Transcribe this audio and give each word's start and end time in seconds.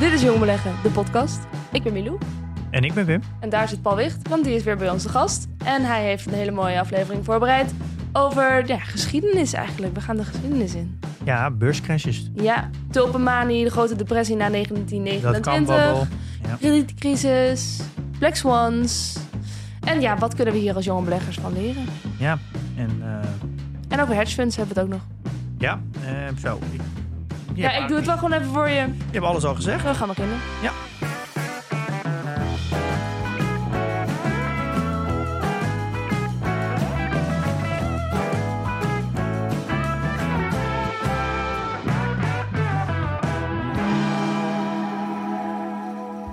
Dit 0.00 0.12
is 0.12 0.22
Jong 0.22 0.38
Beleggen, 0.38 0.72
de 0.82 0.88
podcast. 0.90 1.38
Ik 1.72 1.82
ben 1.82 1.92
Milou 1.92 2.18
En 2.70 2.84
ik 2.84 2.94
ben 2.94 3.04
Wim. 3.06 3.20
en 3.40 3.48
daar 3.48 3.68
zit 3.68 3.82
Paul 3.82 3.96
Wicht, 3.96 4.28
want 4.28 4.44
die 4.44 4.54
is 4.54 4.62
weer 4.62 4.76
bij 4.76 4.90
ons 4.90 5.02
de 5.02 5.08
gast. 5.08 5.46
En 5.64 5.82
hij 5.84 6.04
heeft 6.04 6.26
een 6.26 6.32
hele 6.32 6.50
mooie 6.50 6.80
aflevering 6.80 7.24
voorbereid 7.24 7.72
over 8.12 8.66
ja, 8.66 8.78
geschiedenis 8.78 9.52
eigenlijk. 9.52 9.94
We 9.94 10.00
gaan 10.00 10.16
de 10.16 10.24
geschiedenis 10.24 10.74
in. 10.74 11.00
Ja, 11.24 11.50
beurscrashes. 11.50 12.30
Ja, 12.34 12.70
tulpenmanie, 12.90 13.64
de 13.64 13.70
grote 13.70 13.96
depressie 13.96 14.36
na 14.36 14.48
Dat 14.48 14.60
kan 14.60 14.84
1929, 14.84 15.66
babbel. 15.66 16.06
Ja. 16.48 16.56
kredietcrisis, 16.60 17.80
Black 18.18 18.34
Swans. 18.34 19.16
En 19.84 20.00
ja, 20.00 20.18
wat 20.18 20.34
kunnen 20.34 20.54
we 20.54 20.60
hier 20.60 20.74
als 20.74 20.84
jonge 20.84 21.02
beleggers 21.02 21.36
van 21.38 21.52
leren? 21.52 21.84
ja, 22.18 22.38
en 22.76 22.90
eh, 23.02 23.28
En 23.88 24.00
over 24.00 24.14
hedge 24.14 24.34
funds 24.34 24.56
hebben 24.56 24.74
we 24.74 24.80
het 24.80 24.90
ook 24.90 24.96
nog. 24.98 25.32
ja, 25.58 25.80
eh, 26.04 26.36
zo. 26.40 26.58
Ik, 26.72 26.80
Ja, 27.56 27.72
ik 27.72 27.88
doe 27.88 27.96
het 27.96 28.06
wel 28.06 28.16
gewoon 28.16 28.32
even 28.32 28.52
voor 28.52 28.68
je. 28.68 28.74
Je 28.74 28.94
hebt 29.12 29.24
alles 29.24 29.44
al 29.44 29.54
gezegd. 29.54 29.84
We 29.84 29.94
gaan 29.94 30.08
beginnen. 30.08 30.38
Ja. 30.62 30.72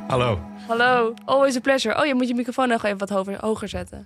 Hallo. 0.07 0.39
Hallo, 0.67 1.13
always 1.25 1.55
a 1.55 1.59
pleasure. 1.59 1.99
Oh, 1.99 2.05
je 2.05 2.15
moet 2.15 2.27
je 2.27 2.33
microfoon 2.33 2.67
nog 2.67 2.83
even 2.83 2.97
wat 2.97 3.09
hoger, 3.09 3.37
hoger 3.39 3.69
zetten. 3.69 4.05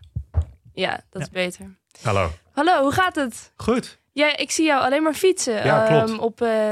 Ja, 0.73 0.99
dat 1.09 1.21
is 1.21 1.29
beter. 1.29 1.77
Hallo. 2.02 2.29
Hallo, 2.52 2.81
hoe 2.81 2.91
gaat 2.91 3.15
het? 3.15 3.52
Goed. 3.55 3.99
Ja, 4.17 4.37
ik 4.37 4.51
zie 4.51 4.65
jou 4.65 4.83
alleen 4.83 5.03
maar 5.03 5.13
fietsen 5.13 5.65
Ja, 5.65 5.87
ehm, 5.87 6.17
op 6.17 6.41
eh, 6.41 6.71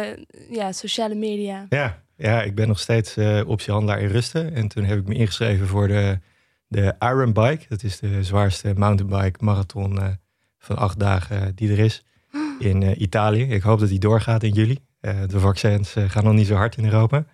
ja, 0.49 0.71
sociale 0.71 1.15
media. 1.15 1.65
Ja, 1.69 2.01
ja 2.17 2.41
ik 2.41 2.55
ben 2.55 2.67
nog 2.67 2.79
steeds 2.79 3.17
eh, 3.17 3.41
optiehandelaar 3.47 3.99
in 4.01 4.07
Rusten. 4.07 4.53
En 4.55 4.67
toen 4.67 4.83
heb 4.83 4.97
ik 4.97 5.07
me 5.07 5.13
ingeschreven 5.15 5.67
voor 5.67 5.87
de, 5.87 6.19
de 6.67 6.93
Iron 6.99 7.33
Bike. 7.33 7.65
Dat 7.69 7.83
is 7.83 7.99
de 7.99 8.23
zwaarste 8.23 8.73
mountainbike 8.75 9.43
marathon 9.43 9.99
eh, 10.01 10.07
van 10.57 10.77
acht 10.77 10.99
dagen 10.99 11.55
die 11.55 11.71
er 11.71 11.79
is 11.79 12.03
in 12.59 12.83
eh, 12.83 12.99
Italië. 13.01 13.43
Ik 13.43 13.61
hoop 13.61 13.79
dat 13.79 13.89
die 13.89 13.99
doorgaat 13.99 14.43
in 14.43 14.51
juli. 14.51 14.77
Eh, 14.99 15.13
de 15.27 15.39
vaccins 15.39 15.95
eh, 15.95 16.03
gaan 16.09 16.23
nog 16.23 16.33
niet 16.33 16.47
zo 16.47 16.55
hard 16.55 16.77
in 16.77 16.85
Europa. 16.85 17.25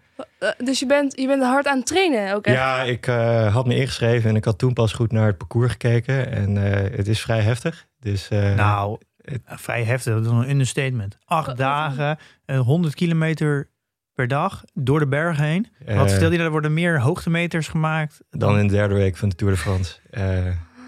Dus 0.58 0.80
je 0.80 0.86
bent, 0.86 1.20
je 1.20 1.28
bent 1.28 1.44
hard 1.44 1.68
aan 1.68 1.78
het 1.78 1.86
trainen 1.86 2.34
ook 2.34 2.46
echt? 2.46 2.58
Ja, 2.58 2.82
ik 2.84 3.08
eh, 3.08 3.54
had 3.54 3.66
me 3.66 3.76
ingeschreven 3.76 4.30
en 4.30 4.36
ik 4.36 4.46
had 4.46 4.58
toen 4.58 4.74
pas 4.74 4.94
goed 4.94 5.12
naar 5.12 5.28
het 5.28 5.38
parcours 5.38 5.72
gekeken. 5.72 6.32
En 6.32 6.74
eh, 6.74 6.98
het 6.98 7.08
is 7.08 7.22
vrij 7.22 7.40
heftig. 7.40 7.88
Dus 8.00 8.30
eh, 8.30 8.56
Nou, 8.56 8.98
vrij 9.46 9.84
heftig. 9.84 10.14
Dat 10.14 10.26
is 10.26 10.32
een 10.32 10.50
understatement. 10.50 11.18
Acht 11.26 11.58
dagen, 11.58 12.18
eh, 12.46 12.60
100 12.60 12.96
kilometer 12.96 13.70
per 14.14 14.28
dag 14.28 14.64
door 14.74 15.00
de 15.00 15.08
bergen 15.08 15.44
heen. 15.46 15.68
eh, 15.86 15.98
Wat 15.98 16.10
stel 16.10 16.32
je, 16.32 16.38
er 16.40 16.52
worden 16.52 16.74
meer 16.74 17.02
hoogtemeters 17.02 17.68
gemaakt. 17.68 18.22
Dan 18.30 18.60
in 18.60 18.68
de 18.68 18.74
derde 18.74 18.94
week 18.96 19.18
van 19.18 19.30
de 19.30 19.36
Tour 19.36 19.54
de 19.54 19.60
France. 19.60 19.96
Eh, 20.10 20.46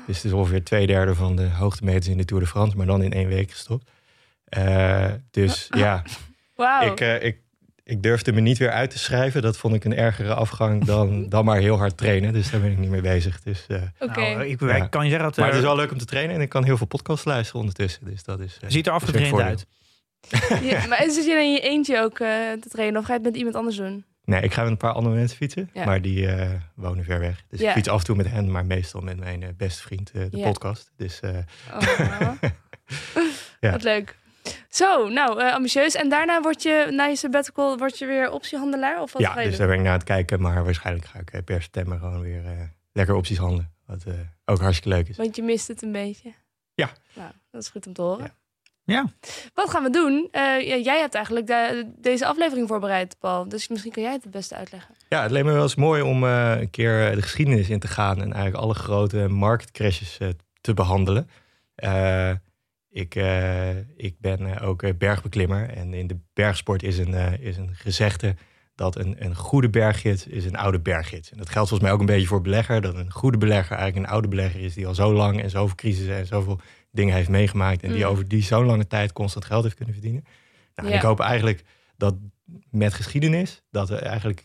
dus 0.07 0.15
het 0.15 0.25
is 0.25 0.31
ongeveer 0.31 0.63
twee 0.63 0.87
derde 0.87 1.15
van 1.15 1.35
de 1.35 1.49
hoogtemeters 1.49 2.07
in 2.07 2.17
de 2.17 2.25
Tour 2.25 2.43
de 2.43 2.49
France, 2.49 2.77
maar 2.77 2.85
dan 2.85 3.01
in 3.03 3.13
één 3.13 3.27
week 3.27 3.51
gestopt. 3.51 3.91
Eh, 4.45 5.05
dus 5.31 5.67
ja, 5.69 6.03
Wauw. 6.55 6.91
ik, 6.91 6.99
eh, 6.99 7.23
ik, 7.23 7.37
ik 7.83 8.03
durfde 8.03 8.33
me 8.33 8.41
niet 8.41 8.57
weer 8.57 8.71
uit 8.71 8.89
te 8.89 8.99
schrijven. 8.99 9.41
Dat 9.41 9.57
vond 9.57 9.75
ik 9.75 9.83
een 9.85 9.95
ergere 9.95 10.33
afgang 10.33 10.83
dan, 10.85 11.25
dan 11.29 11.45
maar 11.45 11.59
heel 11.59 11.77
hard 11.77 11.97
trainen. 11.97 12.33
Dus 12.33 12.49
daar 12.51 12.61
ben 12.61 12.71
ik 12.71 12.77
niet 12.77 12.89
mee 12.89 13.01
bezig. 13.01 13.41
Dus, 13.41 13.65
eh, 13.67 13.81
Oké. 13.99 14.19
Nou, 14.19 14.45
ik, 14.45 14.59
Ja. 14.59 14.75
ik 14.75 14.89
kan 14.89 15.03
je 15.03 15.09
zeggen 15.09 15.27
dat 15.27 15.37
maar 15.37 15.47
het 15.47 15.55
is 15.57 15.61
wel 15.63 15.75
leuk 15.75 15.91
om 15.91 15.97
te 15.97 16.05
trainen 16.05 16.35
en 16.35 16.41
ik 16.41 16.49
kan 16.49 16.63
heel 16.63 16.77
veel 16.77 16.87
podcasts 16.87 17.25
luisteren 17.25 17.59
ondertussen. 17.61 18.05
Dus 18.05 18.23
dat 18.23 18.39
is. 18.39 18.57
eh, 18.61 18.69
ziet 18.69 18.87
er 18.87 18.93
afgetraind 18.93 19.39
uit. 19.39 19.65
Je- 20.29 20.85
maar 20.89 21.03
zit 21.09 21.25
je 21.25 21.29
dan 21.33 21.41
in 21.43 21.51
je 21.51 21.59
eentje 21.59 21.99
ook 22.01 22.19
eh, 22.19 22.27
te 22.61 22.69
trainen 22.69 22.99
of 22.99 23.05
ga 23.05 23.11
je 23.13 23.19
het 23.19 23.27
met 23.27 23.37
iemand 23.37 23.55
anders 23.55 23.75
doen? 23.77 24.05
Nee, 24.25 24.41
ik 24.41 24.53
ga 24.53 24.61
met 24.61 24.71
een 24.71 24.77
paar 24.77 24.91
andere 24.93 25.15
mensen 25.15 25.37
fietsen, 25.37 25.69
Ja. 25.73 25.85
maar 25.85 26.01
die 26.01 26.27
eh, 26.27 26.49
wonen 26.75 27.03
ver 27.03 27.19
weg. 27.19 27.43
Dus 27.49 27.59
Ja. 27.59 27.67
ik 27.67 27.73
fiets 27.75 27.87
af 27.89 27.99
en 27.99 28.05
toe 28.05 28.15
met 28.15 28.29
hen, 28.29 28.51
maar 28.51 28.65
meestal 28.65 29.01
met 29.01 29.19
mijn 29.19 29.43
eh, 29.43 29.49
beste 29.57 29.81
vriend, 29.81 30.11
eh, 30.11 30.21
de 30.29 30.37
Ja. 30.37 30.43
podcast. 30.47 30.91
Dus 30.97 31.19
eh, 31.19 31.29
Oh, 31.73 31.81
Ja. 33.59 33.71
Wat 33.71 33.83
leuk. 33.83 34.15
Zo, 34.69 35.07
nou, 35.09 35.41
eh, 35.41 35.53
ambitieus. 35.53 35.95
En 35.95 36.09
daarna 36.09 36.41
word 36.41 36.61
je, 36.63 36.87
na 36.91 37.03
je 37.05 37.15
sabbatical, 37.15 37.77
word 37.77 37.97
je 37.97 38.05
weer 38.05 38.31
optiehandelaar? 38.31 39.01
Of 39.01 39.13
wat 39.13 39.21
ja, 39.21 39.33
dus 39.35 39.43
doen? 39.49 39.57
daar 39.57 39.67
ben 39.67 39.75
ik 39.75 39.81
naar 39.83 39.91
aan 39.91 39.97
het 39.97 40.07
kijken. 40.07 40.41
Maar 40.41 40.63
waarschijnlijk 40.63 41.05
ga 41.07 41.19
ik 41.19 41.31
eh, 41.31 41.41
per 41.45 41.61
september 41.61 41.99
gewoon 41.99 42.21
weer 42.21 42.45
eh, 42.45 42.51
lekker 42.93 43.15
opties 43.15 43.37
handelen. 43.37 43.71
Wat 43.85 44.03
ook 44.45 44.59
hartstikke 44.59 44.97
leuk 44.97 45.07
is. 45.09 45.17
Want 45.17 45.35
je 45.35 45.43
mist 45.43 45.67
het 45.67 45.81
een 45.81 45.91
beetje. 45.91 46.33
Ja. 46.73 46.89
Nou, 47.13 47.31
dat 47.51 47.61
is 47.61 47.69
goed 47.69 47.87
om 47.87 47.93
te 47.93 48.01
horen. 48.01 48.23
Ja. 48.25 48.31
Ja, 48.85 49.05
Wat 49.53 49.69
gaan 49.69 49.83
we 49.83 49.89
doen? 49.89 50.27
Jij 50.83 50.99
hebt 50.99 51.15
eigenlijk 51.15 51.47
de- 51.47 51.91
deze 51.97 52.25
aflevering 52.25 52.67
voorbereid, 52.67 53.15
Paul. 53.19 53.47
Dus 53.49 53.67
misschien 53.67 53.91
kan 53.91 54.03
jij 54.03 54.11
het 54.11 54.23
het 54.23 54.31
beste 54.31 54.55
uitleggen. 54.55 54.95
Ja, 55.09 55.21
het 55.21 55.31
leek 55.31 55.43
me 55.43 55.51
wel 55.51 55.61
eens 55.61 55.75
mooi 55.75 56.01
om 56.01 56.23
een 56.23 56.69
keer 56.69 57.15
de 57.15 57.21
geschiedenis 57.21 57.69
in 57.69 57.79
te 57.79 57.87
gaan. 57.87 58.15
En 58.21 58.33
eigenlijk 58.33 58.63
alle 58.63 58.73
grote 58.73 59.27
marketcrashes 59.27 60.17
eh, 60.17 60.27
te 60.61 60.73
behandelen. 60.73 61.29
Ik, 62.93 63.15
eh, 63.15 63.77
ik 63.77 64.15
ben 64.19 64.55
eh, 64.55 64.67
ook 64.67 64.83
eh, 64.83 64.93
bergbeklimmer. 64.97 65.69
En 65.69 65.93
in 65.93 66.07
de 66.07 66.17
bergsport 66.33 66.83
is 66.83 66.97
een, 66.97 67.41
is 67.41 67.57
een 67.57 67.69
gezegde 67.73 68.35
dat 68.75 68.95
een, 68.97 69.15
een 69.25 69.35
goede 69.35 69.69
berggids 69.69 70.27
is 70.27 70.45
een 70.45 70.55
oude 70.55 70.79
berggids. 70.79 71.31
En 71.31 71.37
dat 71.37 71.49
geldt 71.49 71.69
volgens 71.69 71.81
mij 71.81 71.91
ook 71.91 71.99
een 71.99 72.13
beetje 72.15 72.27
voor 72.27 72.41
belegger. 72.41 72.81
Dat 72.81 72.95
een 72.95 73.11
goede 73.11 73.37
belegger 73.37 73.75
eigenlijk 73.77 74.05
een 74.05 74.11
oude 74.13 74.27
belegger 74.27 74.61
is 74.61 74.73
die 74.73 74.87
al 74.87 74.95
zo 74.95 75.13
lang 75.13 75.41
en 75.41 75.49
zoveel 75.49 75.75
crisissen 75.75 76.15
en 76.15 76.25
zoveel 76.25 76.59
dingen 76.91 77.15
heeft 77.15 77.29
meegemaakt. 77.29 77.83
En 77.83 77.91
die 77.91 78.03
Mm. 78.03 78.09
over 78.09 78.27
die 78.27 78.43
zo'n 78.43 78.65
lange 78.65 78.87
tijd 78.87 79.13
constant 79.13 79.45
geld 79.45 79.63
heeft 79.63 79.75
kunnen 79.75 79.93
verdienen. 79.93 80.23
Nou, 80.75 80.89
Ja. 80.89 80.95
ik 80.95 81.01
hoop 81.01 81.19
eigenlijk 81.19 81.63
dat 81.97 82.15
met 82.69 82.93
geschiedenis, 82.93 83.63
dat 83.71 83.89
we 83.89 83.95
eigenlijk 83.95 84.43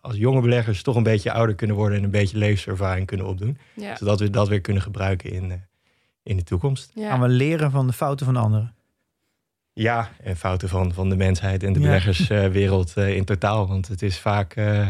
als 0.00 0.16
jonge 0.16 0.40
beleggers 0.40 0.82
toch 0.82 0.96
een 0.96 1.02
beetje 1.02 1.32
ouder 1.32 1.54
kunnen 1.54 1.76
worden 1.76 1.98
en 1.98 2.04
een 2.04 2.10
beetje 2.10 2.38
levenservaring 2.38 3.06
kunnen 3.06 3.26
opdoen. 3.26 3.58
Ja. 3.74 3.96
Zodat 3.96 4.20
we 4.20 4.30
dat 4.30 4.48
weer 4.48 4.60
kunnen 4.60 4.82
gebruiken 4.82 5.30
in, 5.32 5.62
in 6.30 6.36
de 6.36 6.42
toekomst. 6.42 6.90
Ja. 6.94 7.08
gaan 7.08 7.20
we 7.20 7.28
leren 7.28 7.70
van 7.70 7.86
de 7.86 7.92
fouten 7.92 8.26
van 8.26 8.36
anderen. 8.36 8.74
Ja, 9.72 10.08
en 10.22 10.36
fouten 10.36 10.68
van, 10.68 10.92
van 10.92 11.08
de 11.08 11.16
mensheid 11.16 11.62
en 11.62 11.72
de 11.72 11.80
Ja. 11.80 11.86
beleggerswereld 11.86 12.92
eh, 12.96 13.16
in 13.16 13.24
totaal. 13.24 13.68
Want 13.68 13.88
het 13.88 14.02
is 14.02 14.18
vaak 14.18 14.54
eh, 14.56 14.86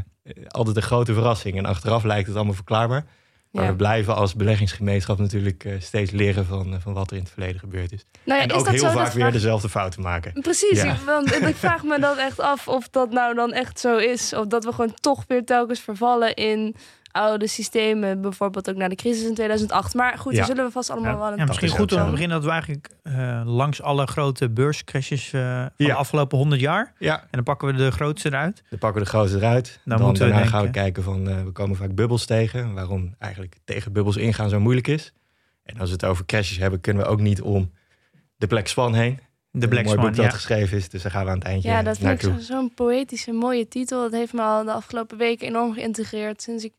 altijd 0.49 0.77
een 0.77 0.83
grote 0.83 1.15
verrassing. 1.15 1.56
En 1.59 1.65
achteraf 1.67 2.03
lijkt 2.05 2.27
het 2.27 2.37
allemaal 2.37 2.55
verklaarbaar. 2.55 3.05
Maar 3.50 3.65
Ja. 3.65 3.71
we 3.71 3.77
blijven 3.77 4.15
als 4.15 4.34
beleggingsgemeenschap 4.34 5.19
natuurlijk 5.19 5.65
eh, 5.65 5.73
steeds 5.81 6.11
leren 6.11 6.47
van, 6.47 6.81
van 6.81 6.93
wat 6.93 7.11
er 7.11 7.17
in 7.17 7.23
het 7.23 7.33
verleden 7.33 7.61
gebeurd 7.61 7.93
is. 7.93 8.05
Nou 8.25 8.39
ja, 8.39 8.45
en 8.45 8.50
is 8.50 8.56
ook 8.59 8.65
dat 8.65 8.75
heel 8.75 8.83
zo? 8.83 8.91
vaak 8.91 9.05
Dat 9.05 9.12
weer 9.12 9.23
vraag- 9.23 9.33
dezelfde 9.33 9.69
fouten 9.69 10.03
maken. 10.03 10.33
Precies, 10.43 10.83
Ja. 10.83 10.93
ik, 10.93 11.00
want 11.00 11.33
ik 11.33 11.56
vraag 11.67 11.83
me 11.84 12.00
dat 12.00 12.17
echt 12.19 12.41
af 12.41 12.69
of 12.69 12.89
dat 12.89 13.11
nou 13.11 13.34
dan 13.34 13.53
echt 13.53 13.81
zo 13.81 13.97
is. 13.97 14.33
Of 14.34 14.47
dat 14.47 14.65
we 14.65 14.73
gewoon 14.73 14.95
toch 15.00 15.25
weer 15.29 15.45
telkens 15.45 15.81
vervallen 15.81 16.34
in 16.34 16.75
oude 17.12 17.47
systemen. 17.47 18.21
Bijvoorbeeld 18.21 18.71
ook 18.71 18.76
na 18.76 18.88
de 18.88 18.94
crisis 18.94 19.25
in 19.28 19.34
2008. 19.34 19.94
Maar 19.94 20.19
goed, 20.19 20.32
Ja. 20.32 20.38
daar 20.38 20.47
zullen 20.47 20.65
we 20.65 20.71
vast 20.71 20.91
allemaal 20.91 21.12
Ja, 21.12 21.19
wel 21.19 21.26
aan 21.26 21.37
ja, 21.37 21.44
misschien 21.44 21.66
is 21.66 21.72
goed 21.75 21.93
om 21.93 22.04
te 22.04 22.10
beginnen 22.10 22.37
dat 22.37 22.44
we 22.44 22.50
eigenlijk 22.50 22.91
eh, 23.03 23.43
langs 23.44 23.82
alle 23.82 24.06
grote 24.06 24.50
beurscrashes 24.50 25.32
eh, 25.32 25.59
van 25.60 25.87
de 25.87 25.94
afgelopen 25.94 26.38
100 26.38 26.60
jaar. 26.60 26.93
Ja, 26.99 27.20
En 27.20 27.28
dan 27.31 27.43
pakken 27.43 27.69
we 27.69 27.75
de 27.75 27.91
grootste 27.91 28.28
eruit. 28.28 28.62
Dan 28.70 28.78
pakken 28.78 28.99
we 28.99 29.04
de 29.04 29.10
grootste 29.15 29.37
eruit. 29.37 29.81
Dan 29.84 29.97
Dan, 29.99 30.06
moeten 30.06 30.26
we 30.26 30.32
daarna 30.32 30.47
gaan 30.47 30.65
we 30.65 30.70
kijken 30.70 31.02
van, 31.02 31.29
eh, 31.29 31.43
we 31.43 31.50
komen 31.50 31.76
vaak 31.76 31.94
bubbels 31.94 32.25
tegen. 32.26 32.75
Waarom 32.75 33.14
eigenlijk 33.19 33.56
tegen 33.64 33.93
bubbels 33.93 34.17
ingaan 34.17 34.49
zo 34.49 34.61
moeilijk 34.61 34.88
is. 34.88 35.12
En 35.62 35.79
als 35.81 35.88
we 35.88 35.94
het 35.94 36.05
over 36.05 36.25
crashes 36.26 36.56
hebben, 36.58 36.81
kunnen 36.81 37.02
we 37.02 37.08
ook 37.08 37.20
niet 37.20 37.40
om 37.40 37.70
de 38.37 38.46
Black 38.46 38.67
Swan 38.67 38.94
heen. 38.94 39.19
De 39.52 39.69
Black 39.69 39.79
een 39.81 39.85
mooi 39.85 39.99
Swan, 39.99 40.06
boek 40.06 40.17
dat 40.17 40.25
ja. 40.25 40.31
geschreven 40.31 40.76
is. 40.76 40.88
Dus 40.88 41.02
daar 41.02 41.12
gaan 41.12 41.25
we 41.25 41.31
aan 41.31 41.38
het 41.38 41.46
eindje 41.46 41.69
Ja, 41.69 41.82
dat 41.82 41.99
vind 41.99 42.23
ik 42.23 42.32
zo'n 42.40 42.75
poëtische, 42.75 43.32
mooie 43.32 43.69
titel. 43.69 44.02
Dat 44.02 44.12
heeft 44.12 44.32
me 44.32 44.43
al 44.43 44.64
de 44.64 44.73
afgelopen 44.73 45.19
weken 45.19 45.46
enorm 45.46 45.73
geïntegreerd. 45.75 46.43
Sinds 46.43 46.64
ik 46.64 46.73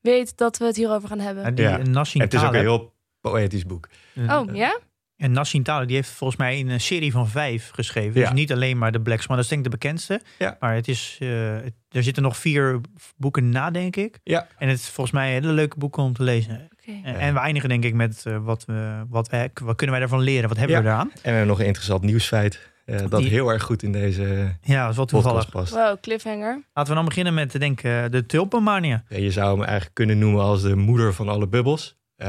weet 0.00 0.36
dat 0.36 0.56
we 0.58 0.64
het 0.64 0.76
hierover 0.76 1.08
gaan 1.08 1.18
hebben. 1.20 1.54
Die 1.54 1.64
Ja. 1.64 1.76
Nassim 1.76 2.20
En 2.20 2.26
het 2.26 2.34
is 2.36 2.42
ook 2.44 2.52
een 2.54 2.60
heel 2.60 2.92
poëtisch 3.20 3.64
boek. 3.66 3.88
Oh, 4.28 4.54
ja? 4.54 4.78
En 5.16 5.32
Nassim 5.32 5.62
Taleb, 5.62 5.86
die 5.86 5.96
heeft 5.96 6.10
volgens 6.10 6.38
mij 6.38 6.60
een 6.60 6.80
serie 6.80 7.12
van 7.12 7.28
vijf 7.28 7.70
geschreven. 7.74 8.20
Ja. 8.20 8.26
Dus 8.26 8.38
niet 8.38 8.52
alleen 8.52 8.78
maar 8.78 8.92
de 8.92 9.00
Black 9.00 9.20
Swan, 9.22 9.36
dat 9.36 9.44
is 9.44 9.50
denk 9.50 9.64
ik 9.66 9.70
de 9.70 9.76
bekendste. 9.78 10.20
Ja. 10.38 10.56
Maar 10.60 10.74
het 10.74 10.88
is, 10.88 11.16
eh, 11.20 11.28
het- 11.54 11.74
er 11.88 12.02
zitten 12.02 12.22
nog 12.22 12.36
vier 12.36 12.80
boeken 13.16 13.48
na, 13.48 13.70
denk 13.70 13.96
ik. 13.96 14.18
Ja. 14.24 14.46
En 14.58 14.68
het 14.68 14.78
is 14.78 14.88
volgens 14.88 15.16
mij 15.16 15.32
hele 15.32 15.52
leuke 15.52 15.76
boeken 15.78 16.02
om 16.02 16.12
te 16.12 16.22
lezen. 16.22 16.68
Oké. 16.72 17.00
En, 17.08 17.34
we 17.34 17.40
eindigen 17.40 17.68
denk 17.68 17.84
ik 17.84 17.94
met 17.94 18.22
eh, 18.26 18.36
wat, 18.44 18.64
we, 18.64 19.04
wat, 19.08 19.28
we, 19.28 19.50
wat 19.62 19.76
kunnen 19.76 19.90
wij 19.96 20.00
daarvan 20.06 20.20
leren? 20.24 20.48
Wat 20.48 20.58
hebben 20.58 20.76
Ja. 20.76 20.82
we 20.82 20.88
eraan? 20.88 21.10
En 21.10 21.20
we 21.22 21.28
hebben 21.28 21.46
nog 21.46 21.60
een 21.60 21.66
interessant 21.66 22.02
nieuwsfeit 22.02 22.69
eh, 22.90 23.04
dat 23.08 23.20
Die- 23.20 23.28
heel 23.30 23.48
erg 23.48 23.62
goed 23.62 23.82
in 23.82 23.92
deze 23.92 24.54
Ja, 24.62 24.80
dat 24.82 24.90
is 24.90 24.96
wel 24.96 25.04
toevallig. 25.06 25.44
podcast 25.50 25.72
past. 25.72 25.88
Wow, 25.88 26.00
cliffhanger. 26.00 26.62
Laten 26.74 26.90
we 26.92 26.98
dan 26.98 27.08
beginnen 27.08 27.34
met 27.34 27.52
denk 27.60 27.78
ik, 27.78 27.84
eh, 27.84 28.04
de 28.10 28.26
tulpenmania. 28.26 29.04
Ja, 29.08 29.16
Je 29.16 29.30
zou 29.30 29.50
hem 29.50 29.62
eigenlijk 29.64 29.94
kunnen 29.94 30.18
noemen 30.18 30.42
als 30.42 30.62
de 30.62 30.76
moeder 30.76 31.14
van 31.14 31.28
alle 31.28 31.48
bubbels. 31.48 31.98
Eh, 32.16 32.28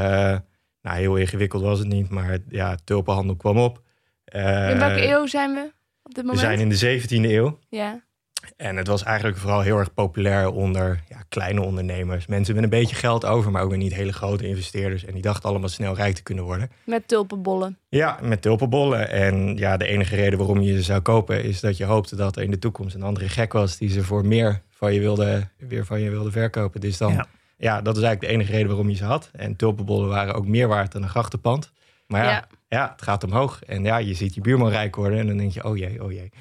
nou, 0.82 0.98
heel 0.98 1.16
ingewikkeld 1.16 1.62
was 1.64 1.80
het 1.80 1.88
niet, 1.88 2.10
maar 2.10 2.38
ja, 2.50 2.76
tulpenhandel 2.84 3.36
kwam 3.36 3.58
op. 3.58 3.82
Eh, 4.26 4.70
In 4.70 4.78
welke 4.78 5.08
eeuw 5.08 5.26
zijn 5.28 5.54
we 5.54 5.72
op 6.04 6.14
dit 6.16 6.16
We 6.16 6.22
moment? 6.22 6.40
zijn 6.40 6.60
in 6.60 6.70
de 6.70 6.76
17e 6.76 7.34
eeuw. 7.34 7.60
Ja. 7.70 8.02
En 8.58 8.78
het 8.78 8.88
was 8.88 9.04
eigenlijk 9.04 9.38
vooral 9.38 9.62
heel 9.62 9.78
erg 9.78 9.94
populair 9.94 10.52
onder 10.52 11.04
ja, 11.10 11.18
kleine 11.30 11.62
ondernemers. 11.62 12.28
Mensen 12.28 12.56
met 12.56 12.64
een 12.64 12.70
beetje 12.70 12.96
geld 12.96 13.26
over, 13.26 13.52
maar 13.52 13.62
ook 13.64 13.70
weer 13.70 13.78
niet 13.78 13.94
hele 13.94 14.14
grote 14.14 14.48
investeerders. 14.48 15.06
En 15.06 15.14
die 15.14 15.22
dachten 15.22 15.50
allemaal 15.50 15.70
snel 15.70 15.96
rijk 15.96 16.16
te 16.16 16.24
kunnen 16.24 16.44
worden. 16.44 16.72
Met 16.84 17.08
tulpenbollen. 17.08 17.78
Ja, 17.90 18.20
met 18.22 18.42
tulpenbollen. 18.42 19.10
En 19.10 19.58
ja, 19.58 19.78
de 19.78 19.86
enige 19.88 20.16
reden 20.16 20.38
waarom 20.38 20.62
je 20.62 20.76
ze 20.76 20.82
zou 20.82 21.02
kopen 21.02 21.44
is 21.44 21.60
dat 21.60 21.78
je 21.78 21.86
hoopte 21.86 22.16
dat 22.16 22.36
er 22.36 22.44
in 22.44 22.52
de 22.52 22.60
toekomst 22.60 22.96
een 22.96 23.04
andere 23.04 23.30
gek 23.30 23.54
was 23.54 23.78
die 23.78 23.90
ze 23.90 24.04
voor 24.04 24.26
meer 24.26 24.62
van 24.70 24.94
je 24.94 25.00
wilde, 25.00 25.48
weer 25.58 25.86
van 25.86 26.02
je 26.02 26.10
wilde 26.10 26.32
verkopen. 26.32 26.82
Dus 26.82 26.98
dan, 26.98 27.14
Ja. 27.14 27.28
ja. 27.58 27.82
dat 27.82 27.98
is 27.98 28.04
eigenlijk 28.04 28.34
de 28.34 28.40
enige 28.40 28.52
reden 28.52 28.68
waarom 28.68 28.90
je 28.90 28.96
ze 28.96 29.06
had. 29.06 29.30
En 29.34 29.56
tulpenbollen 29.56 30.08
waren 30.10 30.34
ook 30.34 30.48
meer 30.48 30.68
waard 30.68 30.92
dan 30.92 31.04
een 31.04 31.10
grachtenpand. 31.10 31.72
Maar 32.08 32.24
ja, 32.24 32.30
Ja. 32.30 32.48
ja. 32.70 32.90
het 32.92 33.02
gaat 33.02 33.24
omhoog. 33.24 33.64
En 33.64 33.84
ja, 33.84 33.98
je 33.98 34.14
ziet 34.14 34.36
je 34.36 34.42
buurman 34.42 34.70
rijk 34.70 34.96
worden 34.96 35.20
en 35.20 35.28
dan 35.28 35.38
denk 35.38 35.52
je, 35.52 35.64
oh 35.64 35.78
jee, 35.78 36.04
oh 36.04 36.12
jee. 36.12 36.32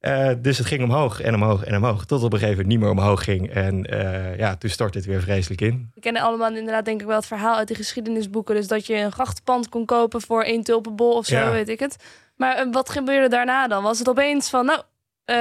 Eh, 0.00 0.30
dus 0.38 0.58
het 0.58 0.66
ging 0.66 0.82
omhoog 0.82 1.20
en 1.20 1.34
omhoog 1.34 1.64
en 1.64 1.76
omhoog. 1.76 2.04
Tot 2.04 2.22
op 2.22 2.32
een 2.32 2.38
gegeven 2.38 2.50
moment 2.62 2.66
niet 2.68 2.78
meer 2.80 2.90
omhoog 2.98 3.24
ging. 3.24 3.50
En 3.50 3.84
eh, 3.84 4.38
ja, 4.38 4.56
toen 4.56 4.70
stortte 4.70 4.98
het 4.98 5.06
weer 5.06 5.20
vreselijk 5.20 5.60
in. 5.60 5.90
We 5.94 6.00
kennen 6.00 6.22
allemaal 6.22 6.54
inderdaad 6.56 6.84
denk 6.84 7.00
ik 7.00 7.06
wel 7.06 7.16
het 7.16 7.26
verhaal 7.26 7.56
uit 7.56 7.68
de 7.68 7.74
geschiedenisboeken. 7.74 8.54
Dus 8.54 8.68
dat 8.68 8.86
je 8.86 8.94
een 8.96 9.12
grachtenpand 9.12 9.68
kon 9.68 9.84
kopen 9.84 10.20
voor 10.20 10.42
één 10.42 10.62
tulpenbol 10.62 11.12
of 11.12 11.26
zo, 11.26 11.36
Ja. 11.36 11.50
weet 11.50 11.68
ik 11.68 11.78
het. 11.78 11.96
Maar 12.36 12.56
eh, 12.56 12.66
wat 12.72 12.90
gebeurde 12.90 13.28
daarna 13.28 13.68
dan? 13.68 13.82
Was 13.82 13.98
het 13.98 14.08
opeens 14.08 14.50
van, 14.50 14.64
nou, 14.66 14.82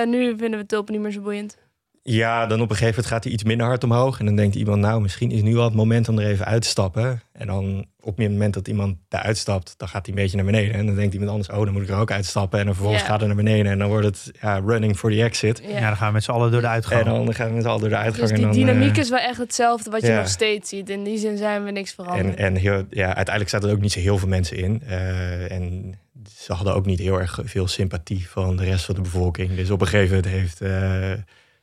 nu 0.08 0.38
vinden 0.38 0.60
we 0.60 0.66
tulpen 0.66 0.94
niet 0.94 1.02
meer 1.02 1.12
zo 1.12 1.22
boeiend. 1.22 1.58
Ja, 2.04 2.46
dan 2.46 2.62
op 2.62 2.70
een 2.70 2.76
gegeven 2.76 2.96
moment 2.96 3.06
gaat 3.14 3.24
hij 3.24 3.34
iets 3.34 3.44
minder 3.44 3.66
hard 3.68 3.84
omhoog. 3.84 4.20
En 4.20 4.26
dan 4.26 4.36
denkt 4.36 4.56
iemand, 4.56 4.82
nou, 4.82 5.02
misschien 5.02 5.32
is 5.32 5.42
nu 5.42 5.56
wel 5.56 5.64
het 5.64 5.74
moment 5.74 6.10
om 6.10 6.20
er 6.20 6.26
even 6.26 6.46
uit 6.46 6.62
te 6.62 6.68
stappen. 6.68 7.22
En 7.32 7.48
dan 7.48 7.86
op 8.02 8.18
het 8.18 8.30
moment 8.30 8.54
dat 8.54 8.68
iemand 8.68 8.98
daar 9.08 9.22
uitstapt, 9.22 9.74
dan 9.78 9.88
gaat 9.88 10.06
hij 10.06 10.16
een 10.16 10.22
beetje 10.22 10.36
naar 10.36 10.46
beneden. 10.46 10.74
En 10.74 10.86
dan 10.86 10.96
denkt 10.96 11.14
iemand 11.14 11.32
anders, 11.32 11.50
oh, 11.50 11.64
dan 11.64 11.74
moet 11.74 11.82
ik 11.82 11.90
er 11.90 11.98
ook 11.98 12.12
uitstappen. 12.12 12.60
En 12.60 12.66
dan 12.66 12.74
vervolgens 12.74 13.04
gaat 13.04 13.20
hij 13.20 13.28
naar 13.28 13.36
beneden. 13.36 13.72
En 13.72 13.80
dan 13.80 13.88
wordt 13.88 14.06
het 14.06 14.32
ja, 14.42 14.62
running 14.66 14.98
for 14.98 15.12
the 15.12 15.24
exit. 15.24 15.62
Ja. 15.64 15.70
Ja, 15.70 15.88
dan 15.88 15.98
gaan 15.98 16.08
we 16.08 16.14
met 16.14 16.24
z'n 16.24 16.32
allen 16.32 16.52
door 16.52 16.62
de 16.62 16.68
uitgang. 16.68 17.06
En 17.06 17.26
dan 17.26 17.34
gaan 17.34 17.48
we 17.48 17.54
met 17.54 17.64
z'n 17.64 17.70
allen 17.70 17.82
door 17.82 17.90
de 17.90 17.96
uitgang. 17.96 18.30
dus 18.30 18.40
en 18.40 18.52
die 18.52 18.66
dan, 18.66 18.74
dynamiek 18.74 18.96
eh, 18.96 19.04
is 19.04 19.10
wel 19.10 19.20
echt 19.20 19.38
hetzelfde 19.38 19.90
wat 19.90 20.02
je 20.02 20.12
nog 20.12 20.28
steeds 20.28 20.70
ziet. 20.70 20.90
In 20.90 21.04
die 21.04 21.18
zin 21.18 21.38
zijn 21.38 21.64
we 21.64 21.72
niks 21.72 21.96
En, 21.96 22.04
veranderd. 22.04 22.38
en 22.38 22.56
heel, 22.56 22.86
ja, 22.90 23.06
uiteindelijk 23.06 23.50
zaten 23.50 23.70
er 23.70 23.76
ook 23.76 23.82
niet 23.82 23.92
zo 23.92 24.00
heel 24.00 24.18
veel 24.18 24.28
mensen 24.28 24.58
in. 24.58 24.82
Eh, 24.88 25.52
en 25.52 25.94
ze 26.38 26.54
hadden 26.54 26.74
ook 26.74 26.86
niet 26.86 27.00
heel 27.00 27.20
erg 27.20 27.40
veel 27.44 27.68
sympathie 27.68 28.30
van 28.30 28.56
de 28.56 28.64
rest 28.64 28.86
van 28.86 28.96
de 28.96 29.02
bevolking. 29.02 29.56
Dus 29.56 29.70
op 29.70 29.82
een 29.82 29.88
gegeven 29.88 30.16
moment 30.16 30.34
heeft, 30.34 30.62
eh, 30.62 31.12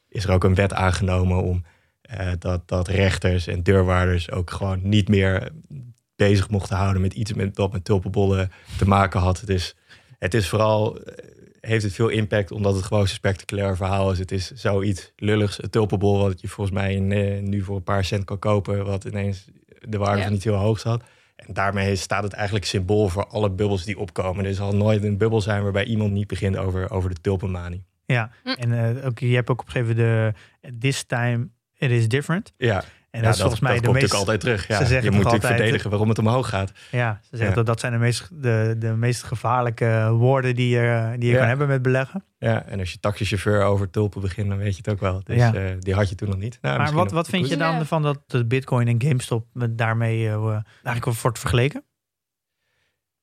is 0.08 0.24
er 0.24 0.30
ook 0.30 0.44
een 0.44 0.54
wet 0.54 0.72
aangenomen 0.72 1.42
om 1.42 1.64
eh, 2.00 2.32
dat, 2.38 2.68
dat 2.68 2.88
rechters 2.88 3.46
en 3.46 3.62
deurwaarders 3.62 4.30
ook 4.30 4.50
gewoon 4.50 4.80
niet 4.82 5.08
meer 5.08 5.50
bezig 6.16 6.50
mochten 6.50 6.76
houden 6.76 7.02
met 7.02 7.12
iets 7.12 7.32
met, 7.32 7.54
dat 7.56 7.72
met 7.72 7.84
tulpenbollen 7.84 8.50
te 8.78 8.88
maken 8.88 9.20
had. 9.20 9.42
Dus 9.44 9.76
het 10.18 10.34
is 10.34 10.48
vooral, 10.48 10.98
eh, 11.00 11.24
heeft 11.60 11.84
het 11.84 11.92
veel 11.92 12.08
impact 12.08 12.50
omdat 12.50 12.74
het 12.74 12.84
gewoon 12.84 13.06
zo'n 13.06 13.16
spectaculair 13.16 13.76
verhaal 13.76 14.10
is. 14.10 14.18
Het 14.18 14.32
is 14.32 14.50
zoiets 14.50 15.12
lulligs, 15.16 15.62
een 15.62 15.70
tulpenbol 15.70 16.18
wat 16.18 16.40
je 16.40 16.48
volgens 16.48 16.76
mij 16.76 16.94
eh, 17.08 17.42
nu 17.42 17.62
voor 17.62 17.76
een 17.76 17.82
paar 17.82 18.04
cent 18.04 18.24
kan 18.24 18.38
kopen, 18.38 18.84
wat 18.84 19.04
ineens 19.04 19.48
de 19.88 19.98
waarde 19.98 20.20
Ja. 20.20 20.28
niet 20.28 20.44
heel 20.44 20.54
hoog 20.54 20.78
zat. 20.80 21.02
En 21.36 21.54
daarmee 21.54 21.96
staat 21.96 22.22
het 22.22 22.32
eigenlijk 22.32 22.64
symbool 22.66 23.08
voor 23.08 23.26
alle 23.26 23.50
bubbels 23.50 23.84
die 23.84 23.98
opkomen. 23.98 24.44
Er 24.44 24.54
zal 24.54 24.72
nooit 24.72 25.02
een 25.02 25.18
bubbel 25.18 25.40
zijn 25.40 25.62
waarbij 25.62 25.84
iemand 25.84 26.12
niet 26.12 26.26
begint 26.26 26.56
over, 26.56 26.90
over 26.90 27.10
de 27.10 27.20
tulpenmanie. 27.20 27.85
Ja, 28.06 28.30
Hm. 28.42 28.48
en 28.48 28.96
eh, 28.98 29.06
ook, 29.06 29.18
je 29.18 29.34
hebt 29.34 29.50
ook 29.50 29.60
op 29.60 29.66
een 29.66 29.72
gegeven 29.72 29.96
moment 29.96 30.34
de 30.60 30.72
This 30.78 31.04
Time 31.04 31.48
It 31.78 31.90
Is 31.90 32.08
Different. 32.08 32.52
Ja, 32.56 32.84
En 33.10 33.22
ja, 33.22 33.26
dat 33.26 33.34
is 33.34 33.40
volgens 33.40 33.60
mij 33.60 33.72
dat 33.74 33.80
de 33.80 33.86
komt 33.88 34.00
meest... 34.00 34.12
natuurlijk 34.12 34.40
altijd 34.40 34.40
terug. 34.40 34.78
Ja. 34.78 34.84
ze 34.84 34.90
zeggen 34.92 35.04
je 35.10 35.16
moet 35.16 35.24
natuurlijk 35.24 35.42
altijd- 35.42 35.60
verdedigen 35.60 35.90
waarom 35.90 36.08
het 36.08 36.18
omhoog 36.18 36.48
gaat. 36.48 36.72
Ja, 36.90 37.18
ze 37.22 37.28
zeggen 37.30 37.48
Ja. 37.48 37.54
dat 37.54 37.66
dat 37.66 37.80
zijn 37.80 37.92
de 37.92 37.98
meest, 37.98 38.28
de, 38.42 38.74
de 38.78 38.86
meest 38.96 39.22
gevaarlijke 39.22 40.08
woorden 40.12 40.54
die 40.54 40.68
je, 40.68 41.14
die 41.18 41.28
je 41.28 41.32
Ja. 41.34 41.38
kan 41.38 41.48
hebben 41.48 41.68
met 41.68 41.82
beleggen. 41.82 42.24
Ja, 42.38 42.64
en 42.66 42.78
als 42.78 42.92
je 42.92 42.98
taxichauffeur 43.00 43.62
over 43.62 43.90
tulpen 43.90 44.20
begint, 44.20 44.48
dan 44.48 44.58
weet 44.58 44.70
je 44.70 44.76
het 44.76 44.88
ook 44.88 45.00
wel. 45.00 45.20
Dus 45.24 45.36
Ja. 45.36 45.54
eh, 45.54 45.62
die 45.78 45.94
had 45.94 46.08
je 46.08 46.14
toen 46.14 46.28
nog 46.28 46.38
niet. 46.38 46.58
Nou, 46.60 46.78
maar 46.78 46.92
wat, 46.92 47.10
wat 47.12 47.28
vind 47.28 47.48
je 47.48 47.56
dan 47.56 47.72
Ja. 47.72 47.78
ervan 47.78 48.02
dat 48.02 48.18
de 48.26 48.46
Bitcoin 48.46 48.88
en 48.88 49.02
GameStop 49.02 49.46
met 49.52 49.78
daarmee 49.78 50.28
eh, 50.28 50.58
eigenlijk 50.82 51.20
wordt 51.22 51.38
vergeleken? 51.38 51.84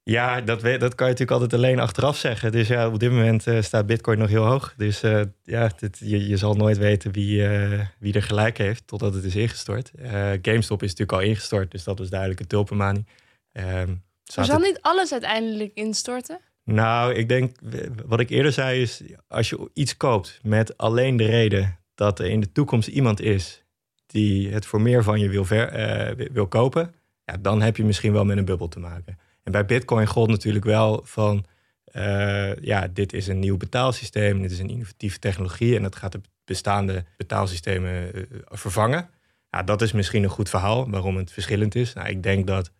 Ja, 0.06 0.42
dat, 0.42 0.62
dat 0.62 0.96
kan 0.96 1.08
je 1.08 1.14
natuurlijk 1.14 1.32
altijd 1.32 1.54
alleen 1.54 1.80
achteraf 1.80 2.18
zeggen. 2.18 2.52
Dus 2.52 2.68
ja, 2.68 2.88
op 2.88 3.00
dit 3.00 3.12
moment 3.12 3.48
eh, 3.48 3.62
staat 3.62 3.86
Bitcoin 3.86 4.18
nog 4.20 4.30
heel 4.30 4.46
hoog. 4.46 4.74
Dus 4.78 5.04
eh, 5.04 5.22
ja, 5.44 5.72
dit, 5.78 5.98
je, 6.00 6.28
je 6.28 6.38
zal 6.38 6.54
nooit 6.54 6.78
weten 6.78 7.12
wie, 7.12 7.48
eh, 7.48 7.80
wie 8.00 8.14
er 8.14 8.24
gelijk 8.24 8.58
heeft 8.58 8.88
totdat 8.88 9.14
het 9.14 9.24
is 9.24 9.36
ingestort. 9.36 9.92
GameStop 10.42 10.84
is 10.84 10.90
natuurlijk 10.90 11.12
al 11.12 11.30
ingestort, 11.30 11.72
dus 11.72 11.84
dat 11.84 12.00
was 12.00 12.10
duidelijk 12.10 12.40
een 12.40 12.48
tulpenmanie. 12.48 13.06
Ehm, 13.52 13.96
zal 14.24 14.60
niet 14.60 14.82
alles 14.82 15.12
uiteindelijk 15.12 15.72
instorten? 15.74 16.40
Nou, 16.64 17.14
ik 17.14 17.30
denk, 17.30 17.56
wat 18.06 18.20
ik 18.20 18.30
eerder 18.30 18.52
zei 18.52 18.82
is, 18.82 19.02
als 19.28 19.50
je 19.50 19.70
iets 19.74 19.98
koopt 19.98 20.40
met 20.42 20.78
alleen 20.78 21.18
de 21.18 21.26
reden 21.26 21.80
dat 21.96 22.20
er 22.20 22.26
in 22.26 22.40
de 22.40 22.52
toekomst 22.52 22.88
iemand 22.88 23.22
is 23.22 23.64
die 24.06 24.52
het 24.52 24.66
voor 24.66 24.82
meer 24.82 25.04
van 25.04 25.20
je 25.20 25.30
wil, 25.30 25.46
ver, 25.46 26.32
wil 26.34 26.48
kopen, 26.48 26.94
ja, 27.26 27.38
dan 27.38 27.62
heb 27.62 27.78
je 27.78 27.84
misschien 27.84 28.14
wel 28.14 28.26
met 28.26 28.38
een 28.38 28.46
bubbel 28.46 28.68
te 28.68 28.80
maken. 28.80 29.18
En 29.44 29.52
bij 29.52 29.66
Bitcoin 29.66 30.08
gold 30.08 30.30
natuurlijk 30.30 30.66
wel 30.66 31.02
van, 31.04 31.46
eh, 31.86 32.56
ja, 32.56 32.88
dit 32.88 33.14
is 33.14 33.28
een 33.28 33.40
nieuw 33.40 33.58
betaalsysteem, 33.58 34.42
dit 34.42 34.52
is 34.52 34.60
een 34.60 34.70
innovatieve 34.70 35.20
technologie 35.20 35.76
en 35.76 35.82
dat 35.82 35.96
gaat 35.96 36.12
de 36.12 36.22
bestaande 36.46 37.06
betaalsystemen 37.18 38.14
eh, 38.14 38.22
vervangen. 38.46 39.10
Ja, 39.52 39.64
dat 39.64 39.82
is 39.82 39.92
misschien 39.92 40.24
een 40.24 40.30
goed 40.30 40.50
verhaal 40.50 40.90
waarom 40.90 41.18
het 41.18 41.32
verschillend 41.32 41.76
is. 41.76 41.94
Nou, 41.94 42.10
ik 42.10 42.24
denk 42.24 42.48
dat 42.48 42.72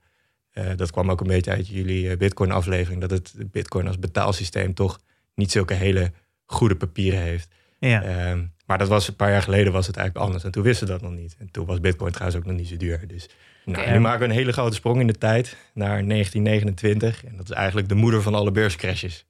eh, 0.52 0.66
dat 0.76 0.92
kwam 0.92 1.12
ook 1.12 1.22
een 1.22 1.28
beetje 1.28 1.52
uit 1.52 1.68
jullie 1.68 2.18
Bitcoin-aflevering. 2.18 3.02
Dat 3.02 3.12
het 3.12 3.34
Bitcoin 3.52 3.88
als 3.88 4.00
betaalsysteem 4.00 4.74
toch 4.74 5.00
niet 5.36 5.52
zulke 5.52 5.74
hele 5.74 6.12
goede 6.46 6.76
papieren 6.76 7.20
heeft. 7.20 7.48
Ja. 7.80 8.04
Ehm, 8.04 8.46
maar 8.66 8.78
dat 8.78 8.88
was 8.88 9.08
een 9.08 9.16
paar 9.16 9.32
jaar 9.32 9.42
geleden 9.42 9.74
was 9.74 9.88
het 9.88 9.98
eigenlijk 9.98 10.26
anders. 10.26 10.44
En 10.44 10.52
toen 10.52 10.64
wisten 10.64 10.88
we 10.88 10.94
dat 10.94 11.02
nog 11.02 11.12
niet. 11.12 11.36
En 11.40 11.52
toen 11.52 11.66
was 11.66 11.80
Bitcoin 11.80 12.12
trouwens 12.12 12.40
ook 12.40 12.46
nog 12.46 12.58
niet 12.58 12.68
zo 12.68 12.78
duur. 12.78 13.08
Dus 13.08 13.30
nou, 13.66 13.92
nu 13.92 14.00
maken 14.00 14.20
we 14.20 14.26
een 14.26 14.32
hele 14.40 14.52
grote 14.54 14.76
sprong 14.76 15.00
in 15.00 15.08
de 15.08 15.18
tijd 15.18 15.58
naar 15.74 16.08
1929. 16.08 17.26
En 17.26 17.38
dat 17.38 17.50
is 17.50 17.56
eigenlijk 17.56 17.90
de 17.90 17.96
moeder 17.96 18.22
van 18.22 18.36
alle 18.36 18.52
beurscrashes. 18.52 19.26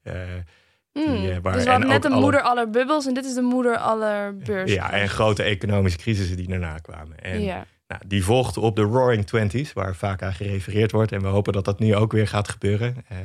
Die, 0.94 1.39
waar- 1.41 1.53
dus 1.53 1.63
we 1.63 1.69
en 1.69 1.71
hadden 1.71 1.89
net 1.89 2.01
de 2.01 2.09
alle- 2.09 2.21
moeder 2.21 2.41
aller 2.41 2.69
bubbels 2.69 3.06
en 3.07 3.13
dit 3.13 3.25
is 3.25 3.33
de 3.33 3.41
moeder 3.41 3.77
aller 3.77 4.38
beurs. 4.38 4.71
ja, 4.74 4.91
en 4.91 5.09
grote 5.09 5.44
economische 5.44 5.97
crisissen 5.97 6.38
die 6.38 6.47
daarna 6.47 6.77
kwamen. 6.77 7.19
En 7.19 7.41
ja. 7.41 7.66
Nou, 7.87 8.02
die 8.07 8.23
volgt 8.23 8.57
op 8.57 8.75
de 8.75 8.81
Roaring 8.81 9.25
Twenties, 9.25 9.73
waar 9.73 9.95
vaak 9.95 10.21
aan 10.21 10.33
gerefereerd 10.33 10.92
wordt. 10.92 11.11
En 11.11 11.21
we 11.21 11.28
hopen 11.28 11.54
dat 11.54 11.66
dat 11.66 11.80
nu 11.80 11.95
ook 11.95 12.11
weer 12.11 12.28
gaat 12.28 12.49
gebeuren. 12.49 12.95
Eh, 13.07 13.18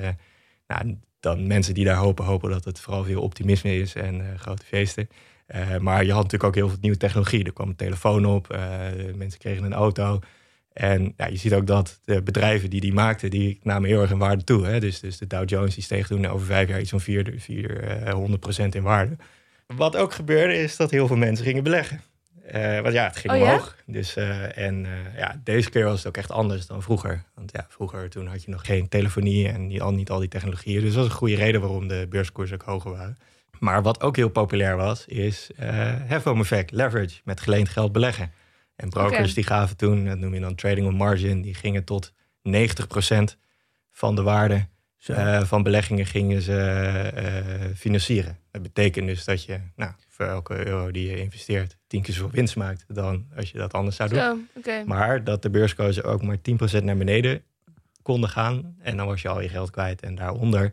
nou, 0.66 0.96
dan 1.20 1.46
mensen 1.46 1.74
die 1.74 1.84
daar 1.84 1.96
hopen, 1.96 2.24
hopen 2.24 2.50
dat 2.50 2.64
het 2.64 2.80
vooral 2.80 3.04
veel 3.04 3.22
optimisme 3.22 3.74
is 3.76 3.94
en 3.94 4.38
grote 4.38 4.64
feesten. 4.66 5.08
Maar 5.80 6.04
je 6.04 6.12
had 6.12 6.22
natuurlijk 6.22 6.44
ook 6.44 6.54
heel 6.54 6.68
veel 6.68 6.78
nieuwe 6.80 6.96
technologie. 6.96 7.44
Er 7.44 7.52
kwam 7.52 7.68
een 7.68 7.76
telefoon 7.76 8.24
op, 8.26 8.58
mensen 9.14 9.38
kregen 9.38 9.64
een 9.64 9.72
auto. 9.74 10.18
En 10.78 11.14
ja, 11.16 11.26
je 11.26 11.36
ziet 11.36 11.54
ook 11.54 11.66
dat 11.66 12.00
de 12.04 12.22
bedrijven 12.22 12.70
die 12.70 12.80
die 12.80 12.92
maakten, 12.92 13.30
die 13.30 13.58
namen 13.62 13.88
heel 13.88 14.00
erg 14.00 14.10
in 14.10 14.18
waarde 14.18 14.44
toe. 14.44 14.66
Hè? 14.66 14.80
Dus, 14.80 15.00
dus 15.00 15.18
de 15.18 15.26
Dow 15.26 15.48
Jones 15.48 15.74
die 15.74 15.84
steeg 15.84 16.06
toen 16.06 16.26
over 16.26 16.46
vijf 16.46 16.68
jaar 16.68 16.80
iets 16.80 16.90
van 16.90 17.00
400 17.00 17.46
400% 18.62 18.68
in 18.68 18.82
waarde. 18.82 19.16
Wat 19.66 19.96
ook 19.96 20.12
gebeurde 20.12 20.54
is 20.54 20.76
dat 20.76 20.90
heel 20.90 21.06
veel 21.06 21.16
mensen 21.16 21.44
gingen 21.44 21.62
beleggen. 21.62 22.00
Eh, 22.46 22.80
want 22.80 22.94
ja, 22.94 23.04
het 23.04 23.16
ging 23.16 23.32
Oh 23.32 23.38
ja? 23.38 23.44
omhoog. 23.44 23.76
Dus, 23.86 24.16
eh, 24.16 24.58
en 24.58 24.86
eh, 24.86 25.18
ja, 25.18 25.40
deze 25.44 25.70
keer 25.70 25.84
was 25.84 25.98
het 25.98 26.06
ook 26.06 26.16
echt 26.16 26.30
anders 26.30 26.66
dan 26.66 26.82
vroeger. 26.82 27.24
Want 27.34 27.50
ja, 27.52 27.66
vroeger 27.68 28.10
toen 28.10 28.26
had 28.26 28.44
je 28.44 28.50
nog 28.50 28.66
geen 28.66 28.88
telefonie 28.88 29.48
en 29.48 29.66
niet 29.66 29.80
al, 29.80 29.92
niet 29.92 30.10
al 30.10 30.18
die 30.18 30.28
technologieën. 30.28 30.80
Dus 30.80 30.92
dat 30.92 31.02
was 31.02 31.12
een 31.12 31.18
goede 31.18 31.36
reden 31.36 31.60
waarom 31.60 31.88
de 31.88 32.06
beurskoersen 32.08 32.56
ook 32.60 32.66
hoger 32.66 32.90
waren. 32.90 33.18
Maar 33.58 33.82
wat 33.82 34.00
ook 34.00 34.16
heel 34.16 34.28
populair 34.28 34.76
was, 34.76 35.06
is 35.06 35.50
eh 35.56 35.68
hefboom-effect, 35.86 36.70
leverage, 36.70 37.20
met 37.24 37.40
geleend 37.40 37.68
geld 37.68 37.92
beleggen. 37.92 38.32
En 38.78 38.88
brokers 38.88 39.34
die 39.34 39.44
gaven 39.44 39.76
toen, 39.76 40.04
dat 40.04 40.18
noem 40.18 40.34
je 40.34 40.40
dan 40.40 40.54
trading 40.54 40.86
on 40.86 40.94
margin, 40.94 41.42
die 41.42 41.54
gingen 41.54 41.84
tot 41.84 42.12
90% 42.12 42.12
van 43.90 44.14
de 44.14 44.22
waarde 44.22 44.66
eh, 45.06 45.42
van 45.42 45.62
beleggingen 45.62 46.06
gingen 46.06 46.42
ze 46.42 46.58
eh, 47.14 47.76
financieren. 47.76 48.38
Dat 48.50 48.62
betekent 48.62 49.06
dus 49.06 49.24
dat 49.24 49.44
je 49.44 49.60
nou, 49.76 49.92
voor 50.08 50.26
elke 50.26 50.66
euro 50.66 50.90
die 50.90 51.10
je 51.10 51.20
investeert, 51.20 51.76
tien 51.86 52.02
keer 52.02 52.14
zoveel 52.14 52.30
winst 52.30 52.56
maakt 52.56 52.84
dan 52.88 53.26
als 53.36 53.50
je 53.50 53.58
dat 53.58 53.72
anders 53.72 53.96
zou 53.96 54.08
doen. 54.08 54.48
Zo. 54.64 54.84
Maar 54.84 55.24
dat 55.24 55.42
de 55.42 55.50
beurskoersen 55.50 56.04
ook 56.04 56.22
maar 56.22 56.36
10% 56.80 56.82
naar 56.82 56.96
beneden 56.96 57.42
konden 58.02 58.30
gaan. 58.30 58.76
En 58.80 58.96
dan 58.96 59.06
was 59.06 59.22
je 59.22 59.28
al 59.28 59.40
je 59.40 59.48
geld 59.48 59.70
kwijt. 59.70 60.02
En 60.02 60.14
daaronder, 60.14 60.72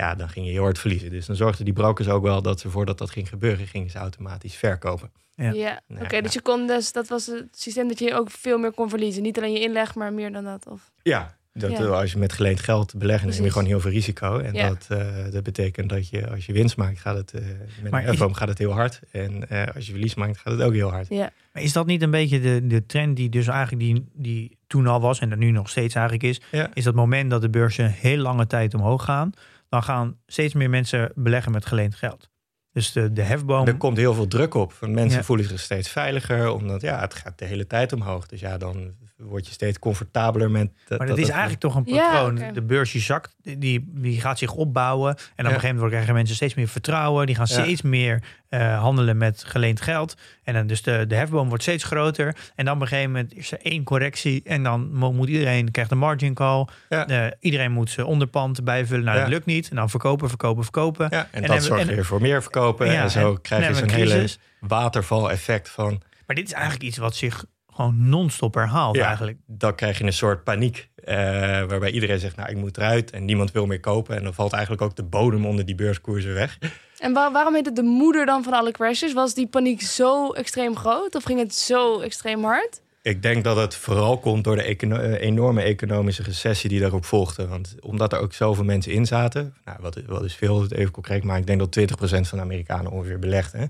ja, 0.00 0.14
dan 0.14 0.28
ging 0.28 0.46
je 0.46 0.52
heel 0.52 0.62
hard 0.62 0.78
verliezen. 0.78 1.10
Dus 1.10 1.26
dan 1.26 1.36
zorgden 1.36 1.64
die 1.64 1.74
brokers 1.74 2.08
ook 2.08 2.22
wel 2.22 2.42
dat 2.42 2.60
ze 2.60 2.70
voordat 2.70 2.98
dat 2.98 3.10
ging 3.10 3.28
gebeuren, 3.28 3.66
gingen 3.66 3.90
ze 3.90 3.98
automatisch 3.98 4.54
verkopen. 4.54 5.10
Ja. 5.34 5.50
Ja, 5.52 5.80
oké. 5.88 6.16
ja. 6.16 6.22
dus 6.22 6.32
je 6.32 6.42
kon 6.42 6.66
dus, 6.66 6.92
dat 6.92 7.08
was 7.08 7.26
het 7.26 7.46
systeem 7.52 7.88
dat 7.88 7.98
je 7.98 8.14
ook 8.14 8.30
veel 8.30 8.58
meer 8.58 8.72
kon 8.72 8.88
verliezen. 8.88 9.22
Niet 9.22 9.38
alleen 9.38 9.52
je 9.52 9.60
inleg, 9.60 9.94
maar 9.94 10.12
meer 10.12 10.32
dan 10.32 10.44
dat. 10.44 10.66
Of... 10.68 10.90
Ja, 11.02 11.38
Dat, 11.52 11.70
Ja. 11.70 11.84
Als 11.84 12.12
je 12.12 12.18
met 12.18 12.32
geleend 12.32 12.60
geld 12.60 12.94
belegt, 12.98 13.22
dan 13.22 13.30
neem 13.32 13.42
je 13.44 13.50
gewoon 13.50 13.66
heel 13.66 13.80
veel 13.80 13.90
risico. 13.90 14.38
En 14.38 14.54
Ja. 14.54 14.68
dat, 14.68 14.86
eh, 14.88 15.06
dat 15.30 15.42
betekent 15.42 15.88
dat 15.88 16.08
je 16.08 16.30
als 16.30 16.46
je 16.46 16.52
winst 16.52 16.76
maakt, 16.76 16.98
gaat 16.98 17.16
het, 17.16 17.32
eh, 17.32 17.40
met 17.82 17.90
Maar 17.90 18.06
een 18.06 18.12
is- 18.12 18.36
gaat 18.36 18.48
het 18.48 18.58
heel 18.58 18.72
hard. 18.72 19.00
En 19.10 19.48
eh, 19.48 19.74
als 19.74 19.86
je 19.86 19.90
verlies 19.92 20.14
maakt, 20.14 20.38
gaat 20.38 20.52
het 20.52 20.62
ook 20.62 20.72
heel 20.72 20.90
hard. 20.90 21.08
Ja. 21.08 21.30
Maar 21.52 21.62
is 21.62 21.72
dat 21.72 21.86
niet 21.86 22.02
een 22.02 22.10
beetje 22.10 22.40
de, 22.40 22.66
de 22.66 22.86
trend 22.86 23.16
die 23.16 23.28
dus 23.28 23.46
eigenlijk 23.46 23.82
die, 23.82 24.04
die 24.12 24.56
toen 24.66 24.86
al 24.86 25.00
was 25.00 25.18
en 25.18 25.30
er 25.30 25.36
nu 25.36 25.50
nog 25.50 25.68
steeds 25.70 25.94
eigenlijk 25.94 26.24
is? 26.24 26.40
Ja. 26.50 26.70
Is 26.74 26.84
dat 26.84 26.94
moment 26.94 27.30
dat 27.30 27.40
de 27.40 27.50
beurzen 27.50 27.90
heel 27.90 28.16
lange 28.18 28.46
tijd 28.46 28.74
omhoog 28.74 29.04
gaan, 29.04 29.32
dan 29.70 29.82
gaan 29.82 30.18
steeds 30.26 30.54
meer 30.54 30.70
mensen 30.70 31.12
beleggen 31.14 31.52
met 31.52 31.66
geleend 31.66 31.94
geld. 31.94 32.28
Dus 32.72 32.92
de, 32.92 33.12
de 33.12 33.22
hefboom. 33.22 33.66
Er 33.66 33.76
komt 33.76 33.96
heel 33.96 34.14
veel 34.14 34.26
druk 34.26 34.54
op. 34.54 34.74
Mensen 34.80 35.18
Ja. 35.18 35.24
voelen 35.24 35.46
zich 35.46 35.60
steeds 35.60 35.88
veiliger, 35.88 36.50
omdat 36.50 36.80
ja, 36.80 37.00
het 37.00 37.14
gaat 37.14 37.38
de 37.38 37.44
hele 37.44 37.66
tijd 37.66 37.92
omhoog. 37.92 38.26
Dus 38.26 38.40
ja, 38.40 38.58
dan 38.58 38.94
word 39.20 39.46
je 39.46 39.52
steeds 39.52 39.78
comfortabeler 39.78 40.50
met 40.50 40.70
dat. 40.88 40.98
maar 40.98 41.06
dat, 41.06 41.18
is 41.18 41.28
eigenlijk 41.28 41.60
toch 41.60 41.74
een 41.74 41.82
Ja, 41.86 42.10
patroon. 42.10 42.52
De 42.52 42.62
beurs 42.62 42.92
die 42.92 43.00
zakt, 43.00 43.36
die, 43.42 43.90
die 43.94 44.20
gaat 44.20 44.38
zich 44.38 44.52
opbouwen. 44.54 45.16
En 45.16 45.20
op 45.24 45.38
een 45.38 45.44
gegeven 45.46 45.74
moment 45.74 45.90
krijgen 45.92 46.14
mensen 46.14 46.34
steeds 46.36 46.54
meer 46.54 46.68
vertrouwen. 46.68 47.26
Die 47.26 47.34
gaan 47.34 47.46
Ja. 47.48 47.62
steeds 47.62 47.82
meer 47.82 48.22
eh, 48.48 48.78
handelen 48.80 49.16
met 49.16 49.44
geleend 49.46 49.80
geld. 49.80 50.14
En 50.44 50.54
dan 50.54 50.66
dus 50.66 50.82
de, 50.82 51.04
de 51.08 51.14
hefboom 51.14 51.48
wordt 51.48 51.62
steeds 51.62 51.84
groter. 51.84 52.36
En 52.54 52.64
dan 52.64 52.74
op 52.74 52.80
een 52.80 52.86
gegeven 52.88 53.10
moment 53.12 53.34
is 53.36 53.52
er 53.52 53.58
één 53.62 53.84
correctie. 53.84 54.42
En 54.44 54.62
dan 54.62 54.92
mo- 54.92 55.12
moet 55.12 55.28
iedereen, 55.28 55.70
krijgt 55.70 55.90
een 55.90 55.98
margin 55.98 56.34
call. 56.34 56.66
Ja. 56.88 57.06
Eh, 57.08 57.30
iedereen 57.40 57.72
moet 57.72 57.90
zijn 57.90 58.06
onderpand 58.06 58.64
bijvullen. 58.64 59.04
Nou, 59.04 59.16
Ja. 59.16 59.22
dat 59.22 59.32
lukt 59.32 59.46
niet. 59.46 59.68
En 59.70 59.76
dan 59.76 59.90
verkopen, 59.90 60.28
verkopen, 60.28 60.62
verkopen. 60.62 61.06
Ja, 61.10 61.28
en, 61.30 61.42
En 61.42 61.48
dat 61.48 61.64
zorgt 61.64 61.88
en- 61.88 61.94
weer 61.94 62.04
voor 62.04 62.20
meer 62.20 62.42
verkopen. 62.42 62.92
Ja, 62.92 63.02
en 63.02 63.10
zo 63.10 63.30
en- 63.34 63.40
krijg 63.40 63.66
je 63.68 63.74
zo'n 63.74 63.82
een 63.82 63.90
hele 63.94 64.10
crisis. 64.10 64.38
waterval-effect 64.60 65.68
van... 65.68 66.02
Maar 66.26 66.36
dit 66.36 66.46
is 66.48 66.52
eigenlijk 66.54 66.84
iets 66.84 66.96
wat 66.96 67.14
zich 67.16 67.44
gewoon 67.80 68.08
non-stop 68.08 68.54
herhaalt 68.54 68.96
Ja, 68.96 69.06
eigenlijk. 69.06 69.38
dan 69.46 69.74
krijg 69.74 69.98
je 69.98 70.04
een 70.04 70.12
soort 70.12 70.44
paniek. 70.44 70.88
eh, 71.04 71.16
waarbij 71.64 71.90
iedereen 71.90 72.18
zegt, 72.18 72.36
nou, 72.36 72.50
ik 72.50 72.56
moet 72.56 72.76
eruit. 72.76 73.10
En 73.10 73.24
niemand 73.24 73.52
wil 73.52 73.66
meer 73.66 73.80
kopen. 73.80 74.16
En 74.16 74.22
dan 74.24 74.34
valt 74.34 74.52
eigenlijk 74.52 74.82
ook 74.82 74.96
de 74.96 75.02
bodem 75.02 75.46
onder 75.46 75.66
die 75.66 75.74
beurskoersen 75.74 76.34
weg. 76.34 76.58
En 76.98 77.12
waar- 77.12 77.32
waarom 77.32 77.54
heet 77.54 77.66
het 77.66 77.76
de 77.76 77.82
moeder 77.82 78.26
dan 78.26 78.42
van 78.42 78.52
alle 78.52 78.70
crashes? 78.72 79.12
Was 79.12 79.34
die 79.34 79.46
paniek 79.46 79.82
zo 79.82 80.30
extreem 80.32 80.76
groot? 80.76 81.14
Of 81.14 81.22
ging 81.24 81.38
het 81.38 81.54
zo 81.54 82.00
extreem 82.00 82.44
hard? 82.44 82.80
Ik 83.02 83.22
denk 83.22 83.44
dat 83.44 83.56
het 83.56 83.74
vooral 83.74 84.18
komt 84.18 84.44
door 84.44 84.56
de 84.56 84.62
econo- 84.62 84.96
eh, 84.96 85.20
enorme 85.26 85.62
economische 85.62 86.22
recessie 86.22 86.68
die 86.68 86.80
daarop 86.80 87.04
volgde. 87.04 87.46
Want 87.46 87.74
omdat 87.80 88.12
er 88.12 88.18
ook 88.18 88.32
zoveel 88.32 88.64
mensen 88.64 88.92
in 88.92 89.06
zaten, 89.06 89.54
nou, 89.64 89.78
wat, 89.80 90.00
wat 90.06 90.24
is 90.24 90.34
veel, 90.34 90.62
het 90.62 90.72
even 90.72 90.92
concreet, 90.92 91.24
maar 91.24 91.38
ik 91.38 91.46
denk 91.46 91.58
dat 91.58 91.72
20% 91.72 92.28
van 92.28 92.38
de 92.38 92.44
Amerikanen 92.44 92.90
ongeveer 92.92 93.18
belegden. 93.18 93.60
Eh, 93.60 93.68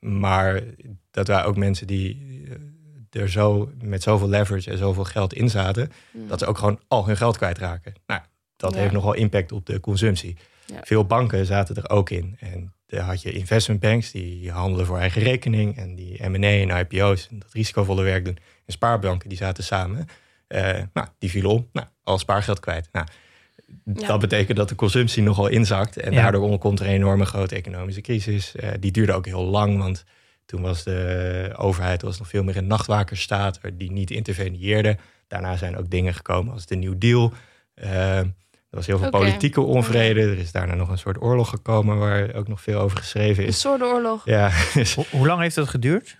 maar 0.00 0.60
dat 1.10 1.26
waren 1.28 1.48
ook 1.48 1.56
mensen 1.56 1.86
die 1.86 2.42
eh, 3.12 3.20
er 3.22 3.30
zo 3.30 3.70
met 3.82 4.02
zoveel 4.02 4.28
leverage 4.28 4.70
en 4.70 4.78
zoveel 4.78 5.04
geld 5.04 5.32
in 5.34 5.50
zaten, 5.50 5.92
dat 6.12 6.38
ze 6.38 6.46
ook 6.46 6.58
gewoon 6.58 6.80
al 6.88 7.06
hun 7.06 7.16
geld 7.16 7.36
kwijtraken. 7.36 7.92
Nou, 8.06 8.20
dat 8.56 8.74
Ja. 8.74 8.80
heeft 8.80 8.92
nogal 8.92 9.14
impact 9.14 9.52
op 9.52 9.66
de 9.66 9.80
consumptie. 9.80 10.36
Ja. 10.66 10.80
Veel 10.82 11.04
banken 11.04 11.46
zaten 11.46 11.76
er 11.76 11.90
ook 11.90 12.10
in. 12.10 12.36
En 12.40 12.72
daar 12.86 13.00
had 13.00 13.22
je 13.22 13.32
investment 13.32 13.80
banks 13.80 14.10
die 14.10 14.50
handelen 14.50 14.86
voor 14.86 14.98
eigen 14.98 15.22
rekening 15.22 15.76
en 15.76 15.94
die 15.94 16.28
M&A 16.28 16.68
en 16.68 16.78
IPO's 16.78 17.28
en 17.30 17.38
dat 17.38 17.52
risicovolle 17.52 18.02
werk 18.02 18.24
doen. 18.24 18.38
En 18.66 18.72
spaarbanken 18.72 19.28
die 19.28 19.38
zaten 19.38 19.64
samen. 19.64 20.06
Eh, 20.46 20.78
nou, 20.92 21.08
die 21.18 21.30
vielen 21.30 21.50
om. 21.50 21.68
Nou, 21.72 21.86
al 22.02 22.18
spaargeld 22.18 22.60
kwijt. 22.60 22.88
Nou, 22.92 23.06
Ja. 23.94 24.06
Dat 24.06 24.20
betekent 24.20 24.56
dat 24.56 24.68
de 24.68 24.74
consumptie 24.74 25.22
nogal 25.22 25.46
inzakt. 25.46 25.96
En 25.96 26.12
Ja. 26.12 26.22
daardoor 26.22 26.58
komt 26.58 26.80
er 26.80 26.86
een 26.86 26.92
enorme 26.92 27.24
grote 27.24 27.54
economische 27.54 28.00
crisis. 28.00 28.54
Eh, 28.56 28.70
die 28.80 28.90
duurde 28.92 29.12
ook 29.12 29.26
heel 29.26 29.44
lang, 29.44 29.78
want 29.78 30.04
toen 30.46 30.60
was 30.62 30.84
de 30.84 31.52
overheid 31.56 32.02
was 32.02 32.18
nog 32.18 32.28
veel 32.28 32.42
meer 32.44 32.56
in 32.56 32.66
nachtwakersstaat, 32.66 33.60
die 33.72 33.92
niet 33.92 34.10
interveneerde. 34.10 34.96
Daarna 35.28 35.56
zijn 35.56 35.76
ook 35.76 35.90
dingen 35.90 36.14
gekomen 36.14 36.52
als 36.52 36.66
de 36.66 36.74
New 36.76 36.94
Deal. 36.98 37.32
Eh, 37.74 38.18
er 38.18 38.76
was 38.76 38.86
heel 38.86 38.98
veel 38.98 39.10
politieke 39.10 39.60
onvrede. 39.60 40.20
Er 40.20 40.38
is 40.38 40.52
daarna 40.52 40.74
nog 40.74 40.88
een 40.88 40.98
soort 40.98 41.22
oorlog 41.22 41.48
gekomen 41.48 41.98
waar 41.98 42.34
ook 42.34 42.48
nog 42.48 42.60
veel 42.60 42.80
over 42.80 42.98
geschreven 42.98 43.42
Een 43.42 43.48
is. 43.48 43.60
soort 43.60 43.82
oorlog. 43.82 44.24
Ja, 44.24 44.50
Ho- 44.96 45.04
hoe 45.10 45.26
lang 45.26 45.40
heeft 45.40 45.54
dat 45.54 45.68
geduurd? 45.68 46.16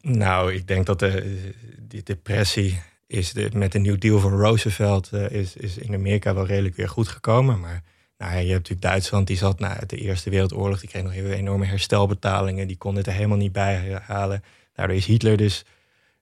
nou, 0.00 0.52
ik 0.54 0.66
denk 0.66 0.86
dat 0.86 0.98
de, 0.98 1.40
die 1.78 2.02
depressie 2.02 2.80
is 3.08 3.32
de, 3.32 3.50
met 3.52 3.72
de 3.72 3.78
New 3.78 4.00
Deal 4.00 4.18
van 4.18 4.32
Roosevelt 4.32 5.12
eh, 5.12 5.30
is, 5.30 5.56
is 5.56 5.78
in 5.78 5.94
Amerika 5.94 6.34
wel 6.34 6.46
redelijk 6.46 6.76
weer 6.76 6.88
goed 6.88 7.08
gekomen. 7.08 7.60
Maar 7.60 7.82
nou, 8.18 8.32
je 8.32 8.36
hebt 8.36 8.48
natuurlijk 8.48 8.80
Duitsland, 8.80 9.26
die 9.26 9.36
zat 9.36 9.58
na 9.58 9.80
de 9.86 9.96
Eerste 9.96 10.30
Wereldoorlog, 10.30 10.80
die 10.80 10.88
kreeg 10.88 11.02
nog 11.02 11.12
heel 11.12 11.30
enorme 11.30 11.66
herstelbetalingen, 11.66 12.66
die 12.66 12.76
kon 12.76 12.96
het 12.96 13.06
er 13.06 13.12
helemaal 13.12 13.36
niet 13.36 13.52
bij 13.52 14.00
halen. 14.02 14.42
Daardoor 14.72 14.96
is 14.96 15.06
Hitler 15.06 15.36
dus 15.36 15.64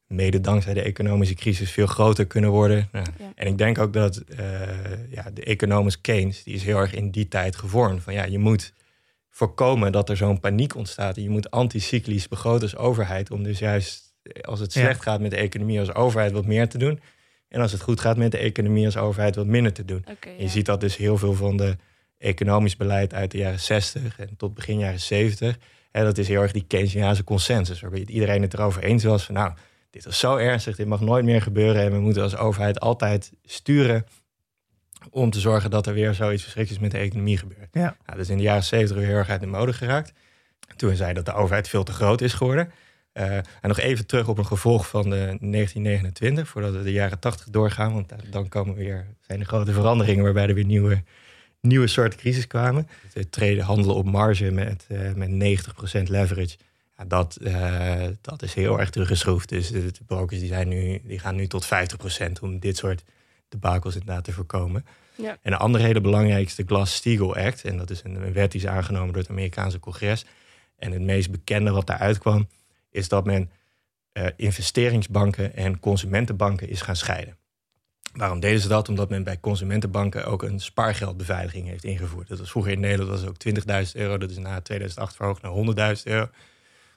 mede 0.06 0.40
dankzij 0.40 0.74
de 0.74 0.82
economische 0.82 1.34
crisis 1.34 1.70
veel 1.70 1.86
groter 1.86 2.26
kunnen 2.26 2.50
worden. 2.50 2.88
Nou, 2.92 3.06
Ja. 3.18 3.32
En 3.34 3.46
ik 3.46 3.58
denk 3.58 3.78
ook 3.78 3.92
dat 3.92 4.16
eh, 4.16 4.46
ja, 5.10 5.30
de 5.34 5.44
economus 5.44 6.00
Keynes, 6.00 6.42
die 6.42 6.54
is 6.54 6.62
heel 6.62 6.78
erg 6.78 6.94
in 6.94 7.10
die 7.10 7.28
tijd 7.28 7.56
gevormd. 7.56 8.02
Van 8.02 8.12
ja, 8.12 8.24
je 8.24 8.38
moet 8.38 8.72
voorkomen 9.30 9.92
dat 9.92 10.08
er 10.08 10.16
zo'n 10.16 10.40
paniek 10.40 10.76
ontstaat. 10.76 11.16
En 11.16 11.22
je 11.22 11.30
moet 11.30 11.50
anticyclisch 11.50 12.28
begroten 12.28 12.62
als 12.62 12.76
overheid. 12.76 13.30
Om 13.30 13.42
dus 13.42 13.58
juist 13.58 14.05
als 14.40 14.60
het 14.60 14.74
Ja. 14.74 14.80
slecht 14.80 15.02
gaat 15.02 15.20
met 15.20 15.30
de 15.30 15.36
economie 15.36 15.78
als 15.78 15.94
overheid 15.94 16.32
wat 16.32 16.46
meer 16.46 16.68
te 16.68 16.78
doen. 16.78 17.00
En 17.48 17.60
als 17.60 17.72
het 17.72 17.80
goed 17.80 18.00
gaat 18.00 18.16
met 18.16 18.30
de 18.30 18.38
economie 18.38 18.84
als 18.84 18.96
overheid 18.96 19.36
wat 19.36 19.46
minder 19.46 19.72
te 19.72 19.84
doen. 19.84 20.04
Je 20.20 20.42
ja. 20.42 20.48
ziet 20.48 20.66
dat 20.66 20.80
dus 20.80 20.96
heel 20.96 21.18
veel 21.18 21.34
van 21.34 21.56
de 21.56 21.76
economisch 22.18 22.76
beleid 22.76 23.14
uit 23.14 23.30
de 23.30 23.38
jaren 23.38 23.60
60 23.60 24.18
en 24.18 24.36
tot 24.36 24.54
begin 24.54 24.78
jaren 24.78 25.00
70. 25.00 25.58
En 25.90 26.04
dat 26.04 26.18
is 26.18 26.28
heel 26.28 26.42
erg 26.42 26.52
die 26.52 26.64
Keynesiaanse 26.66 27.24
consensus. 27.24 27.80
Waarbij 27.80 28.04
iedereen 28.06 28.42
het 28.42 28.54
erover 28.54 28.82
eens 28.82 29.04
was 29.04 29.24
van 29.24 29.34
nou, 29.34 29.52
dit 29.90 30.06
is 30.06 30.18
zo 30.18 30.36
ernstig, 30.36 30.76
dit 30.76 30.86
mag 30.86 31.00
nooit 31.00 31.24
meer 31.24 31.42
gebeuren. 31.42 31.82
En 31.82 31.92
we 31.92 31.98
moeten 31.98 32.22
als 32.22 32.36
overheid 32.36 32.80
altijd 32.80 33.32
sturen 33.44 34.06
om 35.10 35.30
te 35.30 35.40
zorgen 35.40 35.70
dat 35.70 35.86
er 35.86 35.94
weer 35.94 36.14
zoiets 36.14 36.42
verschrikkelijks 36.42 36.84
met 36.84 36.92
de 36.94 37.06
economie 37.06 37.36
gebeurt. 37.38 37.68
Ja. 37.72 37.80
Nou, 37.80 37.94
dat 38.06 38.18
is 38.18 38.28
in 38.28 38.36
de 38.36 38.42
jaren 38.42 38.64
70 38.64 38.96
weer 38.96 39.06
heel 39.06 39.16
erg 39.16 39.28
uit 39.28 39.40
de 39.40 39.46
mode 39.46 39.72
geraakt. 39.72 40.12
Toen 40.76 40.96
zei 40.96 41.12
dat 41.12 41.24
de 41.24 41.32
overheid 41.32 41.68
veel 41.68 41.82
te 41.84 41.92
groot 41.92 42.20
is 42.20 42.32
geworden. 42.32 42.72
Eh, 43.16 43.36
en 43.36 43.68
nog 43.68 43.78
even 43.78 44.06
terug 44.06 44.28
op 44.28 44.38
een 44.38 44.46
gevolg 44.46 44.88
van 44.88 45.02
de 45.02 45.36
1929, 45.40 46.48
voordat 46.48 46.74
we 46.74 46.82
de 46.82 46.92
jaren 46.92 47.18
80 47.18 47.46
doorgaan. 47.50 47.92
Want 47.92 48.08
da- 48.08 48.16
dan 48.30 48.48
komen 48.48 48.74
weer, 48.74 49.06
zijn 49.20 49.40
er 49.40 49.46
grote 49.46 49.72
veranderingen 49.72 50.24
waarbij 50.24 50.48
er 50.48 50.54
weer 50.54 50.64
nieuwe, 50.64 51.02
nieuwe 51.60 51.86
soorten 51.86 52.18
crisis 52.18 52.46
kwamen. 52.46 52.88
Het 53.12 53.32
treden 53.32 53.64
handelen 53.64 53.96
op 53.96 54.04
marge 54.04 54.50
met, 54.50 54.84
eh 54.88 55.12
met 55.12 55.28
90% 55.30 56.08
leverage. 56.08 56.56
Ja, 56.98 57.04
dat, 57.04 57.36
eh, 57.36 58.06
dat 58.20 58.42
is 58.42 58.54
heel 58.54 58.80
erg 58.80 58.90
teruggeschroefd. 58.90 59.48
Dus 59.48 59.70
de, 59.70 59.90
brokers 60.06 60.40
die, 60.40 60.48
zijn 60.48 60.68
nu, 60.68 61.00
die 61.04 61.18
gaan 61.18 61.36
nu 61.36 61.46
tot 61.46 61.66
50% 61.66 62.40
om 62.42 62.58
dit 62.58 62.76
soort 62.76 63.04
debakels 63.48 63.94
inderdaad 63.94 64.24
te 64.24 64.32
voorkomen. 64.32 64.86
Ja. 65.14 65.38
En 65.42 65.50
de 65.50 65.58
andere 65.58 65.84
hele 65.84 66.00
belangrijkste 66.00 66.64
Glass-Steagall 66.66 67.46
Act. 67.46 67.64
En 67.64 67.76
dat 67.76 67.90
is 67.90 68.00
een, 68.04 68.14
een 68.14 68.32
wet 68.32 68.52
die 68.52 68.60
is 68.60 68.66
aangenomen 68.66 69.12
door 69.12 69.22
het 69.22 69.30
Amerikaanse 69.30 69.80
congres. 69.80 70.24
En 70.78 70.92
het 70.92 71.02
meest 71.02 71.30
bekende 71.30 71.70
wat 71.70 71.86
daaruit 71.86 72.18
kwam, 72.18 72.48
is 72.96 73.08
dat 73.08 73.24
men 73.24 73.50
eh, 74.12 74.26
investeringsbanken 74.36 75.56
en 75.56 75.80
consumentenbanken 75.80 76.68
is 76.68 76.80
gaan 76.80 76.96
scheiden. 76.96 77.36
Waarom 78.12 78.40
deden 78.40 78.60
ze 78.60 78.68
dat? 78.68 78.88
Omdat 78.88 79.08
men 79.10 79.24
bij 79.24 79.40
consumentenbanken 79.40 80.24
ook 80.24 80.42
een 80.42 80.60
spaargeldbeveiliging 80.60 81.68
heeft 81.68 81.84
ingevoerd. 81.84 82.28
Dat 82.28 82.38
was 82.38 82.50
vroeger 82.50 82.72
in 82.72 82.80
Nederland 82.80 83.10
was 83.10 83.28
ook 83.28 83.36
20.000 83.86 83.92
euro. 83.92 84.18
Dat 84.18 84.30
is 84.30 84.38
na 84.38 84.60
2008 84.60 85.16
verhoogd 85.16 85.42
naar 85.42 85.96
100.000 85.96 86.02
euro. 86.04 86.28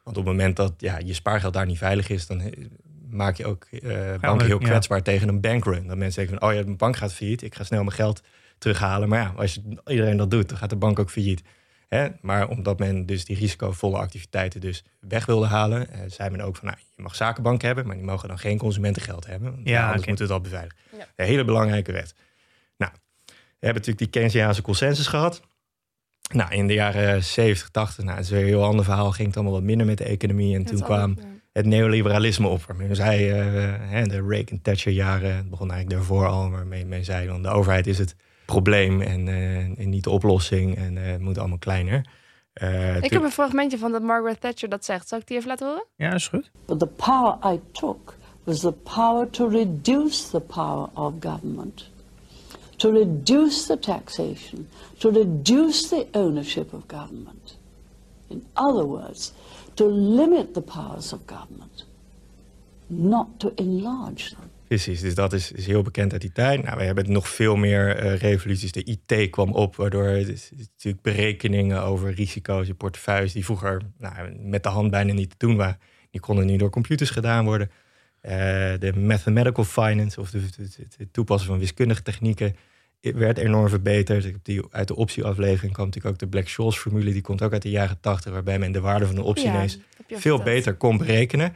Want 0.04 0.18
op 0.18 0.26
het 0.26 0.26
moment 0.26 0.56
dat 0.56 0.74
ja, 0.78 0.98
je 0.98 1.14
spaargeld 1.14 1.54
daar 1.54 1.66
niet 1.66 1.78
veilig 1.78 2.10
is, 2.10 2.28
dan 2.28 2.42
eh, 2.42 2.66
maak 3.10 3.36
je 3.36 3.46
ook 3.46 3.66
eh, 3.66 4.20
banken 4.20 4.46
heel 4.46 4.62
ja. 4.62 4.68
kwetsbaar 4.68 5.04
tegen 5.04 5.28
een 5.28 5.42
bankrun. 5.42 5.88
Dat 5.88 5.98
mensen 5.98 6.26
denken 6.26 6.40
van, 6.40 6.50
oh 6.50 6.56
ja, 6.56 6.64
mijn 6.64 6.78
bank 6.78 6.96
gaat 6.96 7.14
failliet, 7.14 7.42
ik 7.42 7.56
ga 7.56 7.64
snel 7.64 7.84
mijn 7.84 7.96
geld 7.96 8.22
terughalen. 8.58 9.10
Maar 9.10 9.20
ja, 9.20 9.34
als 9.36 9.54
je, 9.54 9.62
iedereen 9.88 10.18
dat 10.18 10.32
doet, 10.32 10.50
dan 10.50 10.58
gaat 10.58 10.70
de 10.70 10.76
bank 10.76 11.00
ook 11.00 11.10
failliet. 11.10 11.42
Hè? 11.90 12.08
Maar 12.22 12.48
omdat 12.48 12.80
men 12.80 13.06
dus 13.06 13.26
die 13.26 13.38
risicovolle 13.38 13.98
activiteiten 13.98 14.62
dus 14.62 14.84
weg 15.00 15.26
wilde 15.26 15.46
halen, 15.46 15.90
eh, 15.90 16.00
zei 16.08 16.30
men 16.30 16.42
ook 16.42 16.56
van, 16.56 16.68
nou, 16.68 16.78
je 16.96 17.02
mag 17.02 17.16
zakenbanken 17.16 17.68
hebben, 17.68 17.88
maar 17.88 17.96
die 17.96 18.06
mogen 18.06 18.28
dan 18.28 18.40
geen 18.40 18.58
consumentengeld 18.58 19.26
hebben. 19.26 19.52
Want 19.52 19.68
Ja, 19.68 19.88
anders 19.88 20.08
moeten 20.08 20.26
we 20.26 20.32
dat 20.32 20.42
beveiligen. 20.42 20.78
Ja. 20.98 21.08
Een 21.16 21.26
hele 21.26 21.46
belangrijke 21.46 21.92
wet. 21.92 22.14
Nou, 22.78 22.92
we 23.26 23.66
hebben 23.66 23.82
natuurlijk 23.82 23.98
die 23.98 24.08
Keynesiaanse 24.10 24.62
consensus 24.62 25.08
gehad. 25.08 25.42
Nou, 26.34 26.54
in 26.54 26.68
de 26.68 26.74
jaren 26.74 27.24
70, 27.24 27.70
80, 27.70 28.04
nou, 28.04 28.16
dat 28.16 28.26
is 28.26 28.32
weer 28.32 28.42
een 28.42 28.48
heel 28.48 28.64
ander 28.64 28.86
verhaal. 28.86 29.12
Ging 29.12 29.28
het 29.28 29.36
allemaal 29.36 29.54
wat 29.54 29.64
minder 29.64 29.86
met 29.86 29.98
de 29.98 30.04
economie. 30.04 30.54
En 30.56 30.62
Het 30.62 30.70
toen 30.70 30.82
kwam 30.82 31.16
ja. 31.18 31.24
het 31.54 31.66
neoliberalisme 31.66 32.48
op. 32.48 32.64
Waarmee 32.64 32.88
men 32.88 32.96
zei, 32.96 33.30
eh, 33.30 33.74
hè, 33.80 34.04
de 34.04 34.26
Reagan-Thatcher-jaren, 34.28 35.36
het 35.36 35.50
begon 35.50 35.72
eigenlijk 35.72 36.00
daarvoor 36.00 36.28
al, 36.28 36.50
waarmee 36.50 36.86
men 36.86 37.06
zei, 37.06 37.28
dan 37.28 37.42
de 37.42 37.50
overheid 37.50 37.88
is 37.88 37.98
het 37.98 38.16
probleem 38.50 39.02
en, 39.02 39.28
eh, 39.28 39.80
en 39.80 39.90
niet 39.90 40.04
de 40.04 40.10
oplossing. 40.10 40.76
En 40.76 40.98
eh, 40.98 41.12
het 41.12 41.22
moet 41.22 41.38
allemaal 41.38 41.58
kleiner. 41.58 42.06
Eh, 42.54 43.04
Ik 43.04 43.12
heb 43.12 43.24
een 43.24 43.32
fragmentje 43.32 43.78
van 43.78 43.92
dat 43.92 44.02
Margaret 44.02 44.42
Thatcher 44.42 44.70
dat 44.70 44.86
zegt. 44.86 45.08
Zal 45.08 45.20
ik 45.20 45.28
die 45.28 45.38
even 45.38 45.50
laten 45.50 45.68
horen? 45.68 45.86
Ja, 45.96 46.14
is 46.14 46.28
goed. 46.28 46.52
But 46.66 46.80
the 46.80 46.88
power 46.88 47.54
I 47.54 47.60
took 47.72 48.16
was 48.44 48.60
the 48.60 48.72
power 48.72 49.30
to 49.30 49.48
reduce 49.48 50.30
the 50.30 50.40
power 50.40 50.90
of 50.94 51.14
government, 51.20 51.90
to 52.76 52.92
reduce 52.92 53.66
the 53.66 53.80
taxation, 53.80 54.68
to 54.98 55.10
reduce 55.10 55.88
the 55.88 56.08
ownership 56.12 56.74
of 56.74 56.82
government. 56.88 57.58
In 58.28 58.46
other 58.54 58.86
words, 58.86 59.34
to 59.74 59.86
limit 59.92 60.54
the 60.54 60.62
powers 60.62 61.14
of 61.14 61.20
government, 61.26 61.86
not 62.88 63.28
to 63.38 63.52
enlarge 63.56 64.30
them. 64.30 64.50
Precies, 64.70 65.02
dus 65.02 65.16
dat 65.16 65.34
is, 65.34 65.52
is 65.52 65.66
heel 65.66 65.82
bekend 65.82 66.12
uit 66.12 66.22
die 66.22 66.32
tijd. 66.32 66.64
Nou, 66.64 66.78
we 66.78 66.84
hebben 66.84 67.12
nog 67.12 67.30
veel 67.30 67.56
meer 67.56 67.96
eh, 67.96 68.16
revoluties. 68.16 68.72
De 68.72 68.84
IT 68.84 69.30
kwam 69.30 69.52
op, 69.52 69.76
waardoor 69.76 70.06
natuurlijk 70.06 71.02
berekeningen 71.02 71.84
over 71.84 72.14
risico's 72.14 72.68
in 72.68 72.78
portefeuilles 72.78 73.34
die 73.34 73.46
vroeger 73.46 73.82
nou, 73.98 74.36
met 74.40 74.64
de 74.64 74.70
hand 74.70 74.92
bijna 74.92 75.14
niet 75.14 75.30
te 75.30 75.36
doen 75.38 75.56
waren, 75.56 75.80
die 76.12 76.22
konden 76.22 76.46
nu 76.46 76.58
door 76.58 76.70
computers 76.70 77.10
gedaan 77.10 77.46
worden. 77.46 77.72
Uh, 78.22 78.32
de 78.80 78.94
mathematical 78.96 79.64
finance, 79.64 80.20
of 80.20 80.32
het 80.32 81.14
toepassen 81.14 81.50
van 81.50 81.60
wiskundige 81.60 82.02
technieken, 82.02 82.56
werd 83.02 83.38
enorm 83.38 83.70
verbeterd. 83.70 84.34
Die, 84.44 84.62
uit 84.72 84.88
de 84.88 84.96
optieaflevering 84.96 85.74
kwam 85.74 85.86
natuurlijk 85.86 86.14
ook 86.14 86.20
de 86.20 86.28
Black-Scholes-formule. 86.28 87.12
Die 87.12 87.22
komt 87.22 87.42
ook 87.42 87.54
uit 87.54 87.62
de 87.62 87.70
jaren 87.70 88.00
80, 88.00 88.32
waarbij 88.32 88.60
men 88.60 88.72
de 88.72 88.82
waarde 88.82 89.06
van 89.06 89.16
de 89.16 89.24
optie 89.24 89.52
ja, 89.52 89.68
veel 90.08 90.44
beter 90.44 90.76
kon 90.76 90.98
berekenen. 90.98 91.54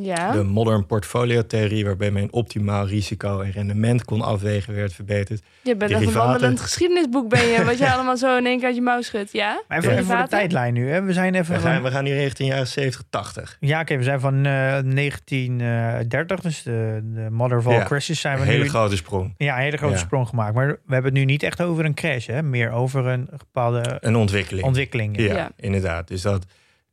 Ja. 0.00 0.32
De 0.32 0.42
modern 0.42 0.86
portfolio 0.86 1.46
theorie, 1.46 1.84
waarbij 1.84 2.10
men 2.10 2.32
optimaal 2.32 2.86
risico 2.86 3.40
en 3.40 3.50
rendement 3.50 4.04
kon 4.04 4.20
afwegen, 4.20 4.74
werd 4.74 4.92
verbeterd. 4.92 5.42
Je 5.62 5.76
bent 5.76 5.90
een 5.90 6.12
wandelend 6.12 6.60
geschiedenisboek, 6.60 7.28
ben 7.28 7.46
je, 7.46 7.64
wat 7.64 7.78
je 7.78 7.92
allemaal 7.94 8.16
zo 8.16 8.36
in 8.36 8.46
één 8.46 8.56
keer 8.58 8.66
uit 8.66 8.74
je 8.74 8.82
mouw 8.82 9.02
schudt, 9.02 9.32
ja? 9.32 9.62
Maar 9.68 9.78
even, 9.78 9.92
even 9.92 10.04
voor 10.04 10.16
de 10.16 10.28
tijdlijn 10.28 10.74
nu, 10.74 10.90
hè? 10.90 11.02
We 11.02 11.12
zijn 11.12 11.34
even. 11.34 11.54
We 11.54 11.60
gaan, 11.60 11.82
we 11.82 11.90
gaan 11.90 12.04
nu 12.04 12.14
richting 12.14 12.48
jaren 12.48 12.66
70, 12.66 13.02
80. 13.10 13.56
Ja, 13.60 13.80
oké, 13.80 13.96
we 13.96 14.02
zijn 14.02 14.20
van 14.20 14.34
uh, 14.34 14.42
1930, 14.42 16.40
dus 16.40 16.62
de, 16.62 17.00
de 17.04 17.26
Mother 17.30 17.58
of 17.58 17.66
all 17.66 17.72
ja, 17.72 17.84
crashes 17.84 18.20
zijn 18.20 18.36
we 18.36 18.42
een 18.42 18.48
hele 18.48 18.62
nu. 18.62 18.68
grote 18.68 18.96
sprong. 18.96 19.34
Ja, 19.36 19.56
een 19.56 19.62
hele 19.62 19.76
grote 19.76 19.94
ja. 19.94 20.00
sprong 20.00 20.28
gemaakt. 20.28 20.54
Maar 20.54 20.66
we 20.66 20.92
hebben 20.94 21.10
het 21.10 21.20
nu 21.20 21.24
niet 21.24 21.42
echt 21.42 21.62
over 21.62 21.84
een 21.84 21.94
crash, 21.94 22.26
hè? 22.26 22.42
Meer 22.42 22.70
over 22.70 23.06
een 23.06 23.28
bepaalde 23.30 23.96
een 24.00 24.16
ontwikkeling. 24.16 24.66
ontwikkeling 24.66 25.20
ja. 25.20 25.34
ja, 25.34 25.50
inderdaad. 25.56 26.08
Dus 26.08 26.22
dat. 26.22 26.46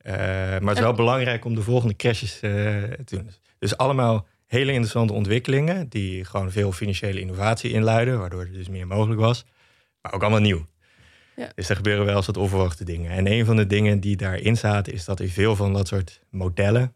Uh, 0.06 0.12
maar 0.12 0.60
het 0.60 0.76
is 0.76 0.80
wel 0.80 0.94
belangrijk 0.94 1.44
om 1.44 1.54
de 1.54 1.62
volgende 1.62 1.96
crashes 1.96 2.34
uh, 2.34 2.50
te 2.82 3.16
doen. 3.16 3.30
Dus 3.58 3.76
allemaal 3.76 4.26
hele 4.46 4.70
interessante 4.72 5.12
ontwikkelingen 5.12 5.88
die 5.88 6.24
gewoon 6.24 6.50
veel 6.50 6.72
financiële 6.72 7.20
innovatie 7.20 7.70
inluiden, 7.70 8.18
waardoor 8.18 8.40
er 8.40 8.52
dus 8.52 8.68
meer 8.68 8.86
mogelijk 8.86 9.20
was. 9.20 9.44
Maar 10.02 10.12
ook 10.12 10.22
allemaal 10.22 10.40
nieuw. 10.40 10.66
Ja. 11.36 11.50
Dus 11.54 11.68
er 11.68 11.76
gebeuren 11.76 12.04
wel 12.04 12.16
eens 12.16 12.26
wat 12.26 12.36
onverwachte 12.36 12.84
dingen. 12.84 13.10
En 13.10 13.30
een 13.30 13.44
van 13.44 13.56
de 13.56 13.66
dingen 13.66 14.00
die 14.00 14.16
daarin 14.16 14.56
zaten, 14.56 14.92
is 14.92 15.04
dat 15.04 15.20
in 15.20 15.28
veel 15.28 15.56
van 15.56 15.72
dat 15.72 15.88
soort 15.88 16.20
modellen 16.30 16.92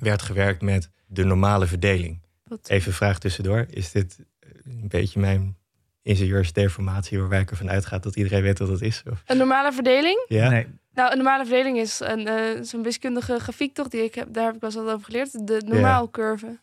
werd 0.00 0.22
gewerkt 0.22 0.62
met 0.62 0.90
de 1.06 1.24
normale 1.24 1.66
verdeling. 1.66 2.22
Wat? 2.44 2.68
Even 2.68 2.88
een 2.88 2.96
vraag 2.96 3.18
tussendoor. 3.18 3.66
Is 3.70 3.90
dit 3.90 4.18
een 4.64 4.88
beetje 4.88 5.20
mijn 5.20 5.56
ingenieursdeformatie 6.02 7.18
waarbij 7.18 7.40
ik 7.40 7.50
ervan 7.50 7.70
uitga 7.70 7.98
dat 7.98 8.16
iedereen 8.16 8.42
weet 8.42 8.58
wat 8.58 8.68
dat 8.68 8.80
is? 8.80 9.02
Of? 9.10 9.22
Een 9.26 9.36
normale 9.36 9.72
verdeling? 9.72 10.24
Ja. 10.28 10.48
Nee. 10.48 10.66
Nou, 10.96 11.10
een 11.10 11.16
normale 11.16 11.44
verdeling 11.44 11.78
is 11.78 12.00
een, 12.00 12.28
uh, 12.28 12.62
zo'n 12.62 12.82
wiskundige 12.82 13.38
grafiek 13.38 13.74
toch? 13.74 13.88
Die 13.88 14.02
ik 14.02 14.14
heb, 14.14 14.32
daar 14.32 14.44
heb 14.44 14.54
ik 14.54 14.60
wel 14.60 14.70
eens 14.70 14.80
over 14.80 15.04
geleerd. 15.04 15.46
De 15.46 15.62
normaalcurve. 15.64 16.46
Ja. 16.46 16.62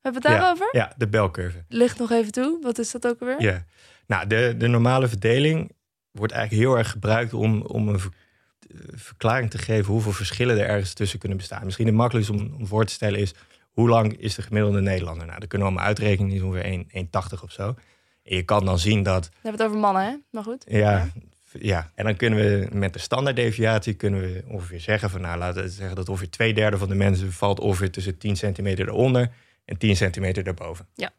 Hebben 0.00 0.22
we 0.22 0.28
het 0.28 0.38
daarover? 0.38 0.68
Ja, 0.72 0.80
ja, 0.80 0.92
de 0.96 1.08
belcurve. 1.08 1.64
Ligt 1.68 1.98
nog 1.98 2.10
even 2.10 2.32
toe. 2.32 2.58
Wat 2.62 2.78
is 2.78 2.90
dat 2.90 3.06
ook 3.06 3.20
alweer? 3.20 3.42
Ja. 3.42 3.64
Nou, 4.06 4.26
de, 4.26 4.54
de 4.58 4.66
normale 4.66 5.08
verdeling 5.08 5.72
wordt 6.10 6.32
eigenlijk 6.32 6.62
heel 6.64 6.78
erg 6.78 6.90
gebruikt 6.90 7.32
om, 7.34 7.62
om 7.62 7.88
een 7.88 8.00
verklaring 8.94 9.50
te 9.50 9.58
geven 9.58 9.92
hoeveel 9.92 10.12
verschillen 10.12 10.58
er 10.58 10.68
ergens 10.68 10.92
tussen 10.92 11.18
kunnen 11.18 11.38
bestaan. 11.38 11.64
Misschien 11.64 11.86
het 11.86 11.94
makkelijkste 11.94 12.34
om, 12.34 12.54
om 12.58 12.66
voor 12.66 12.84
te 12.84 12.92
stellen 12.92 13.20
is 13.20 13.34
hoe 13.70 13.88
lang 13.88 14.18
is 14.18 14.34
de 14.34 14.42
gemiddelde 14.42 14.80
Nederlander? 14.80 15.26
Nou, 15.26 15.40
dat 15.40 15.48
kunnen 15.48 15.68
we 15.68 15.72
allemaal 15.72 15.88
uitrekenen, 15.88 16.32
is 16.32 16.42
ongeveer 16.42 16.84
1,80 17.36 17.42
of 17.42 17.52
zo. 17.52 17.74
En 18.22 18.36
je 18.36 18.42
kan 18.42 18.64
dan 18.64 18.78
zien 18.78 19.02
dat. 19.02 19.26
We 19.26 19.32
hebben 19.42 19.60
het 19.60 19.68
over 19.68 19.80
mannen, 19.80 20.02
hè? 20.02 20.16
Maar 20.30 20.42
goed. 20.42 20.64
Ja, 20.66 20.78
ja, 20.78 21.08
en 21.94 22.04
dan 22.04 22.16
kunnen 22.16 22.38
we 22.38 22.68
met 22.72 22.92
de 22.92 22.98
standaarddeviatie 22.98 23.94
kunnen 23.94 24.20
we 24.20 24.44
ongeveer 24.48 24.80
zeggen 24.80 25.10
van 25.10 25.20
nou 25.20 25.38
laten 25.38 25.62
we 25.62 25.68
zeggen 25.68 25.96
dat 25.96 26.08
ongeveer 26.08 26.30
twee 26.30 26.54
derde 26.54 26.78
van 26.78 26.88
de 26.88 26.94
mensen 26.94 27.32
valt 27.32 27.60
ongeveer 27.60 27.90
tussen 27.90 28.18
10 28.18 28.36
centimeter 28.36 28.88
eronder 28.88 29.30
en 29.64 29.78
10 29.78 29.96
centimeter 29.96 30.44
daarboven. 30.44 30.86
Ja. 30.94 31.12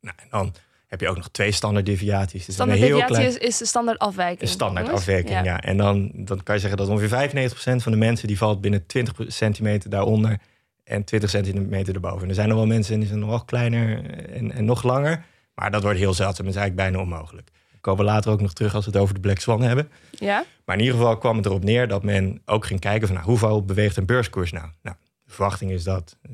Nou, 0.00 0.16
en 0.20 0.26
dan 0.30 0.54
heb 0.86 1.00
je 1.00 1.08
ook 1.08 1.16
nog 1.16 1.28
twee 1.30 1.52
standaarddeviaties. 1.52 2.46
Dus 2.46 2.54
standaarddeviatie 2.54 3.06
klein... 3.06 3.26
is, 3.26 3.36
is 3.36 3.58
de 3.58 3.66
standaardafwijking. 3.66 4.40
De 4.40 4.46
standaardafwijking, 4.46 5.44
ja. 5.44 5.60
En 5.60 5.76
dan, 5.76 6.10
dan 6.14 6.42
kan 6.42 6.54
je 6.54 6.60
zeggen 6.60 6.78
dat 6.78 6.88
ongeveer 6.88 7.50
95% 7.50 7.54
van 7.82 7.92
de 7.92 7.98
mensen 7.98 8.28
die 8.28 8.38
valt 8.38 8.60
binnen 8.60 8.86
20 8.86 9.14
centimeter 9.26 9.90
daaronder 9.90 10.38
en 10.84 11.04
20 11.04 11.30
centimeter 11.30 11.94
erboven. 11.94 12.22
En 12.22 12.28
er 12.28 12.34
zijn 12.34 12.48
nog 12.48 12.56
wel 12.56 12.66
mensen 12.66 12.98
die 12.98 13.08
zijn 13.08 13.18
nog 13.18 13.44
kleiner 13.44 14.10
en, 14.30 14.52
en 14.52 14.64
nog 14.64 14.82
langer. 14.82 15.24
Maar 15.54 15.70
dat 15.70 15.82
wordt 15.82 15.98
heel 15.98 16.14
zeldzaam. 16.14 16.46
Dat 16.46 16.54
is 16.54 16.60
eigenlijk 16.60 16.90
bijna 16.90 17.04
onmogelijk 17.04 17.50
komen 17.84 18.04
we 18.04 18.10
later 18.10 18.32
ook 18.32 18.40
nog 18.40 18.52
terug 18.52 18.74
als 18.74 18.84
we 18.84 18.90
het 18.90 19.00
over 19.00 19.14
de 19.14 19.20
Black 19.20 19.38
Swan 19.38 19.62
hebben. 19.62 19.90
Ja. 20.10 20.44
Maar 20.64 20.76
in 20.76 20.82
ieder 20.82 20.98
geval 20.98 21.18
kwam 21.18 21.36
het 21.36 21.46
erop 21.46 21.64
neer 21.64 21.88
dat 21.88 22.02
men 22.02 22.42
ook 22.44 22.66
ging 22.66 22.80
kijken 22.80 23.06
van 23.06 23.16
nou, 23.16 23.28
hoeveel 23.28 23.64
beweegt 23.64 23.96
een 23.96 24.06
beurskoers 24.06 24.52
nou? 24.52 24.68
Nou, 24.82 24.96
de 25.24 25.32
verwachting 25.32 25.70
is 25.70 25.84
dat, 25.84 26.18
eh, 26.22 26.30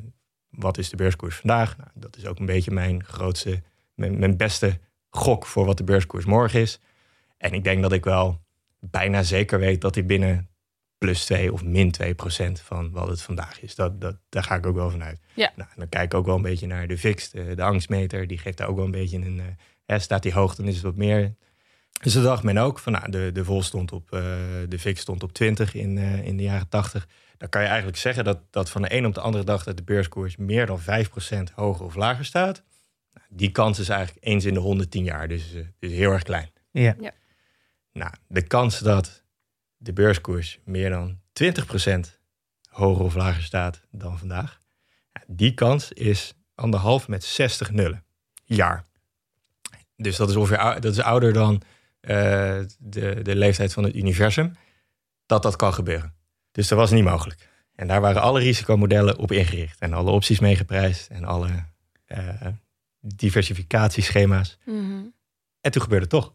wat 0.51 0.79
is 0.79 0.91
de 0.91 0.97
beurskoers 0.97 1.37
vandaag? 1.37 1.77
Nou, 1.77 1.91
dat 1.95 2.17
is 2.17 2.27
ook 2.27 2.39
een 2.39 2.47
beetje 2.47 2.71
mijn 2.71 3.05
grootste, 3.05 3.63
mijn, 3.95 4.19
mijn 4.19 4.37
beste 4.37 4.79
gok 5.09 5.47
voor 5.47 5.67
wat 5.67 5.77
de 5.77 5.85
beurskoers 5.85 6.25
morgen 6.25 6.61
is. 6.61 6.81
En 7.37 7.53
ik 7.53 7.65
denk 7.65 7.83
dat 7.83 7.93
ik 7.93 8.05
wel 8.05 8.41
bijna 8.81 9.23
zeker 9.23 9.59
weet 9.59 9.81
dat 9.81 9.95
hij 9.95 10.07
binnen 10.07 10.49
plus 10.99 11.25
2 11.25 11.53
of 11.53 11.65
min 11.65 11.91
2 11.91 12.15
procent 12.15 12.61
van 12.61 12.91
wat 12.91 13.09
het 13.09 13.23
vandaag 13.23 13.63
is. 13.63 13.75
Dat, 13.75 14.01
dat, 14.01 14.17
daar 14.29 14.43
ga 14.43 14.55
ik 14.55 14.67
ook 14.67 14.75
wel 14.75 14.91
vanuit. 14.91 15.21
Ja. 15.35 15.53
Nou, 15.57 15.69
dan 15.77 15.89
kijk 15.89 16.05
ik 16.05 16.15
ook 16.15 16.27
wel 16.27 16.37
een 16.37 16.43
beetje 16.43 16.67
naar 16.67 16.87
de 16.87 16.99
VIX, 16.99 17.31
de, 17.31 17.55
de 17.55 17.63
angstmeter. 17.63 18.27
Die 18.27 18.39
geeft 18.39 18.57
daar 18.57 18.69
ook 18.69 18.77
wel 18.77 18.85
een 18.85 18.91
beetje 18.91 19.17
een, 19.17 19.43
staat 19.98 20.22
die 20.22 20.33
hoog, 20.33 20.55
dan 20.55 20.66
is 20.66 20.74
het 20.74 20.85
wat 20.85 20.96
meer. 20.96 21.35
Dus 22.03 22.12
dat 22.12 22.22
dacht 22.22 22.42
men 22.42 22.59
ook 22.59 22.79
van 22.79 22.92
nou, 22.92 23.11
de, 23.11 23.31
de 23.33 23.44
vol 23.44 23.62
stond 23.62 23.92
op, 23.92 24.14
uh, 24.14 24.20
de 24.68 24.79
VIX 24.79 25.00
stond 25.00 25.22
op 25.22 25.33
20 25.33 25.74
in, 25.74 25.96
uh, 25.96 26.26
in 26.26 26.37
de 26.37 26.42
jaren 26.42 26.68
80. 26.68 27.09
Dan 27.37 27.48
kan 27.48 27.62
je 27.62 27.66
eigenlijk 27.68 27.98
zeggen 27.98 28.24
dat, 28.24 28.38
dat 28.50 28.70
van 28.70 28.83
de 28.83 28.94
een 28.94 29.07
op 29.07 29.14
de 29.14 29.20
andere 29.20 29.44
dag 29.44 29.64
dat 29.64 29.76
de 29.76 29.83
beurskoers 29.83 30.37
meer 30.37 30.66
dan 30.66 30.81
5% 30.81 30.85
hoger 31.55 31.85
of 31.85 31.94
lager 31.94 32.24
staat. 32.24 32.62
Nou, 33.12 33.26
die 33.31 33.50
kans 33.50 33.79
is 33.79 33.88
eigenlijk 33.88 34.24
eens 34.24 34.44
in 34.44 34.55
de 34.55 34.61
110 34.61 35.05
jaar, 35.05 35.29
dus, 35.29 35.55
uh, 35.55 35.66
dus 35.79 35.92
heel 35.92 36.12
erg 36.12 36.22
klein. 36.22 36.50
Ja. 36.70 36.94
ja. 37.00 37.12
Nou, 37.92 38.12
de 38.29 38.42
kans 38.42 38.79
dat 38.79 39.24
de 39.76 39.92
beurskoers 39.92 40.59
meer 40.64 40.90
dan 40.90 41.18
20% 41.42 42.00
hoger 42.68 43.05
of 43.05 43.14
lager 43.14 43.42
staat 43.42 43.81
dan 43.90 44.18
vandaag, 44.18 44.61
die 45.26 45.55
kans 45.55 45.92
is 45.92 46.35
anderhalf 46.55 47.09
met 47.09 47.24
60 47.24 47.70
nullen. 47.70 48.05
Jaar. 48.44 48.88
Dus 50.01 50.17
dat 50.17 50.29
is 50.29 50.37
ongeveer 50.37 50.81
dat 50.81 50.93
is 50.93 51.01
ouder 51.01 51.33
dan 51.33 51.55
uh, 51.55 51.61
de, 52.79 53.23
de 53.23 53.37
leeftijd 53.37 53.73
van 53.73 53.85
het 53.85 53.95
universum. 53.95 54.57
Dat 55.27 55.43
dat 55.43 55.57
kan 55.57 55.75
gebeuren. 55.75 56.15
Dus 56.53 56.69
dat 56.69 56.79
was 56.79 56.91
niet 56.91 57.05
mogelijk. 57.05 57.49
En 57.75 57.87
daar 57.87 58.01
waren 58.01 58.23
alle 58.23 58.41
risicomodellen 58.41 59.19
op 59.19 59.33
ingericht. 59.33 59.81
En 59.81 59.93
alle 59.93 60.11
opties 60.11 60.41
meegeprijsd. 60.41 61.09
En 61.11 61.25
alle 61.25 61.49
uh, 62.09 62.47
diversificatieschema's. 63.01 64.59
Mm 64.65 65.15
En 65.61 65.71
toen 65.71 65.83
gebeurde 65.83 66.05
het 66.05 66.15
toch. 66.15 66.35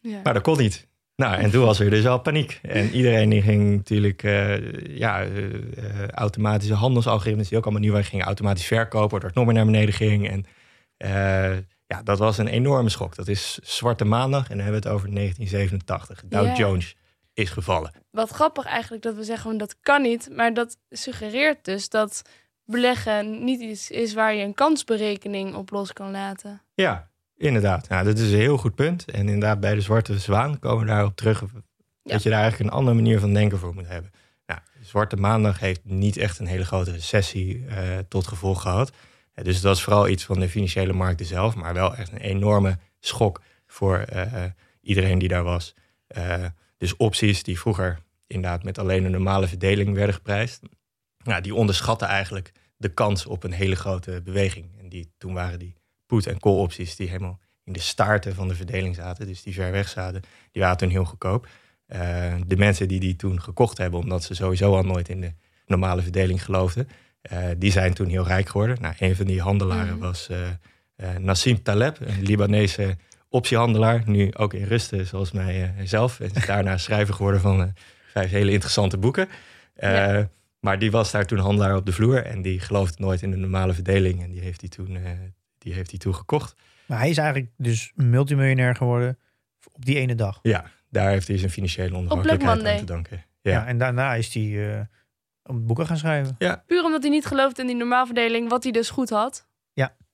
Ja. 0.00 0.20
Maar 0.22 0.34
dat 0.34 0.42
kon 0.42 0.58
niet. 0.58 0.88
Nou, 1.16 1.36
en 1.36 1.50
toen 1.50 1.64
was 1.64 1.80
er 1.80 1.90
dus 1.90 2.06
al 2.06 2.20
paniek. 2.20 2.58
En 2.62 2.90
iedereen 2.90 3.28
die 3.28 3.42
ging 3.42 3.76
natuurlijk 3.76 4.22
uh, 4.22 4.96
ja, 4.96 5.26
uh, 5.26 6.08
automatische 6.08 6.74
handelsalgoritmes 6.74 7.48
die 7.48 7.58
ook 7.58 7.64
allemaal 7.64 7.82
nieuw 7.82 7.92
waren, 7.92 8.06
gingen 8.06 8.26
automatisch 8.26 8.66
verkopen, 8.66 9.10
waardoor 9.10 9.28
het 9.28 9.38
nog 9.38 9.44
meer 9.44 9.54
naar 9.54 9.64
beneden 9.64 9.94
ging. 9.94 10.28
En 10.28 10.46
ja, 11.94 12.02
dat 12.02 12.18
was 12.18 12.38
een 12.38 12.46
enorme 12.46 12.88
schok. 12.88 13.14
Dat 13.14 13.28
is 13.28 13.58
Zwarte 13.62 14.04
Maandag 14.04 14.42
en 14.42 14.56
dan 14.56 14.64
hebben 14.64 14.82
we 14.82 14.88
het 14.88 14.96
over 14.96 15.14
1987. 15.14 16.22
Dow 16.28 16.56
Jones 16.56 16.96
is 17.34 17.50
gevallen. 17.50 17.92
Wat 18.10 18.30
grappig 18.30 18.64
eigenlijk 18.64 19.02
dat 19.02 19.14
we 19.14 19.24
zeggen 19.24 19.58
dat 19.58 19.76
kan 19.80 20.02
niet, 20.02 20.28
maar 20.32 20.54
dat 20.54 20.76
suggereert 20.90 21.64
dus 21.64 21.88
dat 21.88 22.22
beleggen 22.64 23.44
niet 23.44 23.60
iets 23.60 23.90
is 23.90 24.14
waar 24.14 24.34
je 24.34 24.44
een 24.44 24.54
kansberekening 24.54 25.54
op 25.54 25.70
los 25.70 25.92
kan 25.92 26.10
laten. 26.10 26.62
Ja, 26.74 27.10
inderdaad. 27.36 27.88
Nou, 27.88 28.04
dat 28.04 28.18
is 28.18 28.32
een 28.32 28.38
heel 28.38 28.56
goed 28.56 28.74
punt. 28.74 29.04
En 29.04 29.28
inderdaad, 29.28 29.60
bij 29.60 29.74
de 29.74 29.80
Zwarte 29.80 30.18
Zwaan 30.18 30.58
komen 30.58 30.84
we 30.84 30.90
daarop 30.90 31.16
terug. 31.16 31.44
Dat 32.02 32.22
je 32.22 32.30
daar 32.30 32.40
eigenlijk 32.40 32.70
een 32.70 32.78
andere 32.78 32.96
manier 32.96 33.20
van 33.20 33.34
denken 33.34 33.58
voor 33.58 33.74
moet 33.74 33.88
hebben. 33.88 34.10
Nou, 34.46 34.60
Zwarte 34.80 35.16
Maandag 35.16 35.58
heeft 35.58 35.80
niet 35.84 36.16
echt 36.16 36.38
een 36.38 36.46
hele 36.46 36.64
grote 36.64 36.92
recessie 36.92 37.56
uh, 37.56 37.98
tot 38.08 38.26
gevolg 38.26 38.62
gehad 38.62 38.92
dus 39.42 39.60
dat 39.60 39.76
is 39.76 39.82
vooral 39.82 40.08
iets 40.08 40.24
van 40.24 40.40
de 40.40 40.48
financiële 40.48 40.92
markten 40.92 41.26
zelf, 41.26 41.54
maar 41.54 41.74
wel 41.74 41.94
echt 41.94 42.12
een 42.12 42.18
enorme 42.18 42.78
schok 43.00 43.40
voor 43.66 43.98
eh, 43.98 44.44
iedereen 44.80 45.18
die 45.18 45.28
daar 45.28 45.42
was. 45.42 45.74
Uh, 46.16 46.44
dus 46.76 46.96
opties 46.96 47.42
die 47.42 47.58
vroeger 47.58 47.98
inderdaad 48.26 48.62
met 48.62 48.78
alleen 48.78 49.04
een 49.04 49.10
normale 49.10 49.48
verdeling 49.48 49.94
werden 49.94 50.14
geprijsd, 50.14 50.62
nou, 51.24 51.42
die 51.42 51.54
onderschatten 51.54 52.08
eigenlijk 52.08 52.52
de 52.76 52.88
kans 52.88 53.26
op 53.26 53.44
een 53.44 53.52
hele 53.52 53.76
grote 53.76 54.20
beweging. 54.24 54.78
En 54.78 54.88
die, 54.88 55.12
toen 55.18 55.34
waren 55.34 55.58
die 55.58 55.74
put- 56.06 56.26
en 56.26 56.38
call 56.38 56.52
opties 56.52 56.96
die 56.96 57.08
helemaal 57.08 57.40
in 57.64 57.72
de 57.72 57.80
staarten 57.80 58.34
van 58.34 58.48
de 58.48 58.54
verdeling 58.54 58.94
zaten, 58.94 59.26
dus 59.26 59.42
die 59.42 59.54
ver 59.54 59.70
weg 59.70 59.88
zaten, 59.88 60.22
die 60.52 60.62
waren 60.62 60.76
toen 60.76 60.88
heel 60.88 61.04
goedkoop. 61.04 61.48
De 62.46 62.56
mensen 62.56 62.88
die 62.88 63.00
die 63.00 63.16
toen 63.16 63.42
gekocht 63.42 63.78
hebben, 63.78 64.00
omdat 64.00 64.24
ze 64.24 64.34
sowieso 64.34 64.76
al 64.76 64.82
nooit 64.82 65.08
in 65.08 65.20
de 65.20 65.32
normale 65.66 66.02
verdeling 66.02 66.44
geloofden, 66.44 66.88
die 67.58 67.72
zijn 67.72 67.94
toen 67.94 68.08
heel 68.08 68.26
rijk 68.26 68.48
geworden. 68.48 68.76
Nou, 68.80 68.94
een 68.98 69.16
van 69.16 69.26
die 69.26 69.40
handelaren 69.40 69.94
mm. 69.94 70.00
was 70.00 70.28
uh, 70.30 70.38
uh, 70.96 71.16
Nassim 71.18 71.62
Taleb, 71.62 72.00
een 72.00 72.22
Libanese 72.22 72.96
optiehandelaar. 73.28 74.02
Nu 74.06 74.34
ook 74.34 74.54
in 74.54 74.64
rusten, 74.64 75.06
zoals 75.06 75.32
mijzelf. 75.32 76.20
en 76.20 76.30
is 76.34 76.46
daarna 76.46 76.76
schrijver 76.86 77.14
geworden 77.14 77.40
van 77.40 77.72
vijf 78.12 78.30
hele 78.30 78.52
interessante 78.52 78.98
boeken. 78.98 79.28
Ja. 79.76 80.28
Maar 80.60 80.78
die 80.78 80.90
was 80.90 81.10
daar 81.10 81.24
toen 81.24 81.38
handelaar 81.38 81.76
op 81.76 81.86
de 81.86 81.92
vloer. 81.92 82.24
En 82.24 82.42
die 82.42 82.60
geloofde 82.60 83.02
nooit 83.02 83.22
in 83.22 83.30
de 83.30 83.36
normale 83.36 83.72
verdeling. 83.72 84.22
En 84.22 84.30
die 84.30 84.40
heeft 84.40 84.60
hij 84.60 84.70
toen 84.70 84.98
die 85.64 85.74
heeft 85.74 85.90
hij 85.90 85.98
toen 85.98 86.14
gekocht. 86.14 86.54
Maar 86.86 86.98
hij 86.98 87.10
is 87.10 87.16
eigenlijk 87.16 87.50
dus 87.56 87.92
multimiljonair 87.94 88.76
geworden 88.76 89.18
op 89.72 89.84
die 89.84 89.98
ene 89.98 90.14
dag. 90.14 90.38
Ja, 90.42 90.70
daar 90.88 91.10
heeft 91.10 91.28
hij 91.28 91.38
zijn 91.38 91.50
financiële 91.50 91.96
onafhankelijkheid 91.96 92.54
Monday. 92.54 92.72
aan 92.72 92.78
te 92.78 92.84
danken. 92.84 93.24
Ja. 93.40 93.50
Ja, 93.52 93.66
en 93.66 93.78
daarna 93.78 94.14
is 94.14 94.34
hij 94.34 94.72
eh, 94.72 94.80
om 95.44 95.66
boeken 95.66 95.86
gaan 95.86 95.98
schrijven. 95.98 96.36
Puur 96.66 96.84
omdat 96.84 97.02
hij 97.02 97.10
niet 97.10 97.26
gelooft 97.26 97.58
in 97.58 97.66
die 97.66 97.76
normaalverdeling, 97.76 98.48
wat 98.48 98.62
hij 98.62 98.72
dus 98.72 98.90
goed 98.90 99.10
had. 99.10 99.46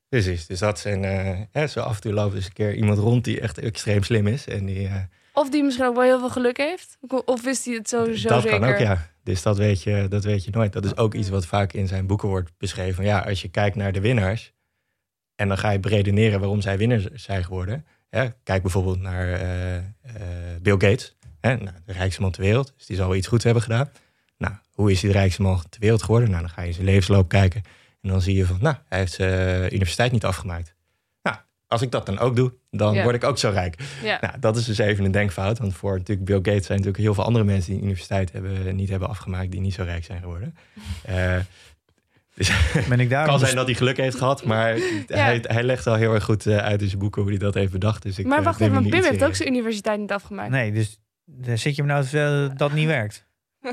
precies. 0.08 0.46
Dus 0.46 0.58
dat 0.58 0.78
zijn, 0.78 1.04
eh, 1.04 1.40
hè, 1.50 1.66
zo 1.66 1.80
af 1.80 1.94
en 1.94 2.00
toe 2.00 2.12
loopt 2.12 2.34
dus 2.34 2.46
een 2.46 2.52
keer 2.52 2.74
iemand 2.74 2.98
rond 2.98 3.24
die 3.24 3.40
echt 3.40 3.58
extreem 3.58 4.02
slim 4.02 4.26
is. 4.26 4.46
En 4.46 4.66
die, 4.66 4.86
eh, 4.86 4.94
Of 5.32 5.50
die 5.50 5.62
misschien 5.62 5.86
ook 5.86 5.94
wel 5.94 6.04
heel 6.04 6.18
veel 6.18 6.30
geluk 6.30 6.56
heeft. 6.56 6.98
Of 7.24 7.42
wist 7.42 7.64
hij 7.64 7.74
het 7.74 7.88
sowieso 7.88 8.28
dat 8.28 8.42
zeker? 8.42 8.60
kan 8.60 8.68
ook, 8.68 8.78
ja. 8.78 9.10
Dus 9.22 9.42
dat 9.42 9.58
weet, 9.58 9.82
je, 9.82 10.06
dat 10.08 10.24
weet 10.24 10.44
je 10.44 10.50
nooit. 10.50 10.72
Dat 10.72 10.84
is 10.84 10.96
ook 10.96 11.14
iets 11.14 11.28
wat 11.28 11.46
vaak 11.46 11.72
in 11.72 11.86
zijn 11.88 12.06
boeken 12.06 12.28
wordt 12.28 12.50
beschreven. 12.58 13.04
Ja, 13.04 13.20
als 13.20 13.42
je 13.42 13.48
kijkt 13.48 13.76
naar 13.76 13.92
de 13.92 14.00
winnaars 14.00 14.52
en 15.34 15.48
dan 15.48 15.58
ga 15.58 15.70
je 15.70 15.80
beredeneren 15.80 16.40
waarom 16.40 16.60
zij 16.60 16.78
winnaars 16.78 17.06
zijn 17.12 17.44
geworden. 17.44 17.86
Hè, 18.08 18.28
kijk 18.42 18.62
bijvoorbeeld 18.62 19.00
naar 19.00 19.32
eh, 19.32 19.76
eh, 19.76 19.82
Bill 20.62 20.72
Gates, 20.78 21.16
hè, 21.40 21.56
nou, 21.56 21.76
de 21.84 21.92
rijkste 21.92 22.20
man 22.20 22.30
ter 22.30 22.42
wereld. 22.42 22.72
Dus 22.76 22.86
die 22.86 22.96
zal 22.96 23.06
wel 23.06 23.16
iets 23.16 23.26
goeds 23.26 23.44
hebben 23.44 23.62
gedaan. 23.62 23.90
Nou, 24.40 24.54
hoe 24.70 24.90
is 24.90 25.02
hij 25.02 25.12
de 25.12 25.18
rijkste 25.18 25.42
man 25.42 25.62
ter 25.68 25.80
wereld 25.80 26.02
geworden? 26.02 26.28
Nou, 26.30 26.40
dan 26.40 26.50
ga 26.50 26.60
je 26.60 26.66
in 26.68 26.74
zijn 26.74 26.86
levensloop 26.86 27.28
kijken 27.28 27.62
en 28.02 28.08
dan 28.08 28.20
zie 28.20 28.36
je 28.36 28.46
van, 28.46 28.58
nou, 28.60 28.76
hij 28.88 28.98
heeft 28.98 29.12
zijn 29.12 29.72
universiteit 29.74 30.12
niet 30.12 30.24
afgemaakt. 30.24 30.74
Nou, 31.22 31.36
als 31.66 31.82
ik 31.82 31.90
dat 31.90 32.06
dan 32.06 32.18
ook 32.18 32.36
doe, 32.36 32.52
dan 32.70 32.94
Ja. 32.94 33.02
word 33.02 33.14
ik 33.14 33.24
ook 33.24 33.38
zo 33.38 33.50
rijk. 33.50 33.76
Ja. 34.02 34.18
Nou, 34.20 34.38
dat 34.40 34.56
is 34.56 34.64
dus 34.64 34.78
even 34.78 35.04
een 35.04 35.10
denkfout. 35.10 35.58
Want 35.58 35.74
voor 35.74 35.98
natuurlijk 35.98 36.26
Bill 36.26 36.36
Gates 36.36 36.66
zijn 36.66 36.78
natuurlijk 36.78 37.04
heel 37.04 37.14
veel 37.14 37.24
andere 37.24 37.44
mensen 37.44 37.66
die 37.66 37.74
een 37.76 37.84
universiteit 37.84 38.32
hebben, 38.32 38.76
niet 38.76 38.88
hebben 38.88 39.08
afgemaakt, 39.08 39.50
die 39.50 39.60
niet 39.60 39.74
zo 39.74 39.82
rijk 39.82 40.04
zijn 40.04 40.20
geworden. 40.20 40.54
Eh 41.04 41.36
dus 42.34 42.52
Ben 42.88 43.00
ik 43.00 43.10
daar 43.10 43.26
kan 43.28 43.38
zijn 43.38 43.54
dat 43.56 43.66
hij 43.66 43.74
geluk 43.74 43.96
heeft 43.96 44.16
gehad, 44.16 44.44
maar 44.44 44.76
hij, 45.06 45.44
hij 45.46 45.62
legt 45.62 45.84
wel 45.84 45.94
heel 45.94 46.14
erg 46.14 46.24
goed 46.24 46.46
eh, 46.46 46.56
uit 46.56 46.82
in 46.82 46.88
zijn 46.88 46.98
boeken 46.98 47.22
hoe 47.22 47.30
hij 47.30 47.40
dat 47.40 47.54
heeft 47.54 47.72
bedacht. 47.72 48.02
Dus 48.02 48.18
ik, 48.18 48.26
maar 48.26 48.38
eh, 48.38 48.44
wacht 48.44 48.60
even, 48.60 48.74
want 48.74 49.04
heeft 49.04 49.24
ook 49.24 49.34
zijn 49.34 49.48
universiteit 49.48 50.00
niet 50.00 50.12
afgemaakt. 50.12 50.50
Nee, 50.50 50.72
dus 50.72 50.98
dan 51.24 51.58
zit 51.58 51.76
je 51.76 51.82
me 51.82 51.88
nou 51.88 52.02
te 52.02 52.08
vertellen 52.08 52.48
dat 52.48 52.58
dat 52.58 52.72
niet 52.72 52.86
werkt. 52.86 53.26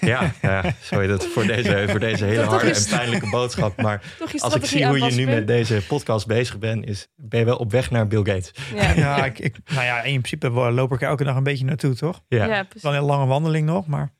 Ja, 0.00 0.32
ja, 0.42 0.74
sorry 0.80 1.06
dat 1.06 1.26
voor 1.26 1.46
deze, 1.46 1.84
voor 1.88 1.98
deze 2.00 2.24
hele 2.24 2.42
harde 2.42 2.70
en 2.70 2.84
pijnlijke 2.90 3.30
boodschap. 3.30 3.82
Maar 3.82 4.02
als 4.38 4.54
ik 4.54 4.64
zie 4.64 4.86
hoe 4.86 4.98
je 5.04 5.10
nu 5.12 5.24
met 5.26 5.46
deze 5.46 5.82
podcast 5.88 6.26
bezig 6.26 6.58
bent, 6.58 6.86
is, 6.86 7.08
ben 7.16 7.38
je 7.40 7.44
wel 7.46 7.56
op 7.56 7.70
weg 7.70 7.90
naar 7.90 8.06
Bill 8.06 8.18
Gates. 8.24 8.52
Ja, 8.74 8.92
Ja, 9.06 9.24
ik, 9.24 9.38
ik, 9.38 9.56
nou 9.70 9.84
ja, 9.84 10.02
in 10.02 10.20
principe 10.20 10.50
loop 10.50 10.92
ik 10.92 11.02
er 11.02 11.08
elke 11.08 11.24
dag 11.24 11.36
een 11.36 11.42
beetje 11.42 11.64
naartoe, 11.64 11.94
toch? 11.94 12.22
Ja, 12.28 12.44
ja. 12.44 12.66
Wel 12.80 12.92
een 12.92 12.98
hele 12.98 13.10
lange 13.12 13.26
wandeling 13.26 13.66
nog, 13.66 13.86
maar... 13.86 14.12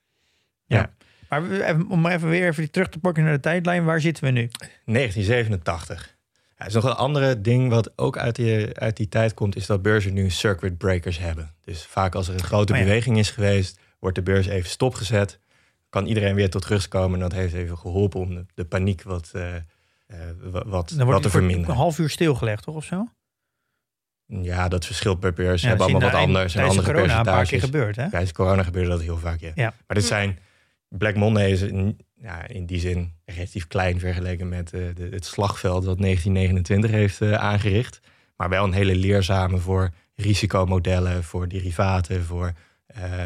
Ja. 0.67 0.79
Ja. 0.79 0.91
Maar 1.29 1.49
we- 1.49 1.65
even, 1.65 1.87
om 1.89 2.01
maar 2.01 2.13
even 2.13 2.29
weer 2.29 2.47
even 2.49 2.63
die 2.63 2.71
terug 2.71 2.89
te 2.89 2.99
pakken 2.99 3.25
naar 3.25 3.33
de 3.33 3.41
tijdlijn. 3.41 3.85
Waar 3.85 4.01
zitten 4.01 4.25
we 4.25 4.31
nu? 4.31 4.49
1987. 4.85 6.15
Ja, 6.59 6.63
er 6.63 6.67
is 6.67 6.75
nog 6.75 6.85
een 6.85 6.93
andere 6.95 7.41
ding 7.41 7.69
wat 7.71 7.93
ook 7.99 8.19
uit 8.19 8.37
die, 8.37 8.79
uit 8.79 8.97
die 8.97 9.09
tijd 9.09 9.35
komt, 9.35 9.57
is 9.57 9.67
dat 9.67 9.83
beurzen 9.83 10.13
nu 10.13 10.31
circuit 10.31 10.79
breakers 10.79 11.19
hebben. 11.19 11.55
Dus 11.65 11.85
vaak 11.87 12.15
als 12.15 12.29
er 12.29 12.35
een 12.35 12.43
grote 12.43 12.73
Oh 12.73 12.79
ja. 12.79 12.85
beweging 12.85 13.19
is 13.19 13.31
geweest, 13.31 13.79
wordt 13.99 14.17
de 14.17 14.23
beurs 14.23 14.47
even 14.47 14.71
stopgezet. 14.71 15.39
Kan 15.89 16.07
iedereen 16.07 16.35
weer 16.35 16.51
tot 16.51 16.65
rust 16.65 16.89
komen 16.89 17.15
en 17.15 17.21
dat 17.21 17.33
heeft 17.33 17.55
even 17.55 17.79
geholpen 17.79 18.21
om 18.21 18.35
de, 18.35 18.47
de 18.55 18.65
paniek 18.65 19.03
wat, 19.03 19.31
wa- 19.33 20.65
wat, 20.67 20.89
Dan 20.89 20.97
wordt 20.99 21.13
wat 21.13 21.23
te 21.23 21.31
verminderen. 21.31 21.71
een 21.71 21.77
half 21.77 21.99
uur 21.99 22.11
stilgelegd, 22.11 22.63
toch? 22.63 22.75
Of 22.75 22.85
zo? 22.85 23.09
Ja, 24.27 24.69
dat 24.69 24.87
verschilt 24.87 25.21
per 25.21 25.33
beurs. 25.33 25.61
Ze 25.61 25.69
Ja, 25.69 25.69
hebben 25.77 25.93
allemaal 25.93 26.11
wat 26.11 26.21
anders 26.21 26.55
en 26.55 26.61
tijdens 26.61 26.79
andere 26.79 26.95
corona 26.97 27.19
een 27.19 27.25
paar 27.25 27.47
keer 27.47 27.61
gebeurd, 27.61 27.97
hè? 27.97 28.11
Tijdens 28.11 28.33
corona 28.33 28.63
gebeurde 28.63 28.89
dat 28.89 29.01
heel 29.03 29.19
vaak, 29.19 29.41
ja. 29.41 29.51
Ja. 29.55 29.75
Maar 29.87 29.97
dit 29.97 30.05
zijn... 30.07 30.39
Black 30.89 31.15
Monday 31.15 31.51
is 31.51 31.61
ja, 32.15 32.47
in 32.49 32.67
die 32.67 32.79
zin 32.81 33.13
relatief 33.25 33.67
klein 33.67 33.99
vergeleken 33.99 34.49
met 34.49 34.73
eh, 34.73 34.81
de, 34.95 35.09
het 35.11 35.25
slagveld 35.25 35.85
dat 35.85 35.99
1929 35.99 36.91
heeft 36.91 37.23
aangericht. 37.23 38.01
Maar 38.37 38.49
wel 38.49 38.65
een 38.65 38.73
hele 38.73 38.95
leerzame 38.97 39.59
voor 39.59 39.91
risicomodellen, 40.15 41.25
voor 41.25 41.49
derivaten, 41.49 42.25
voor 42.25 42.53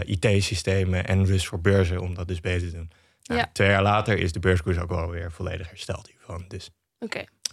IT-systemen 0.04 1.06
en 1.06 1.24
dus 1.24 1.46
voor 1.46 1.60
beurzen 1.60 2.00
om 2.00 2.14
dat 2.14 2.28
dus 2.28 2.40
beter 2.40 2.68
te 2.70 2.76
doen. 2.76 2.90
Nou, 3.22 3.40
Ja. 3.40 3.50
Twee 3.52 3.68
jaar 3.68 3.82
later 3.82 4.18
is 4.18 4.32
de 4.32 4.40
beurskoers 4.40 4.78
ook 4.78 4.88
wel 4.88 5.10
weer 5.10 5.32
volledig 5.32 5.68
hersteld 5.68 6.08
hiervan. 6.08 6.44
Dus 6.48 6.70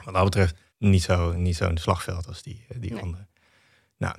wat 0.03 0.13
dat 0.13 0.23
betreft 0.23 0.56
niet 0.77 1.03
zo 1.03 1.34
niet 1.34 1.56
zo'n 1.56 1.77
slagveld 1.77 2.27
als 2.27 2.41
die, 2.43 2.65
eh, 2.69 2.77
die 2.80 2.93
Nee. 2.93 3.01
andere. 3.01 3.27
Nou, 3.97 4.15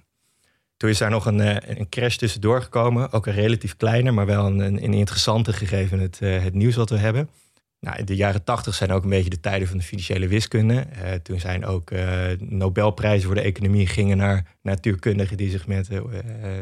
toen 0.76 0.90
is 0.90 0.98
daar 0.98 1.10
nog 1.10 1.26
een, 1.26 1.40
eh, 1.40 1.76
een 1.78 1.88
crash 1.88 2.16
tussendoor 2.16 2.62
gekomen. 2.62 3.12
Ook 3.12 3.26
een 3.26 3.32
relatief 3.32 3.76
kleiner, 3.76 4.14
maar 4.14 4.26
wel 4.26 4.46
een, 4.46 4.58
een, 4.60 4.94
interessante 4.94 5.52
gegeven 5.52 5.98
het, 5.98 6.18
eh, 6.20 6.42
het 6.42 6.54
nieuws 6.54 6.76
wat 6.76 6.90
we 6.90 6.96
hebben. 6.96 7.30
Nou, 7.80 8.04
de 8.04 8.16
jaren 8.16 8.44
tachtig 8.44 8.74
zijn 8.74 8.90
ook 8.90 9.02
een 9.02 9.08
beetje 9.08 9.30
de 9.30 9.40
tijden 9.40 9.68
van 9.68 9.76
de 9.76 9.82
financiële 9.82 10.28
wiskunde. 10.28 10.74
Eh, 10.74 11.12
toen 11.12 11.40
zijn 11.40 11.66
ook 11.66 11.90
eh, 11.90 12.26
Nobelprijzen 12.38 13.26
voor 13.26 13.34
de 13.34 13.40
economie 13.40 13.86
gingen 13.86 14.16
naar 14.16 14.56
natuurkundigen 14.62 15.36
die 15.36 15.50
zich 15.50 15.66
met 15.66 15.88
eh, 15.88 16.00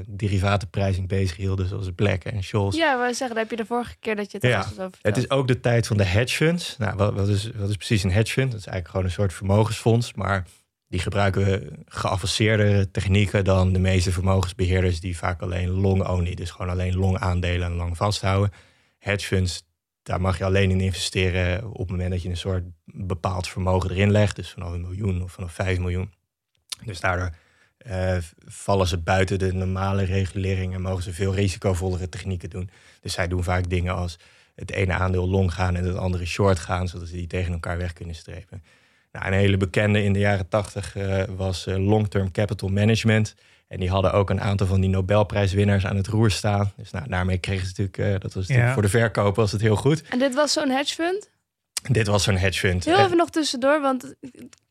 derivatenprijzing 0.06 1.08
bezighielden, 1.08 1.68
zoals 1.68 1.90
Black 1.94 2.24
en 2.24 2.42
Scholes. 2.42 2.76
Ja, 2.76 2.98
we 2.98 3.14
zeggen, 3.14 3.28
dat 3.28 3.36
heb 3.36 3.50
je 3.50 3.56
de 3.56 3.66
vorige 3.66 3.96
keer 4.00 4.16
dat 4.16 4.30
je 4.30 4.38
het 4.40 4.46
Ja, 4.50 4.58
over 4.58 4.98
Het 5.02 5.16
is 5.16 5.30
ook 5.30 5.48
de 5.48 5.60
tijd 5.60 5.86
van 5.86 5.96
de 5.96 6.04
hedge 6.04 6.36
funds. 6.36 6.76
Nou, 6.78 6.96
wat, 6.96 7.14
wat, 7.14 7.28
is, 7.28 7.50
wat 7.54 7.68
is 7.68 7.76
precies 7.76 8.02
een 8.02 8.12
hedge 8.12 8.32
fund? 8.32 8.50
Dat 8.50 8.60
is 8.60 8.66
eigenlijk 8.66 8.88
gewoon 8.88 9.06
een 9.06 9.12
soort 9.12 9.32
vermogensfonds. 9.32 10.14
Maar 10.14 10.46
die 10.88 11.00
gebruiken 11.00 11.84
geavanceerdere 11.86 12.90
technieken 12.90 13.44
dan 13.44 13.72
de 13.72 13.78
meeste 13.78 14.12
vermogensbeheerders... 14.12 15.00
die 15.00 15.16
vaak 15.16 15.42
alleen 15.42 15.70
long 15.70 16.08
only, 16.08 16.34
dus 16.34 16.50
gewoon 16.50 16.70
alleen 16.70 16.96
long 16.96 17.18
aandelen 17.18 17.66
en 17.66 17.74
lang 17.74 17.96
vasthouden. 17.96 18.50
Hedge 18.98 19.26
funds, 19.26 19.65
daar 20.06 20.20
mag 20.20 20.38
je 20.38 20.44
alleen 20.44 20.70
in 20.70 20.80
investeren 20.80 21.70
op 21.70 21.78
het 21.78 21.90
moment 21.90 22.10
dat 22.10 22.22
je 22.22 22.28
een 22.28 22.36
soort 22.36 22.64
bepaald 22.84 23.48
vermogen 23.48 23.90
erin 23.90 24.10
legt. 24.10 24.36
Dus 24.36 24.50
vanaf 24.50 24.72
een 24.72 24.80
miljoen 24.80 25.22
of 25.22 25.32
vanaf 25.32 25.52
vijf 25.52 25.78
miljoen. 25.78 26.12
Dus 26.84 27.00
daardoor 27.00 27.30
eh, 27.78 28.16
vallen 28.46 28.86
ze 28.86 28.98
buiten 28.98 29.38
de 29.38 29.52
normale 29.52 30.02
regulering 30.02 30.74
en 30.74 30.82
mogen 30.82 31.02
ze 31.02 31.12
veel 31.12 31.34
risicovollere 31.34 32.08
technieken 32.08 32.50
doen. 32.50 32.70
Dus 33.00 33.12
zij 33.12 33.28
doen 33.28 33.44
vaak 33.44 33.70
dingen 33.70 33.94
als 33.94 34.18
het 34.54 34.70
ene 34.70 34.92
aandeel 34.92 35.28
long 35.28 35.52
gaan 35.52 35.76
en 35.76 35.84
het 35.84 35.96
andere 35.96 36.26
short 36.26 36.58
gaan, 36.58 36.88
zodat 36.88 37.08
ze 37.08 37.14
die 37.14 37.26
tegen 37.26 37.52
elkaar 37.52 37.78
weg 37.78 37.92
kunnen 37.92 38.14
strepen. 38.14 38.62
Nou, 39.12 39.26
een 39.26 39.32
hele 39.32 39.56
bekende 39.56 40.02
in 40.02 40.12
de 40.12 40.18
jaren 40.18 40.48
tachtig 40.48 40.96
eh, 40.96 41.22
was 41.36 41.66
eh, 41.66 41.76
Long-Term 41.76 42.30
Capital 42.30 42.68
Management. 42.68 43.34
En 43.68 43.80
die 43.80 43.90
hadden 43.90 44.12
ook 44.12 44.30
een 44.30 44.40
aantal 44.40 44.66
van 44.66 44.80
die 44.80 44.90
Nobelprijswinnaars 44.90 45.86
aan 45.86 45.96
het 45.96 46.06
roer 46.06 46.30
staan. 46.30 46.72
Dus 46.76 46.90
nou, 46.90 47.08
daarmee 47.08 47.38
kregen 47.38 47.66
ze 47.66 47.68
natuurlijk, 47.76 47.98
eh, 47.98 48.20
dat 48.20 48.34
was 48.34 48.34
natuurlijk 48.34 48.66
Ja. 48.66 48.72
voor 48.72 48.82
de 48.82 48.88
verkoop 48.88 49.36
was 49.36 49.52
het 49.52 49.60
heel 49.60 49.76
goed. 49.76 50.02
En 50.02 50.18
dit 50.18 50.34
was 50.34 50.52
zo'n 50.52 50.70
hedge 50.70 50.94
fund? 50.94 51.30
Dit 51.90 52.06
was 52.06 52.22
zo'n 52.22 52.36
hedge 52.36 52.58
fund. 52.68 52.84
Heel 52.84 52.94
Eh, 52.96 53.04
even 53.04 53.16
nog 53.16 53.30
tussendoor, 53.30 53.80
want 53.80 54.14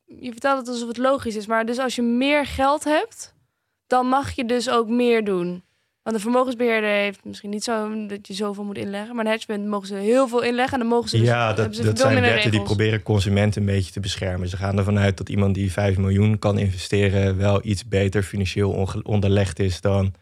je 0.06 0.32
vertelt 0.32 0.58
het 0.60 0.68
alsof 0.68 0.88
het 0.88 0.98
logisch 0.98 1.36
is. 1.36 1.46
Maar 1.48 1.66
dus 1.66 1.78
als 1.80 1.96
je 1.96 2.02
meer 2.02 2.46
geld 2.46 2.84
hebt, 2.84 3.34
dan 3.88 4.08
mag 4.08 4.32
je 4.32 4.46
dus 4.46 4.70
ook 4.70 4.88
meer 4.88 5.24
doen. 5.26 5.64
Want 6.06 6.18
een 6.18 6.24
vermogensbeheerder 6.24 6.90
heeft 6.90 7.20
misschien 7.24 7.50
niet 7.50 7.64
zo 7.64 8.06
dat 8.08 8.28
je 8.28 8.34
zoveel 8.34 8.64
moet 8.64 8.78
inleggen. 8.78 9.16
Maar 9.16 9.26
een 9.26 9.32
hedge 9.32 9.46
fund 9.46 9.68
mogen 9.68 9.88
ze 9.88 9.96
heel 9.96 10.28
veel 10.28 10.44
inleggen. 10.44 10.74
En 10.74 10.80
dan 10.80 10.88
mogen 10.88 11.10
ze 11.10 11.18
dus, 11.18 11.28
ja, 11.28 11.54
dat, 11.54 11.76
ze 11.76 11.84
dat 11.84 12.00
zijn 12.00 12.22
wetten 12.22 12.52
die 12.52 12.62
proberen 12.62 13.04
consumenten 13.04 13.62
een 13.62 13.68
beetje 13.68 13.92
te 13.92 14.00
beschermen. 14.00 14.48
Ze 14.48 14.58
gaan 14.58 14.78
ervan 14.78 15.00
uit 15.00 15.18
dat 15.18 15.30
iemand 15.30 15.56
die 15.56 15.72
5 15.72 15.98
miljoen 15.98 16.40
kan 16.40 16.58
investeren... 16.58 17.38
wel 17.38 17.60
iets 17.64 17.88
beter 17.88 18.24
financieel 18.24 18.88
onderlegd 19.04 19.60
is 19.60 19.82
dan 19.82 20.14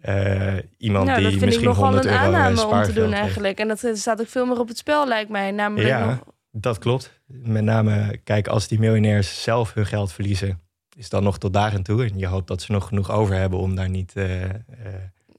eh, 0.00 0.54
iemand 0.78 1.06
Nou, 1.06 1.22
dat 1.22 1.30
die 1.30 1.38
vind 1.40 1.40
ik 1.40 1.46
misschien 1.46 1.68
nogal 1.68 1.82
100 1.84 2.04
een 2.04 2.10
euro 2.12 2.22
eh, 2.24 2.28
aanname 2.28 2.64
om 2.66 2.82
te 2.82 2.92
doen 2.92 3.04
heeft. 3.04 3.20
eigenlijk. 3.20 3.58
En 3.58 3.68
dat 3.68 3.82
er 3.82 3.96
staat 3.96 4.20
ook 4.20 4.28
veel 4.28 4.46
meer 4.46 4.58
op 4.58 4.68
het 4.68 4.78
spel, 4.78 5.08
lijkt 5.08 5.30
mij. 5.30 5.50
Namelijk 5.50 5.88
Ja. 5.88 6.06
nog, 6.06 6.18
Dat 6.50 6.78
klopt. 6.78 7.20
Met 7.26 7.64
name, 7.64 8.20
kijk, 8.24 8.48
als 8.48 8.68
die 8.68 8.78
miljonairs 8.78 9.42
zelf 9.42 9.74
hun 9.74 9.86
geld 9.86 10.12
verliezen... 10.12 10.60
is 10.96 11.08
dan 11.08 11.22
nog 11.22 11.38
tot 11.38 11.52
daar 11.52 11.72
en 11.72 11.82
toe. 11.82 12.04
En 12.04 12.18
je 12.18 12.26
hoopt 12.26 12.48
dat 12.48 12.62
ze 12.62 12.72
nog 12.72 12.86
genoeg 12.88 13.10
over 13.10 13.34
hebben 13.34 13.58
om 13.58 13.74
daar 13.74 13.88
niet... 13.90 14.12
eh, 14.14 14.44
eh, 14.44 14.50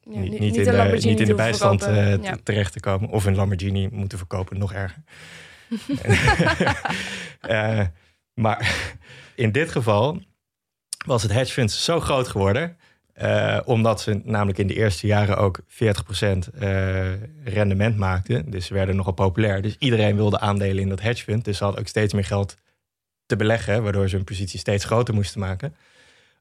ja, 0.09 0.19
niet, 0.19 0.31
niet, 0.31 0.39
niet, 0.39 0.57
een 0.67 0.73
in, 0.73 0.99
de, 0.99 1.07
niet 1.07 1.19
in 1.19 1.27
de 1.27 1.33
bijstand 1.33 1.83
eh, 1.83 2.23
Ja. 2.23 2.37
terecht 2.43 2.73
te 2.73 2.79
komen. 2.79 3.09
Of 3.09 3.25
een 3.25 3.35
Lamborghini 3.35 3.87
moeten 3.91 4.17
verkopen, 4.17 4.57
nog 4.57 4.73
erger. 4.73 5.03
Eh, 7.41 7.85
maar 8.33 8.89
in 9.35 9.51
dit 9.51 9.71
geval 9.71 10.21
was 11.05 11.23
het 11.23 11.31
hedge 11.31 11.53
funds 11.53 11.83
zo 11.83 11.99
groot 11.99 12.27
geworden... 12.27 12.77
eh, 13.13 13.59
omdat 13.65 14.01
ze 14.01 14.21
namelijk 14.23 14.57
in 14.57 14.67
de 14.67 14.73
eerste 14.73 15.07
jaren 15.07 15.37
ook 15.37 15.59
40% 15.59 15.65
eh, 16.59 17.13
rendement 17.43 17.97
maakten. 17.97 18.51
Dus 18.51 18.65
ze 18.65 18.73
werden 18.73 18.95
nogal 18.95 19.13
populair. 19.13 19.61
Dus 19.61 19.75
iedereen 19.79 20.15
wilde 20.15 20.39
aandelen 20.39 20.83
in 20.83 20.89
dat 20.89 21.01
hedge 21.01 21.23
fund. 21.23 21.45
Dus 21.45 21.57
ze 21.57 21.63
hadden 21.63 21.81
ook 21.81 21.87
steeds 21.87 22.13
meer 22.13 22.25
geld 22.25 22.55
te 23.25 23.35
beleggen... 23.35 23.83
waardoor 23.83 24.09
ze 24.09 24.15
hun 24.15 24.25
positie 24.25 24.59
steeds 24.59 24.85
groter 24.85 25.13
moesten 25.13 25.39
maken 25.39 25.75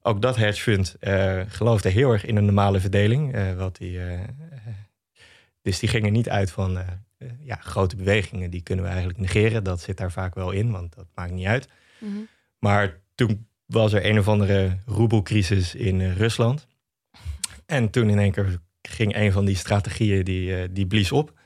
ook 0.07 0.23
dat 0.23 0.37
hedge 0.37 0.63
fund 0.63 0.97
eh, 1.01 1.41
geloofde 1.49 1.89
heel 1.89 2.13
erg 2.13 2.25
in 2.25 2.37
een 2.37 2.45
normale 2.45 2.81
verdeling. 2.81 3.35
eh, 3.35 3.55
wat 3.55 3.77
die, 3.77 4.01
eh, 4.01 4.21
dus 5.63 5.79
die 5.79 5.89
gingen 5.89 6.13
niet 6.13 6.29
uit 6.29 6.51
van 6.51 6.79
ja, 7.41 7.57
grote 7.57 7.97
bewegingen. 7.97 8.51
Die 8.51 8.63
kunnen 8.63 8.85
we 8.85 8.91
eigenlijk 8.91 9.21
negeren. 9.21 9.65
Dat 9.65 9.81
zit 9.81 9.97
daar 9.97 10.13
vaak 10.13 10.35
wel 10.35 10.51
in, 10.51 10.71
want 10.71 10.95
dat 10.95 11.07
maakt 11.15 11.33
niet 11.33 11.47
uit. 11.47 11.69
Mhm. 11.99 12.17
Maar 12.59 12.99
toen 13.15 13.47
was 13.65 13.93
er 13.93 14.07
een 14.07 14.19
of 14.19 14.29
andere 14.29 14.79
roebelcrisis 14.87 15.75
in 15.75 16.13
Rusland. 16.13 16.67
En 17.67 17.91
toen 17.91 18.11
in 18.11 18.19
één 18.19 18.33
keer 18.33 18.59
ging 18.83 19.17
een 19.17 19.33
van 19.33 19.45
die 19.45 19.57
strategieën, 19.57 20.25
die, 20.25 20.73
die 20.73 20.87
blies 20.87 21.13
op. 21.13 21.39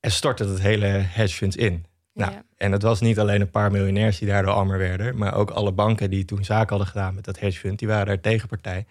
En 0.00 0.10
stortte 0.10 0.44
het 0.44 0.60
hele 0.60 0.86
hedge 0.86 1.36
funds 1.36 1.56
in. 1.56 1.84
Nou, 2.14 2.32
Ja. 2.32 2.44
En 2.56 2.72
het 2.72 2.82
was 2.82 3.00
niet 3.00 3.18
alleen 3.18 3.40
een 3.40 3.50
paar 3.50 3.70
miljonairs 3.70 4.18
die 4.18 4.28
daardoor 4.28 4.52
armer 4.52 4.78
werden, 4.78 5.16
maar 5.16 5.34
ook 5.34 5.50
alle 5.50 5.72
banken 5.72 6.10
die 6.10 6.24
toen 6.24 6.44
zaken 6.44 6.68
hadden 6.68 6.86
gedaan 6.86 7.14
met 7.14 7.24
dat 7.24 7.38
hedgefund, 7.38 7.78
die 7.78 7.88
waren 7.88 8.06
daar 8.06 8.20
tegenpartij. 8.20 8.86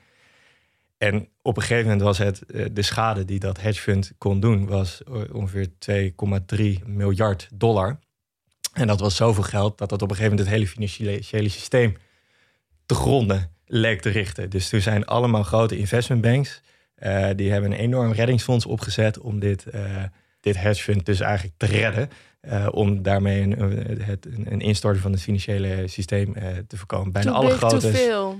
En 0.98 1.28
op 1.42 1.56
een 1.56 1.62
gegeven 1.62 1.84
moment 1.84 2.02
was 2.02 2.18
het, 2.18 2.46
eh, 2.46 2.66
de 2.72 2.82
schade 2.82 3.26
die 3.26 3.40
dat 3.40 3.62
hedgefund 3.62 4.12
kon 4.18 4.40
doen, 4.40 4.68
was 4.68 5.04
eh, 5.04 5.14
ongeveer 5.32 5.68
2,3 5.80 6.80
miljard 6.86 7.50
dollar. 7.54 8.00
En 8.74 8.88
dat 8.88 9.00
was 9.00 9.16
zoveel 9.16 9.44
geld 9.44 9.78
dat 9.78 9.90
dat 9.90 10.02
op 10.02 10.10
een 10.10 10.16
gegeven 10.16 10.38
moment 10.38 10.50
het 10.50 10.58
hele 10.58 10.72
financiële 10.72 11.50
systeem 11.50 11.98
te 12.86 12.96
gronden 12.96 13.52
leek 13.66 14.02
te 14.02 14.10
richten. 14.10 14.50
Dus 14.50 14.70
toen 14.70 14.82
zijn 14.82 15.06
allemaal 15.06 15.44
grote 15.44 15.78
investmentbanks, 15.78 16.62
eh, 16.96 17.30
die 17.36 17.52
hebben 17.52 17.72
een 17.72 17.78
enorm 17.78 18.12
reddingsfonds 18.12 18.66
opgezet 18.66 19.20
om 19.20 19.40
dit, 19.40 19.66
eh 19.66 20.04
dit 20.42 20.58
hedgefund 20.58 21.06
dus 21.06 21.20
eigenlijk 21.20 21.58
te 21.58 21.66
redden. 21.66 22.10
Eh, 22.42 22.68
om 22.72 23.02
daarmee 23.02 23.42
een, 23.42 24.02
het, 24.02 24.26
een 24.26 24.60
instorten 24.60 25.02
van 25.02 25.12
het 25.12 25.22
financiële 25.22 25.88
systeem 25.88 26.36
eh, 26.36 26.58
te 26.68 26.78
voorkomen. 26.78 27.12
Bijna 27.12 27.32
Too 27.32 27.40
alle 27.40 27.52
grote. 27.52 27.92
veel. 27.92 28.40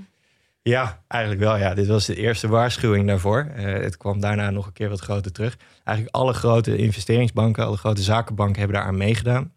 Ja, 0.62 1.02
eigenlijk 1.08 1.42
wel. 1.42 1.56
Ja. 1.56 1.74
Dit 1.74 1.86
was 1.86 2.06
de 2.06 2.16
eerste 2.16 2.48
waarschuwing 2.48 3.06
daarvoor. 3.06 3.46
Eh, 3.56 3.64
het 3.64 3.96
kwam 3.96 4.20
daarna 4.20 4.50
nog 4.50 4.66
een 4.66 4.72
keer 4.72 4.88
wat 4.88 5.00
groter 5.00 5.32
terug. 5.32 5.56
Eigenlijk 5.84 6.16
alle 6.16 6.32
grote 6.32 6.76
investeringsbanken, 6.76 7.64
alle 7.64 7.76
grote 7.76 8.02
zakenbanken 8.02 8.58
hebben 8.58 8.76
daaraan 8.76 8.96
meegedaan. 8.96 9.52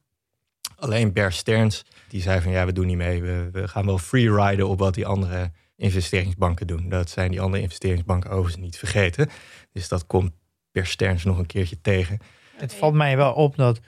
Alleen 0.75 1.13
Bear 1.13 1.31
Stearns, 1.31 1.85
die 2.07 2.21
zei 2.21 2.41
van 2.41 2.51
ja, 2.51 2.65
we 2.65 2.73
doen 2.73 2.85
niet 2.85 2.97
mee. 2.97 3.21
We, 3.21 3.49
we 3.51 3.67
gaan 3.67 3.85
wel 3.85 3.97
freeriden 3.97 4.67
op 4.67 4.79
wat 4.79 4.93
die 4.93 5.05
andere 5.05 5.51
investeringsbanken 5.75 6.67
doen. 6.67 6.89
Dat 6.89 7.09
zijn 7.09 7.31
die 7.31 7.41
andere 7.41 7.63
investeringsbanken 7.63 8.29
overigens 8.29 8.63
niet 8.63 8.77
vergeten. 8.77 9.29
Dus 9.71 9.87
dat 9.87 10.05
komt 10.05 10.31
Bear 10.71 10.85
Stearns 10.85 11.23
nog 11.23 11.37
een 11.37 11.45
keertje 11.45 11.81
tegen. 11.81 12.19
Het 12.55 12.73
valt 12.73 12.93
mij 12.93 13.17
wel 13.17 13.33
op 13.33 13.55
dat, 13.55 13.79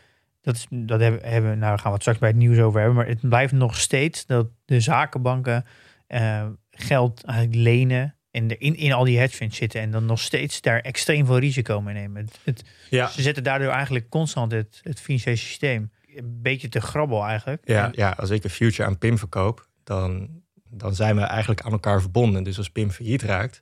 dat, 0.47 0.55
is, 0.55 0.67
dat 0.69 0.99
hebben, 0.99 1.29
hebben, 1.29 1.49
nou 1.49 1.59
daar 1.59 1.77
gaan 1.77 1.87
we 1.87 1.91
het 1.93 2.01
straks 2.01 2.19
bij 2.19 2.29
het 2.29 2.37
nieuws 2.37 2.57
over 2.59 2.79
hebben, 2.79 2.97
maar 2.97 3.07
het 3.07 3.29
blijft 3.29 3.53
nog 3.53 3.77
steeds 3.77 4.25
dat 4.25 4.47
de 4.65 4.79
zakenbanken 4.79 5.65
eh, 6.07 6.45
geld 6.71 7.23
eigenlijk 7.23 7.57
lenen 7.59 8.15
en 8.31 8.59
in, 8.59 8.75
in 8.75 8.93
al 8.93 9.03
die 9.03 9.19
hedgefunds 9.19 9.57
zitten 9.57 9.81
en 9.81 9.91
dan 9.91 10.05
nog 10.05 10.19
steeds 10.19 10.61
daar 10.61 10.79
extreem 10.79 11.25
veel 11.25 11.37
risico 11.39 11.81
mee 11.81 11.93
nemen. 11.93 12.21
Het, 12.25 12.39
het- 12.43 12.63
Ja, 12.89 13.07
Ze 13.07 13.21
zetten 13.21 13.43
daardoor 13.43 13.69
eigenlijk 13.71 14.09
constant 14.09 14.51
het, 14.51 14.79
het 14.83 14.99
financiële 15.01 15.35
systeem 15.35 15.91
een 16.15 16.39
beetje 16.41 16.69
te 16.69 16.81
grabbel 16.81 17.25
eigenlijk. 17.25 17.61
Ja, 17.65 17.85
En- 17.85 17.91
ja, 17.95 18.09
als 18.17 18.29
ik 18.29 18.43
een 18.43 18.49
future 18.49 18.87
aan 18.89 18.97
Pim 18.97 19.17
verkoop, 19.17 19.67
dan, 19.83 20.29
dan 20.69 20.95
zijn 20.95 21.15
we 21.15 21.21
eigenlijk 21.21 21.61
aan 21.61 21.71
elkaar 21.71 22.01
verbonden. 22.01 22.43
Dus 22.43 22.57
als 22.57 22.69
Pim 22.69 22.91
failliet 22.91 23.21
raakt, 23.21 23.61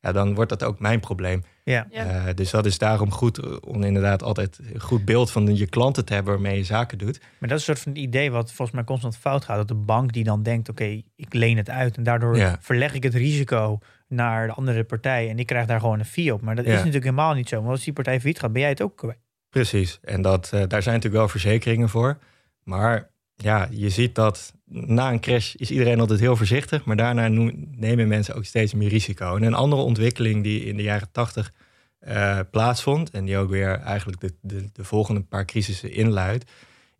ja, 0.00 0.12
dan 0.12 0.34
wordt 0.34 0.50
dat 0.50 0.62
ook 0.64 0.78
mijn 0.80 1.00
probleem. 1.00 1.44
Ja. 1.70 1.86
Eh, 1.90 2.34
dus 2.34 2.50
dat 2.50 2.66
is 2.66 2.78
daarom 2.78 3.10
goed 3.10 3.38
eh, 3.38 3.56
om 3.60 3.82
inderdaad 3.82 4.22
altijd 4.22 4.58
een 4.72 4.80
goed 4.80 5.04
beeld 5.04 5.30
van 5.30 5.56
je 5.56 5.66
klanten 5.66 6.04
te 6.04 6.14
hebben 6.14 6.32
waarmee 6.32 6.56
je 6.56 6.64
zaken 6.64 6.98
doet. 6.98 7.20
Maar 7.38 7.48
dat 7.48 7.58
is 7.60 7.66
een 7.68 7.74
soort 7.76 7.94
van 7.94 8.02
idee 8.02 8.30
wat 8.30 8.46
volgens 8.52 8.76
mij 8.76 8.84
constant 8.86 9.16
fout 9.16 9.44
gaat. 9.44 9.56
Dat 9.56 9.68
de 9.68 9.74
bank 9.74 10.12
die 10.12 10.24
dan 10.24 10.42
denkt, 10.42 10.68
oké, 10.68 11.02
ik 11.16 11.34
leen 11.34 11.56
het 11.56 11.70
uit. 11.70 11.96
En 11.96 12.02
daardoor 12.02 12.36
Ja. 12.36 12.58
verleg 12.60 12.94
ik 12.94 13.02
het 13.02 13.14
risico 13.14 13.78
naar 14.08 14.46
de 14.46 14.52
andere 14.52 14.84
partij. 14.84 15.28
En 15.28 15.36
die 15.36 15.44
krijgt 15.44 15.68
daar 15.68 15.80
gewoon 15.80 15.98
een 15.98 16.04
fee 16.04 16.32
op. 16.34 16.40
Maar 16.40 16.56
dat 16.56 16.64
Ja. 16.64 16.70
is 16.70 16.76
natuurlijk 16.76 17.04
helemaal 17.04 17.34
niet 17.34 17.48
zo. 17.48 17.56
Want 17.56 17.68
als 17.70 17.84
die 17.84 17.92
partij 17.92 18.20
failliet 18.20 18.38
gaat, 18.40 18.52
ben 18.52 18.60
jij 18.60 18.70
het 18.70 18.82
ook 18.82 18.96
kwijt. 18.96 19.18
Precies. 19.50 19.98
En 20.02 20.22
dat, 20.22 20.44
eh, 20.44 20.50
daar 20.68 20.82
zijn 20.82 20.94
natuurlijk 20.94 21.22
wel 21.22 21.28
verzekeringen 21.28 21.88
voor. 21.88 22.18
Maar 22.62 23.10
ja, 23.34 23.68
je 23.70 23.88
ziet 23.90 24.14
dat 24.14 24.54
na 24.64 25.12
een 25.12 25.20
crash 25.20 25.54
is 25.54 25.70
iedereen 25.70 26.00
altijd 26.00 26.20
heel 26.20 26.36
voorzichtig. 26.36 26.84
Maar 26.84 26.96
daarna 26.96 27.28
nemen 27.76 28.08
mensen 28.08 28.34
ook 28.34 28.44
steeds 28.44 28.74
meer 28.74 28.88
risico. 28.88 29.36
En 29.36 29.42
een 29.42 29.54
andere 29.54 29.82
ontwikkeling 29.82 30.42
die 30.42 30.64
in 30.64 30.76
de 30.76 30.82
jaren 30.82 31.08
tachtig 31.12 31.52
eh, 32.00 32.38
plaatsvond... 32.50 33.10
en 33.10 33.24
die 33.24 33.36
ook 33.36 33.50
weer 33.50 33.78
eigenlijk 33.78 34.20
de, 34.20 34.34
de, 34.40 34.68
de 34.72 34.84
volgende 34.84 35.20
paar 35.20 35.44
crisissen 35.44 35.92
inluidt... 35.92 36.50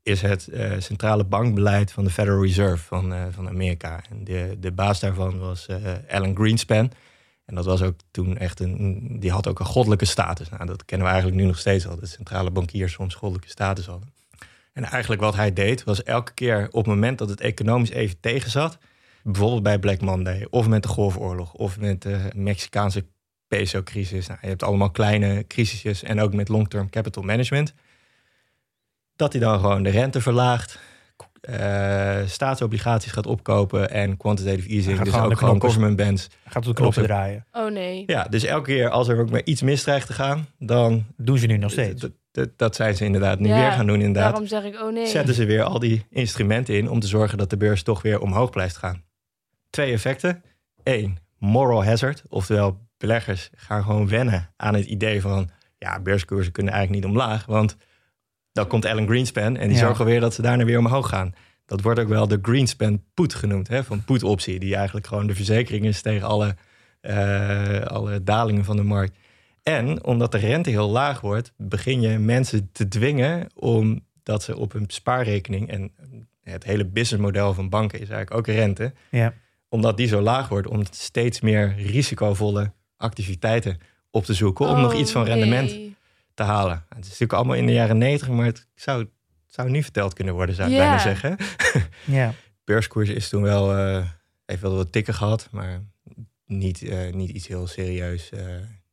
is 0.02 0.22
het 0.22 0.48
eh, 0.48 0.72
centrale 0.78 1.24
bankbeleid 1.24 1.92
van 1.92 2.04
de 2.04 2.10
Federal 2.10 2.42
Reserve 2.42 2.84
van, 2.84 3.12
eh, 3.12 3.22
van 3.30 3.48
Amerika. 3.48 4.02
En 4.10 4.24
de, 4.24 4.56
de 4.60 4.72
baas 4.72 5.00
daarvan 5.00 5.38
was 5.38 5.68
Alan 6.08 6.36
Greenspan... 6.36 6.90
En 7.50 7.56
dat 7.56 7.64
was 7.64 7.82
ook 7.82 7.94
toen 8.10 8.38
echt 8.38 8.60
een. 8.60 9.16
Die 9.20 9.30
had 9.30 9.46
ook 9.46 9.58
een 9.58 9.66
goddelijke 9.66 10.04
status. 10.04 10.48
Nou, 10.48 10.66
dat 10.66 10.84
kennen 10.84 11.06
we 11.06 11.12
eigenlijk 11.12 11.42
nu 11.42 11.48
nog 11.48 11.58
steeds 11.58 11.86
al. 11.86 11.98
Dat 11.98 12.08
centrale 12.08 12.50
bankiers 12.50 12.92
soms 12.92 13.14
goddelijke 13.14 13.50
status 13.50 13.86
hadden. 13.86 14.12
En 14.72 14.84
eigenlijk 14.84 15.20
wat 15.20 15.34
hij 15.34 15.52
deed, 15.52 15.84
was 15.84 16.02
elke 16.02 16.32
keer 16.32 16.66
op 16.66 16.84
het 16.84 16.86
moment 16.86 17.18
dat 17.18 17.28
het 17.28 17.40
economisch 17.40 17.90
even 17.90 18.20
tegen 18.20 18.50
zat. 18.50 18.78
Bijvoorbeeld 19.22 19.62
bij 19.62 19.78
Black 19.78 20.00
Monday, 20.00 20.46
of 20.50 20.68
met 20.68 20.82
de 20.82 20.88
Golfoorlog, 20.88 21.52
of 21.52 21.78
met 21.78 22.02
de 22.02 22.30
Mexicaanse 22.34 23.06
peso-crisis. 23.50 24.26
Nou, 24.26 24.38
je 24.42 24.48
hebt 24.48 24.62
allemaal 24.62 24.90
kleine 24.90 25.46
crisisjes 25.46 26.02
en 26.02 26.20
ook 26.20 26.34
met 26.34 26.48
long-term 26.48 26.90
capital 26.90 27.22
management. 27.22 27.74
Dat 29.16 29.32
hij 29.32 29.40
dan 29.40 29.60
gewoon 29.60 29.82
de 29.82 29.90
rente 29.90 30.20
verlaagt, 30.20 30.78
eh, 31.40 32.26
staatsobligaties 32.26 33.12
gaat 33.12 33.26
opkopen 33.26 33.90
en 33.90 34.16
quantitative 34.16 34.68
easing. 34.68 34.96
gaat 34.96 35.04
Dus 35.04 35.14
gewoon 35.14 35.30
ook 35.30 35.38
gewoon 35.38 35.60
government 35.60 35.96
bonds. 35.96 36.28
Gaat 36.44 36.56
op 36.56 36.64
de 36.64 36.72
knoppen 36.72 37.02
draaien. 37.02 37.46
Oh 37.52 37.70
nee. 37.70 38.02
Ja, 38.06 38.24
dus 38.24 38.44
elke 38.44 38.70
keer 38.70 38.88
als 38.88 39.08
er 39.08 39.20
ook 39.20 39.30
maar 39.30 39.44
iets 39.44 39.62
mis 39.62 39.82
dreigt 39.82 40.06
te 40.06 40.12
gaan, 40.12 40.46
dan... 40.58 41.04
Doen 41.16 41.38
ze 41.38 41.46
nu 41.46 41.56
nog 41.56 41.70
steeds. 41.70 42.08
Dat, 42.56 42.76
zijn 42.76 42.96
ze 42.96 43.04
inderdaad 43.04 43.38
nu 43.38 43.48
Ja, 43.48 43.60
weer 43.60 43.72
gaan 43.72 43.86
doen 43.86 44.00
inderdaad. 44.00 44.30
Daarom 44.30 44.48
zeg 44.48 44.64
ik 44.64 44.80
oh 44.80 44.92
nee. 44.92 45.06
Zetten 45.06 45.34
ze 45.34 45.44
weer 45.44 45.62
al 45.62 45.78
die 45.78 46.06
instrumenten 46.10 46.74
in 46.74 46.90
om 46.90 47.00
te 47.00 47.06
zorgen 47.06 47.38
dat 47.38 47.50
de 47.50 47.56
beurs 47.56 47.82
toch 47.82 48.02
weer 48.02 48.20
omhoog 48.20 48.50
blijft 48.50 48.76
gaan. 48.76 49.02
Twee 49.70 49.92
effecten. 49.92 50.42
Eén, 50.82 51.18
moral 51.38 51.84
hazard. 51.84 52.22
Oftewel, 52.28 52.78
beleggers 53.00 53.50
gaan 53.56 53.82
gewoon 53.82 54.08
wennen 54.08 54.50
aan 54.56 54.74
het 54.74 54.84
idee 54.86 55.20
van... 55.20 55.50
ja, 55.78 56.00
beurskoersen 56.00 56.52
kunnen 56.52 56.72
eigenlijk 56.72 57.04
niet 57.04 57.12
omlaag, 57.14 57.46
want 57.46 57.76
dan 58.52 58.66
komt 58.66 58.84
Alan 58.84 59.06
Greenspan... 59.06 59.56
en 59.56 59.68
die 59.68 59.76
Ja. 59.78 59.84
zorgen 59.84 60.04
weer 60.04 60.20
dat 60.20 60.34
ze 60.34 60.42
daarna 60.42 60.64
weer 60.64 60.78
omhoog 60.78 61.08
gaan. 61.08 61.32
Dat 61.66 61.80
wordt 61.80 62.00
ook 62.00 62.08
wel 62.08 62.28
de 62.28 62.38
Greenspan 62.42 63.02
put 63.14 63.34
genoemd, 63.34 63.68
hè, 63.68 63.84
van 63.84 64.04
put-optie... 64.04 64.58
die 64.58 64.74
eigenlijk 64.76 65.06
gewoon 65.06 65.26
de 65.26 65.34
verzekering 65.34 65.84
is 65.84 66.02
tegen 66.02 66.26
alle, 66.28 66.56
eh, 67.00 67.80
alle 67.80 68.22
dalingen 68.22 68.64
van 68.64 68.76
de 68.76 68.82
markt. 68.82 69.16
En 69.62 70.04
omdat 70.04 70.32
de 70.32 70.38
rente 70.38 70.70
heel 70.70 70.90
laag 70.90 71.20
wordt, 71.20 71.52
begin 71.56 72.00
je 72.00 72.18
mensen 72.18 72.68
te 72.72 72.88
dwingen 72.88 73.46
omdat 73.54 74.42
ze 74.42 74.56
op 74.56 74.72
hun 74.72 74.84
spaarrekening 74.86 75.68
en 75.68 75.92
het 76.42 76.64
hele 76.64 76.86
businessmodel 76.86 77.54
van 77.54 77.68
banken 77.68 78.00
is 78.00 78.08
eigenlijk 78.08 78.48
ook 78.48 78.54
rente, 78.56 78.92
Ja. 79.10 79.32
omdat 79.68 79.96
die 79.96 80.06
zo 80.06 80.20
laag 80.20 80.48
wordt, 80.48 80.66
om 80.68 80.82
steeds 80.90 81.40
meer 81.40 81.74
risicovolle 81.76 82.72
activiteiten 83.00 83.78
op 84.10 84.24
te 84.24 84.34
zoeken 84.34 84.66
om 84.68 84.80
nog 84.80 84.92
Oh, 84.92 84.98
iets 84.98 85.10
van 85.12 85.24
rendement 85.24 85.70
nee. 85.70 85.94
te 86.34 86.42
halen. 86.42 86.84
Het 86.88 86.98
is 86.98 87.04
natuurlijk 87.04 87.32
allemaal 87.32 87.56
in 87.56 87.66
de 87.66 87.72
jaren 87.72 87.98
negentig, 87.98 88.28
maar 88.28 88.46
het 88.46 88.66
zou, 88.74 89.00
het 89.00 89.54
zou 89.54 89.70
nu 89.70 89.82
verteld 89.82 90.14
kunnen 90.14 90.34
worden, 90.34 90.54
zou 90.54 90.70
ik 90.70 90.76
bijna 90.76 90.98
zeggen. 90.98 91.36
Ja. 92.04 92.34
Beurskoers 92.64 93.08
is 93.08 93.28
toen 93.28 93.42
wel, 93.42 93.76
eh 93.76 94.06
heeft 94.46 94.62
wel 94.62 94.76
wat 94.76 94.92
tikken 94.92 95.14
gehad, 95.14 95.48
maar 95.50 95.82
niet, 96.46 96.82
eh, 96.82 97.12
niet 97.12 97.30
iets 97.30 97.46
heel 97.46 97.66
serieus. 97.66 98.30
eh. 98.30 98.44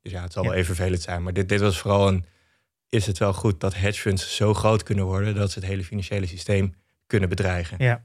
dus 0.02 0.12
ja, 0.12 0.22
het 0.22 0.34
zal 0.34 0.44
Ja. 0.44 0.50
wel 0.50 0.58
even 0.58 0.76
vervelend 0.76 1.02
zijn. 1.02 1.24
Maar 1.24 1.34
dit, 1.34 1.50
dit 1.50 1.60
was 1.62 1.78
vooral 1.78 2.08
een, 2.08 2.26
is 2.90 3.06
het 3.06 3.18
wel 3.18 3.34
goed 3.34 3.60
dat 3.60 3.76
hedge 3.76 4.02
funds 4.02 4.36
zo 4.36 4.54
groot 4.54 4.84
kunnen 4.84 5.06
worden 5.06 5.36
dat 5.36 5.52
ze 5.52 5.60
het 5.60 5.68
hele 5.68 5.84
financiële 5.84 6.26
systeem 6.26 6.76
kunnen 7.08 7.30
bedreigen. 7.30 7.78
Ja. 7.84 8.02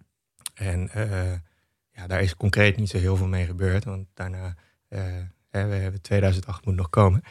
En 0.54 0.88
eh, 0.88 1.32
ja, 1.92 2.06
daar 2.06 2.22
is 2.22 2.36
concreet 2.36 2.76
niet 2.76 2.90
zo 2.90 2.98
heel 2.98 3.16
veel 3.16 3.26
mee 3.26 3.46
gebeurd, 3.46 3.84
want 3.84 4.06
daarna, 4.14 4.54
eh, 5.52 5.60
hè, 5.60 5.68
we 5.68 5.74
hebben 5.74 6.02
2008 6.02 6.66
moet 6.66 6.74
nog 6.74 6.88
komen. 6.90 7.22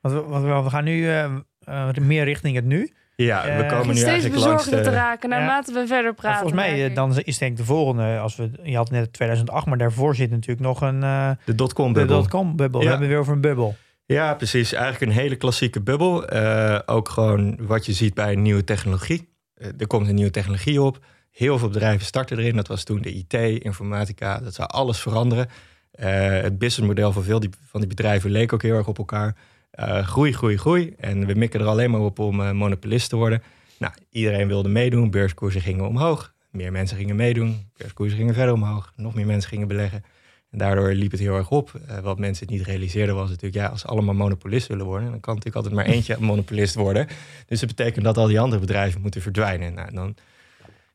Want 0.00 0.64
we, 0.64 0.70
gaan 0.70 0.84
nu 0.84 1.08
eh, 1.08 1.24
eh, 1.60 1.94
meer 2.00 2.24
richting 2.24 2.56
het 2.56 2.64
nu. 2.64 2.92
Ja, 3.16 3.44
Eh, 3.44 3.56
we 3.56 3.62
Ik 3.62 3.68
komen 3.68 3.86
nu 3.86 3.94
steeds 3.94 4.10
eigenlijk 4.10 4.40
langs 4.40 4.64
bezorgder 4.64 4.84
de... 4.84 4.90
te 4.90 5.04
raken 5.04 5.30
Ja. 5.30 5.36
naarmate 5.38 5.72
we 5.72 5.86
verder 5.86 6.14
praten. 6.14 6.40
volgens 6.40 6.60
mij 6.60 6.86
eh, 6.88 6.94
dan 6.94 7.18
is 7.18 7.38
denk 7.38 7.50
ik 7.52 7.56
de 7.56 7.64
volgende. 7.64 8.18
Als 8.18 8.36
we, 8.36 8.50
je 8.62 8.76
had 8.76 8.90
net 8.90 9.12
2008, 9.12 9.66
maar 9.66 9.78
daarvoor 9.78 10.14
zit 10.14 10.30
natuurlijk 10.30 10.60
nog 10.60 10.80
een 10.80 11.02
eh 11.02 11.30
De 11.44 11.54
dotcom 11.54 11.92
de 11.92 11.98
bubbel. 11.98 12.16
dotcom. 12.16 12.54
Ja. 12.56 12.68
We 12.70 12.88
hebben 12.88 13.08
weer 13.08 13.18
over 13.18 13.32
een 13.32 13.40
bubbel. 13.40 13.76
Ja, 14.06 14.34
precies. 14.34 14.72
Eigenlijk 14.72 15.12
een 15.12 15.18
hele 15.18 15.36
klassieke 15.36 15.80
bubbel. 15.80 16.26
Eh, 16.28 16.78
ook 16.86 17.08
gewoon 17.08 17.66
wat 17.66 17.86
je 17.86 17.92
ziet 17.92 18.14
bij 18.14 18.32
een 18.32 18.42
nieuwe 18.42 18.64
technologie. 18.64 19.28
Eh, 19.54 19.68
er 19.78 19.86
komt 19.86 20.08
een 20.08 20.14
nieuwe 20.14 20.30
technologie 20.30 20.82
op. 20.82 20.98
Heel 21.30 21.58
veel 21.58 21.68
bedrijven 21.68 22.06
starten 22.06 22.38
erin. 22.38 22.56
Dat 22.56 22.68
was 22.68 22.84
toen 22.84 23.02
de 23.02 23.12
IT, 23.14 23.32
informatica. 23.64 24.38
Dat 24.38 24.54
zou 24.54 24.68
alles 24.68 25.00
veranderen. 25.00 25.48
Eh, 25.90 26.40
het 26.40 26.58
businessmodel 26.58 27.12
van 27.12 27.22
veel 27.22 27.40
die, 27.40 27.50
van 27.66 27.80
die 27.80 27.88
bedrijven 27.88 28.30
leek 28.30 28.52
ook 28.52 28.62
heel 28.62 28.76
erg 28.76 28.88
op 28.88 28.98
elkaar. 28.98 29.36
Eh, 29.70 30.06
groei, 30.06 30.32
groei, 30.32 30.56
groei. 30.56 30.94
En 30.98 31.26
we 31.26 31.34
mikken 31.34 31.60
er 31.60 31.66
alleen 31.66 31.90
maar 31.90 32.00
op 32.00 32.18
om 32.18 32.40
eh, 32.40 32.50
monopolist 32.50 33.08
te 33.08 33.16
worden. 33.16 33.42
Nou, 33.78 33.92
iedereen 34.10 34.48
wilde 34.48 34.68
meedoen. 34.68 35.10
Beurskoersen 35.10 35.60
gingen 35.60 35.86
omhoog. 35.86 36.34
Meer 36.50 36.72
mensen 36.72 36.96
gingen 36.96 37.16
meedoen. 37.16 37.70
Beurskoersen 37.76 38.18
gingen 38.18 38.34
verder 38.34 38.54
omhoog. 38.54 38.92
Nog 38.96 39.14
meer 39.14 39.26
mensen 39.26 39.50
gingen 39.50 39.68
beleggen. 39.68 40.04
En 40.50 40.58
daardoor 40.58 40.92
liep 40.92 41.10
het 41.10 41.20
heel 41.20 41.36
erg 41.36 41.50
op. 41.50 41.80
Wat 42.02 42.18
mensen 42.18 42.46
niet 42.50 42.62
realiseerden 42.62 43.14
was 43.14 43.28
natuurlijk, 43.28 43.54
ja, 43.54 43.66
als 43.66 43.80
ze 43.80 43.86
allemaal 43.86 44.14
monopolist 44.14 44.68
willen 44.68 44.86
worden, 44.86 45.10
dan 45.10 45.20
kan 45.20 45.34
natuurlijk 45.34 45.64
altijd 45.64 45.74
maar 45.74 45.94
eentje 45.94 46.14
een 46.14 46.24
monopolist 46.32 46.74
worden. 46.74 47.06
Dus 47.46 47.60
dat 47.60 47.68
betekent 47.68 48.04
dat 48.04 48.18
al 48.18 48.26
die 48.26 48.40
andere 48.40 48.60
bedrijven 48.60 49.00
moeten 49.00 49.22
verdwijnen. 49.22 49.74
Nou, 49.74 49.94
dan 49.94 50.14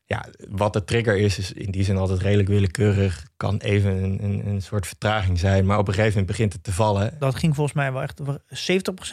ja, 0.08 0.24
wat 0.48 0.72
de 0.72 0.84
trigger 0.84 1.16
is, 1.16 1.38
is 1.38 1.52
in 1.52 1.70
die 1.70 1.84
zin 1.84 1.96
altijd 1.96 2.20
redelijk 2.20 2.48
willekeurig. 2.48 3.26
Kan 3.36 3.58
even 3.58 4.02
een, 4.02 4.24
een, 4.24 4.46
een 4.46 4.62
soort 4.62 4.86
vertraging 4.86 5.38
zijn, 5.38 5.66
maar 5.66 5.78
op 5.78 5.88
een 5.88 5.94
gegeven 5.94 6.18
moment 6.18 6.36
begint 6.36 6.52
het 6.52 6.64
te 6.64 6.72
vallen. 6.72 7.14
Dat 7.18 7.34
ging 7.34 7.54
volgens 7.54 7.76
mij 7.76 7.92
wel 7.92 8.02
echt 8.02 8.20
70% 8.20 8.24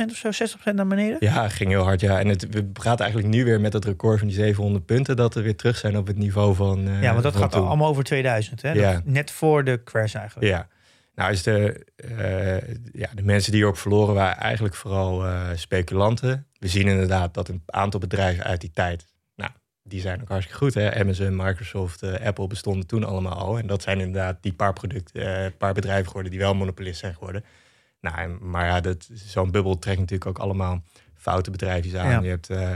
of 0.09 0.33
zo, 0.33 0.47
60% 0.71 0.73
naar 0.73 0.87
beneden. 0.87 1.17
Ja, 1.19 1.49
ging 1.49 1.69
heel 1.69 1.83
hard, 1.83 2.01
ja. 2.01 2.19
En 2.19 2.27
het, 2.27 2.47
we 2.49 2.63
praten 2.63 3.05
eigenlijk 3.05 3.33
nu 3.33 3.43
weer 3.45 3.61
met 3.61 3.73
het 3.73 3.85
record 3.85 4.19
van 4.19 4.27
die 4.27 4.35
700 4.35 4.85
punten... 4.85 5.15
dat 5.15 5.33
we 5.33 5.41
weer 5.41 5.55
terug 5.55 5.77
zijn 5.77 5.97
op 5.97 6.07
het 6.07 6.17
niveau 6.17 6.55
van 6.55 6.87
uh, 6.87 7.01
Ja, 7.01 7.11
want 7.11 7.23
dat 7.23 7.35
gaat 7.35 7.51
toen. 7.51 7.67
allemaal 7.67 7.89
over 7.89 8.03
2000, 8.03 8.61
hè? 8.61 8.71
Ja. 8.71 9.01
Net 9.05 9.31
voor 9.31 9.63
de 9.63 9.83
crash 9.83 10.15
eigenlijk. 10.15 10.51
Ja. 10.51 10.67
Nou, 11.15 11.31
is 11.31 11.43
de, 11.43 11.85
eh, 11.95 12.75
ja, 12.93 13.09
de 13.13 13.23
mensen 13.23 13.51
die 13.51 13.61
erop 13.61 13.77
verloren 13.77 14.13
waren 14.13 14.37
eigenlijk 14.37 14.75
vooral 14.75 15.25
eh, 15.25 15.49
speculanten. 15.55 16.47
We 16.59 16.67
zien 16.67 16.87
inderdaad 16.87 17.33
dat 17.33 17.47
een 17.47 17.61
aantal 17.65 17.99
bedrijven 17.99 18.43
uit 18.43 18.61
die 18.61 18.71
tijd... 18.73 19.05
Die 19.93 20.01
zijn 20.01 20.21
ook 20.21 20.27
hartstikke 20.29 20.63
goed, 20.63 20.73
hè. 20.73 20.99
Amazon, 20.99 21.35
Microsoft, 21.35 22.01
eh, 22.03 22.25
Apple 22.25 22.47
bestonden 22.47 22.87
toen 22.87 23.03
allemaal 23.03 23.33
al. 23.33 23.57
En 23.57 23.67
dat 23.67 23.81
zijn 23.81 23.99
inderdaad 23.99 24.37
die 24.41 24.53
paar, 24.53 24.73
producten, 24.73 25.43
eh, 25.45 25.51
paar 25.57 25.73
bedrijven 25.73 26.05
geworden... 26.07 26.31
die 26.31 26.39
wel 26.39 26.55
monopolist 26.55 26.99
zijn 26.99 27.13
geworden. 27.13 27.43
Nou, 28.01 28.17
en- 28.17 28.37
maar 28.49 28.65
ja, 28.65 28.79
dat- 28.81 29.09
zo'n 29.13 29.51
bubbel 29.51 29.79
trekt 29.79 29.99
natuurlijk 29.99 30.29
ook 30.29 30.37
allemaal 30.39 30.81
foute 31.15 31.51
bedrijfjes 31.51 31.95
aan. 31.95 32.09
Ja. 32.09 32.19
Je 32.21 32.29
hebt 32.29 32.49
eh, 32.49 32.69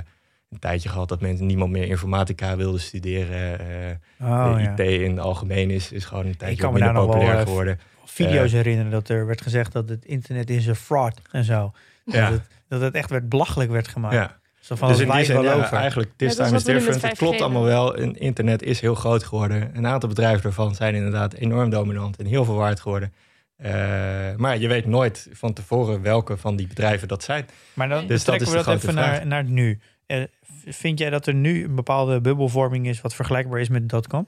een 0.49 0.59
tijdje 0.59 0.89
gehad 0.89 1.09
dat 1.09 1.21
mensen 1.21 1.45
niemand 1.45 1.71
meer 1.71 1.87
informatica 1.87 2.55
wilden 2.57 2.81
studeren. 2.81 3.51
Oh, 4.21 4.55
de 4.55 4.61
ja. 4.61 4.71
IT 4.71 4.79
in 5.01 5.09
het 5.11 5.19
algemeen 5.19 5.69
is, 5.71 5.91
is 5.91 6.05
gewoon 6.05 6.25
een 6.25 6.37
tijdje 6.37 6.63
minder 6.63 6.81
daar 6.83 6.93
nog 6.93 7.05
wel, 7.05 7.13
populair 7.13 7.45
geworden. 7.45 7.79
Video's 8.05 8.51
herinneren 8.51 8.91
dat 8.91 9.09
er 9.09 9.25
werd 9.25 9.41
gezegd 9.41 9.71
dat 9.71 9.89
het 9.89 10.05
internet 10.05 10.49
is 10.49 10.67
een 10.67 10.75
fraud 10.75 11.21
en 11.31 11.43
zo. 11.43 11.71
Ja. 12.05 12.29
Dat, 12.29 12.39
het, 12.39 12.47
dat 12.67 12.81
het 12.81 12.93
echt 12.93 13.09
werd 13.09 13.29
belachelijk 13.29 13.71
werd 13.71 13.87
gemaakt. 13.87 14.13
Ja. 14.15 14.37
Zo 14.67 14.75
van 14.75 14.87
dus 14.87 14.97
het 14.97 15.07
in 15.07 15.15
die 15.15 15.25
zin, 15.25 15.35
wel 15.35 15.43
ja, 15.43 15.53
over. 15.53 15.77
eigenlijk, 15.77 16.11
this 16.15 16.35
time 16.35 16.55
is 16.55 16.63
different. 16.63 17.01
Het 17.01 17.15
5G 17.15 17.17
klopt 17.17 17.41
allemaal 17.41 17.63
wel. 17.63 17.95
En 17.95 18.15
internet 18.15 18.63
is 18.63 18.79
heel 18.79 18.95
groot 18.95 19.23
geworden. 19.23 19.69
Een 19.73 19.87
aantal 19.87 20.09
bedrijven 20.09 20.41
daarvan 20.41 20.75
zijn 20.75 20.95
inderdaad 20.95 21.33
enorm 21.33 21.69
dominant 21.69 22.17
en 22.17 22.25
heel 22.25 22.45
veel 22.45 22.55
waard 22.55 22.79
geworden. 22.79 23.13
Eh, 23.57 23.71
maar 24.35 24.57
je 24.57 24.67
weet 24.67 24.85
nooit 24.85 25.27
van 25.31 25.53
tevoren 25.53 26.01
welke 26.01 26.37
van 26.37 26.55
die 26.55 26.67
bedrijven 26.67 27.07
dat 27.07 27.23
zijn. 27.23 27.45
Maar 27.73 27.89
dan 27.89 28.07
Dus 28.07 28.23
dat 28.23 28.35
trekken 28.35 28.47
is 28.57 28.65
we 28.65 28.71
dat 28.71 28.83
even 28.83 28.95
naar, 28.95 29.27
naar 29.27 29.39
het 29.39 29.49
nu. 29.49 29.79
Eh, 30.05 30.23
vind 30.65 30.99
jij 30.99 31.09
dat 31.09 31.27
er 31.27 31.33
nu 31.33 31.63
een 31.63 31.75
bepaalde 31.75 32.21
bubbelvorming 32.21 32.87
is 32.87 33.01
wat 33.01 33.15
vergelijkbaar 33.15 33.59
is 33.59 33.69
met 33.69 33.89
dotcom? 33.89 34.27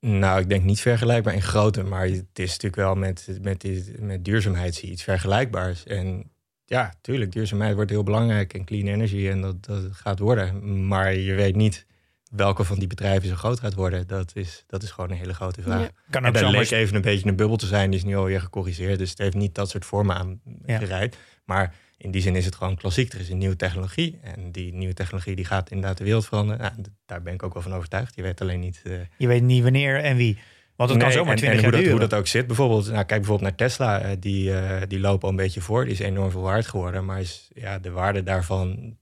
Nou, 0.00 0.40
ik 0.40 0.48
denk 0.48 0.64
niet 0.64 0.80
vergelijkbaar 0.80 1.34
in 1.34 1.42
grootte, 1.42 1.82
maar 1.82 2.06
het 2.06 2.24
is 2.38 2.48
natuurlijk 2.50 2.76
wel 2.76 2.94
met, 2.94 3.38
met, 3.42 3.60
dit- 3.60 4.00
met 4.00 4.24
duurzaamheid 4.24 4.74
zie 4.74 4.86
je 4.86 4.92
iets 4.92 5.02
vergelijkbaars. 5.02 5.84
En 5.84 6.30
ja, 6.68 6.94
tuurlijk, 7.00 7.32
duurzaamheid 7.32 7.74
wordt 7.74 7.90
heel 7.90 8.02
belangrijk 8.02 8.54
en 8.54 8.64
clean 8.64 8.86
energy 8.86 9.28
en 9.28 9.40
dat, 9.40 9.64
dat 9.64 9.82
gaat 9.92 10.18
worden. 10.18 10.86
Maar 10.86 11.14
je 11.14 11.34
weet 11.34 11.56
niet 11.56 11.86
welke 12.30 12.64
van 12.64 12.78
die 12.78 12.88
bedrijven 12.88 13.28
zo 13.28 13.34
groot 13.34 13.60
gaat 13.60 13.74
worden. 13.74 14.06
Dat 14.06 14.30
is, 14.34 14.64
dat 14.66 14.82
is 14.82 14.90
gewoon 14.90 15.10
een 15.10 15.16
hele 15.16 15.34
grote 15.34 15.62
vraag. 15.62 15.80
Ja. 15.80 15.90
Kan 16.10 16.22
En 16.22 16.28
ook 16.28 16.34
daar 16.34 16.42
zomaar 16.44 16.60
leek 16.60 16.70
even 16.70 16.94
een 16.96 17.02
beetje 17.02 17.28
een 17.28 17.36
bubbel 17.36 17.56
te 17.56 17.66
zijn. 17.66 17.90
Die 17.90 17.98
is 17.98 18.04
nu 18.04 18.16
alweer 18.16 18.40
gecorrigeerd. 18.40 18.98
Dus 18.98 19.10
het 19.10 19.18
heeft 19.18 19.34
niet 19.34 19.54
dat 19.54 19.70
soort 19.70 19.84
vormen 19.84 20.40
Ja. 20.64 20.74
aangereid. 20.74 21.16
Maar 21.44 21.74
in 21.96 22.10
die 22.10 22.22
zin 22.22 22.36
is 22.36 22.44
het 22.44 22.54
gewoon 22.54 22.76
klassiek. 22.76 23.12
Er 23.12 23.20
is 23.20 23.28
een 23.30 23.38
nieuwe 23.38 23.56
technologie. 23.56 24.18
En 24.22 24.52
die 24.52 24.72
nieuwe 24.74 24.94
technologie 24.94 25.36
die 25.36 25.44
gaat 25.44 25.70
inderdaad 25.70 25.98
de 25.98 26.04
wereld 26.04 26.26
veranderen. 26.26 26.60
Nou, 26.60 26.72
daar 27.06 27.22
ben 27.22 27.34
ik 27.34 27.42
ook 27.42 27.52
wel 27.54 27.62
van 27.62 27.74
overtuigd. 27.74 28.14
Je 28.14 28.22
weet 28.22 28.40
alleen 28.40 28.60
niet... 28.60 28.80
eh, 28.84 28.92
Je 29.16 29.26
weet 29.26 29.42
niet 29.42 29.62
wanneer 29.62 30.02
en 30.02 30.16
wie. 30.16 30.38
Want 30.78 30.90
het 30.90 30.98
kan 30.98 31.08
Nee, 31.08 31.16
zomaar 31.16 31.32
en, 31.32 31.38
20 31.38 31.58
en 31.58 31.64
hoe, 31.64 31.74
jaar 31.74 31.82
dat, 31.82 31.90
hoe 31.90 32.08
dat 32.08 32.18
ook 32.18 32.26
zit. 32.26 32.46
Bijvoorbeeld, 32.46 32.84
nou, 32.84 32.96
kijk 32.96 33.20
bijvoorbeeld 33.20 33.48
naar 33.48 33.68
Tesla. 33.68 34.00
eh, 34.00 34.16
die, 34.20 34.54
eh, 34.54 34.82
die 34.88 35.00
lopen 35.00 35.22
al 35.22 35.28
een 35.28 35.36
beetje 35.36 35.60
voor. 35.60 35.84
Die 35.84 35.92
is 35.92 35.98
enorm 35.98 36.30
veel 36.30 36.40
waard 36.40 36.66
geworden. 36.66 37.04
Maar 37.04 37.20
is, 37.20 37.50
ja, 37.54 37.78
de 37.78 37.90
waarde 37.90 38.22
daarvan 38.22 38.96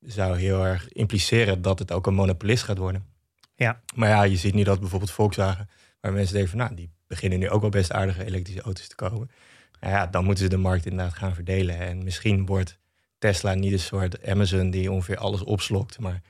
zou 0.00 0.38
heel 0.38 0.64
erg 0.64 0.88
impliceren 0.92 1.62
dat 1.62 1.78
het 1.78 1.92
ook 1.92 2.06
een 2.06 2.14
monopolist 2.14 2.62
gaat 2.62 2.78
worden. 2.78 3.04
Ja. 3.56 3.80
Maar 3.94 4.08
ja, 4.08 4.22
je 4.22 4.36
ziet 4.36 4.54
nu 4.54 4.62
dat 4.62 4.80
bijvoorbeeld 4.80 5.10
Volkswagen, 5.10 5.68
waar 6.00 6.12
mensen 6.12 6.34
denken 6.34 6.50
van, 6.50 6.60
nou, 6.60 6.74
die 6.74 6.90
beginnen 7.06 7.38
nu 7.38 7.50
ook 7.50 7.60
wel 7.60 7.70
best 7.70 7.92
aardige 7.92 8.24
elektrische 8.24 8.62
auto's 8.62 8.88
te 8.88 8.94
komen. 8.94 9.30
Nou 9.80 9.92
ja, 9.92 10.06
dan 10.06 10.24
moeten 10.24 10.44
ze 10.44 10.50
de 10.50 10.56
markt 10.56 10.86
inderdaad 10.86 11.14
gaan 11.14 11.34
verdelen. 11.34 11.78
En 11.78 12.04
misschien 12.04 12.46
wordt 12.46 12.78
Tesla 13.18 13.54
niet 13.54 13.72
een 13.72 13.78
soort 13.78 14.26
Amazon 14.26 14.70
die 14.70 14.92
ongeveer 14.92 15.16
alles 15.16 15.42
opslokt. 15.42 15.98
Maar 15.98 16.22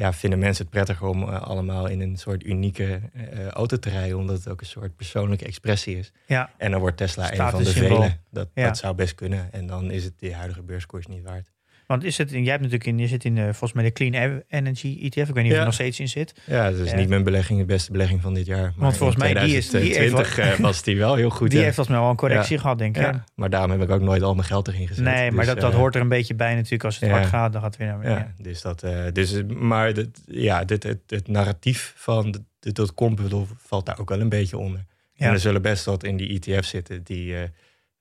ja, 0.00 0.12
vinden 0.12 0.38
mensen 0.38 0.62
het 0.64 0.72
prettiger 0.72 1.06
om 1.06 1.22
eh, 1.22 1.42
allemaal 1.42 1.86
in 1.86 2.00
een 2.00 2.16
soort 2.16 2.44
unieke 2.44 3.00
eh, 3.12 3.46
auto 3.46 3.76
te 3.78 3.90
rijden, 3.90 4.16
omdat 4.18 4.36
het 4.36 4.48
ook 4.48 4.60
een 4.60 4.66
soort 4.66 4.96
persoonlijke 4.96 5.44
expressie 5.44 5.98
is. 5.98 6.12
Ja, 6.26 6.50
En 6.56 6.70
dan 6.70 6.80
wordt 6.80 6.96
Tesla 6.96 7.30
een 7.30 7.36
van 7.36 7.46
de 7.46 7.52
Statussymbool. 7.52 8.00
vele. 8.02 8.16
Dat, 8.30 8.48
Ja. 8.54 8.64
dat 8.66 8.78
zou 8.78 8.94
best 8.94 9.14
kunnen. 9.14 9.52
En 9.52 9.66
dan 9.66 9.90
is 9.90 10.04
het 10.04 10.12
de 10.18 10.34
huidige 10.34 10.62
beurskoers 10.62 11.06
niet 11.06 11.22
waard. 11.22 11.50
Want 11.90 12.04
is 12.04 12.18
het, 12.18 12.30
jij 12.30 12.38
hebt 12.42 12.56
natuurlijk 12.62 12.86
in, 12.86 12.98
je 12.98 13.06
zit 13.06 13.24
in 13.24 13.36
eh, 13.38 13.42
volgens 13.44 13.72
mij 13.72 13.84
de 13.84 13.92
Clean 13.92 14.42
Energy 14.48 14.98
ETF. 15.02 15.28
Ik 15.28 15.34
weet 15.34 15.34
niet 15.34 15.36
of 15.36 15.42
je 15.44 15.52
Ja. 15.52 15.58
er 15.58 15.64
nog 15.64 15.74
steeds 15.74 16.00
in 16.00 16.08
zit. 16.08 16.34
Ja, 16.46 16.70
dat 16.70 16.78
is 16.80 16.90
Ja. 16.90 16.96
niet 16.96 17.08
mijn 17.08 17.22
belegging, 17.22 17.58
de 17.58 17.64
beste 17.64 17.92
belegging 17.92 18.20
van 18.22 18.34
dit 18.34 18.46
jaar. 18.46 18.72
Maar 18.76 18.92
volgens 18.94 19.24
in 19.24 19.32
mij, 19.34 19.44
die 19.44 19.56
is- 19.56 19.70
die 19.70 19.80
heeft 19.80 19.94
2020 19.94 20.36
wel- 20.36 20.46
eh, 20.54 20.58
was 20.58 20.82
die 20.82 20.96
wel 20.96 21.14
heel 21.14 21.30
goed. 21.30 21.48
Die 21.50 21.58
ja. 21.58 21.64
heeft 21.64 21.74
volgens 21.74 21.94
mij 21.96 22.04
wel 22.04 22.10
een 22.14 22.18
correctie 22.20 22.58
gehad, 22.58 22.78
denk 22.78 22.96
ik. 22.96 23.02
ja, 23.02 23.24
maar 23.34 23.50
daarom 23.50 23.70
heb 23.70 23.82
ik 23.82 23.90
ook 23.90 24.00
nooit 24.00 24.22
al 24.22 24.34
mijn 24.34 24.46
geld 24.46 24.68
erin 24.68 24.86
gezet. 24.88 25.04
Nee, 25.04 25.30
maar 25.30 25.44
Dus, 25.44 25.54
dat, 25.54 25.60
dat 25.60 25.72
eh, 25.72 25.78
hoort 25.78 25.94
er 25.94 26.00
een 26.00 26.08
beetje 26.08 26.34
bij 26.34 26.54
natuurlijk. 26.54 26.84
Als 26.84 26.98
het 26.98 27.08
ja. 27.08 27.14
hard 27.16 27.26
gaat, 27.26 27.52
dan 27.52 27.60
gaat 27.62 27.70
het 27.70 27.80
weer 27.80 27.88
naar 27.88 28.02
Ja, 28.02 28.14
beneden. 28.14 28.34
dus 28.42 28.60
dat, 28.62 28.82
eh, 28.82 29.04
dus, 29.12 29.32
eh, 29.32 29.44
maar 29.46 29.92
ja, 30.26 30.64
dit, 30.64 30.82
het, 30.82 30.98
het 31.06 31.28
narratief 31.28 31.92
van 31.96 32.30
de, 32.30 32.72
de 32.72 32.88
valt 33.58 33.86
daar 33.86 33.98
ook 33.98 34.08
wel 34.08 34.20
een 34.20 34.28
beetje 34.28 34.58
onder. 34.58 34.84
Ja. 35.12 35.26
En 35.26 35.32
er 35.32 35.40
zullen 35.40 35.62
best 35.62 35.84
wat 35.84 36.04
in 36.04 36.16
die 36.16 36.28
ETF's 36.28 36.68
zitten 36.68 37.02
die 37.02 37.34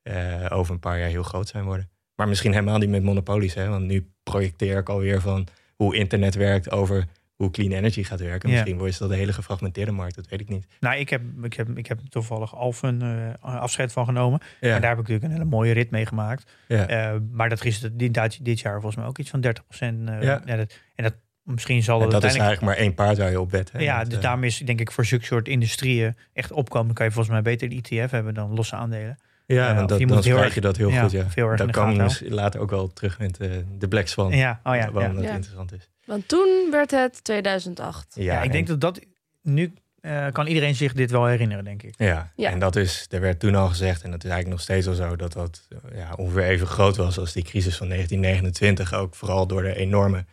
eh, 0.04 0.44
eh, 0.46 0.58
over 0.58 0.74
een 0.74 0.80
paar 0.80 1.00
jaar 1.00 1.10
heel 1.10 1.24
groot 1.24 1.48
zijn 1.48 1.64
worden. 1.64 1.90
Maar 2.20 2.28
misschien 2.28 2.52
helemaal 2.52 2.78
niet 2.78 2.90
met 2.90 3.04
monopolies, 3.04 3.54
hè? 3.54 3.68
want 3.68 3.86
nu 3.86 4.12
projecteer 4.24 4.78
ik 4.78 4.90
alweer 4.90 5.22
van 5.22 5.48
hoe 5.76 5.96
internet 5.96 6.36
werkt 6.36 6.72
over 6.72 7.06
hoe 7.36 7.52
clean 7.52 7.72
energy 7.72 8.04
gaat 8.04 8.20
werken. 8.20 8.50
Ja. 8.50 8.56
Misschien 8.56 8.78
wordt 8.78 9.00
dat 9.00 9.10
een 9.10 9.16
hele 9.16 9.34
gefragmenteerde 9.34 9.92
markt, 9.92 10.16
dat 10.16 10.28
weet 10.28 10.40
ik 10.40 10.50
niet. 10.50 10.68
Nou, 10.80 11.00
ik 11.00 11.10
heb, 11.10 11.22
ik 11.42 11.54
heb, 11.54 11.78
ik 11.78 11.88
heb 11.88 12.00
toevallig 12.10 12.56
Alphen 12.56 13.02
eh, 13.42 13.56
afscheid 13.62 13.92
van 13.92 14.06
genomen. 14.06 14.40
Ja, 14.60 14.76
En 14.76 14.82
daar 14.82 14.90
heb 14.90 15.00
ik 15.00 15.08
natuurlijk 15.08 15.24
een 15.24 15.32
hele 15.32 15.50
mooie 15.50 15.74
rit 15.74 15.90
mee 15.90 16.06
gemaakt. 16.06 16.52
ja. 16.68 16.88
Eh, 16.88 17.20
maar 17.32 17.50
dat 17.50 17.66
is 17.66 17.80
dit, 17.92 18.60
jaar 18.60 18.74
volgens 18.74 18.96
mij 18.96 19.06
ook 19.06 19.18
iets 19.18 19.30
van 19.30 19.42
30 19.42 19.68
procent. 19.68 20.10
Ja. 20.22 20.40
dat, 20.46 20.80
en 20.96 21.04
dat 21.04 21.14
misschien 21.44 21.84
zal 21.84 22.02
het 22.02 22.12
dat 22.12 22.24
is 22.24 22.30
eigenlijk 22.30 22.62
maar 22.62 22.76
één 22.76 22.94
paard 22.94 23.18
waar 23.18 23.32
je 23.32 23.40
op 23.40 23.52
wet. 23.52 23.72
Hè? 23.72 23.80
ja, 23.80 24.04
dus 24.04 24.16
eh, 24.16 24.22
daarom 24.22 24.44
is 24.44 24.58
denk 24.58 24.80
ik 24.80 24.92
voor 24.92 25.06
zulke 25.06 25.26
soort 25.26 25.48
industrieën 25.48 26.16
echt 26.34 26.52
opkomen. 26.52 26.94
kan 26.94 27.06
je 27.06 27.12
volgens 27.12 27.34
mij 27.34 27.44
beter 27.44 27.72
een 27.72 27.84
ETF 27.84 28.12
hebben 28.12 28.34
dan 28.34 28.54
losse 28.54 28.76
aandelen. 28.76 29.18
Ja, 29.56 29.84
dat, 29.86 30.00
je 30.00 30.06
dan 30.06 30.22
krijg 30.22 30.38
erg- 30.44 30.54
je 30.56 30.62
dat 30.62 30.78
heel 30.78 30.90
ja, 30.90 31.02
goed. 31.02 31.12
Ja. 31.12 31.30
veel 31.30 31.48
erg 31.48 31.58
Dat 31.58 31.72
kan 31.72 31.98
misschien 31.98 32.34
later 32.34 32.60
ook 32.60 32.70
wel 32.70 32.94
terug 32.94 33.20
met 33.20 33.38
de 33.78 33.88
Black 33.88 34.08
Swan. 34.08 34.32
Ja, 34.32 34.60
oh 34.64 34.76
ja. 34.76 34.92
waarom 34.92 35.12
ja. 35.12 35.18
dat 35.20 35.24
Ja. 35.30 35.34
interessant 35.36 35.74
is. 35.74 35.90
Want 36.06 36.28
toen 36.28 36.68
werd 36.72 36.92
het 36.92 37.24
2008. 37.24 38.14
Ja, 38.16 38.38
ik 38.40 38.46
en- 38.46 38.52
denk 38.52 38.68
dat 38.68 38.82
dat 38.82 39.00
nu 39.42 39.74
eh, 40.02 40.28
kan 40.32 40.48
iedereen 40.48 40.76
zich 40.76 40.94
dit 40.94 41.12
wel 41.12 41.26
herinneren, 41.26 41.64
denk 41.64 41.84
ik. 41.84 41.94
Ja, 41.98 42.32
Ja. 42.36 42.50
en 42.52 42.60
dat 42.60 42.76
is, 42.76 43.06
er 43.10 43.22
werd 43.22 43.40
toen 43.40 43.56
al 43.56 43.68
gezegd, 43.68 44.02
en 44.04 44.12
dat 44.12 44.24
is 44.24 44.30
eigenlijk 44.30 44.50
nog 44.50 44.62
steeds 44.62 44.88
al 44.88 44.94
zo, 44.94 45.16
dat 45.16 45.34
dat 45.34 45.68
eh, 45.70 45.98
ja, 45.98 46.14
ongeveer 46.16 46.44
even 46.44 46.68
groot 46.68 46.96
was 46.98 47.18
als 47.20 47.34
die 47.34 47.44
crisis 47.44 47.78
van 47.78 47.88
1929. 47.90 48.94
Ook 48.94 49.16
vooral 49.16 49.48
door 49.48 49.62
de 49.62 49.76
enorme 49.76 50.26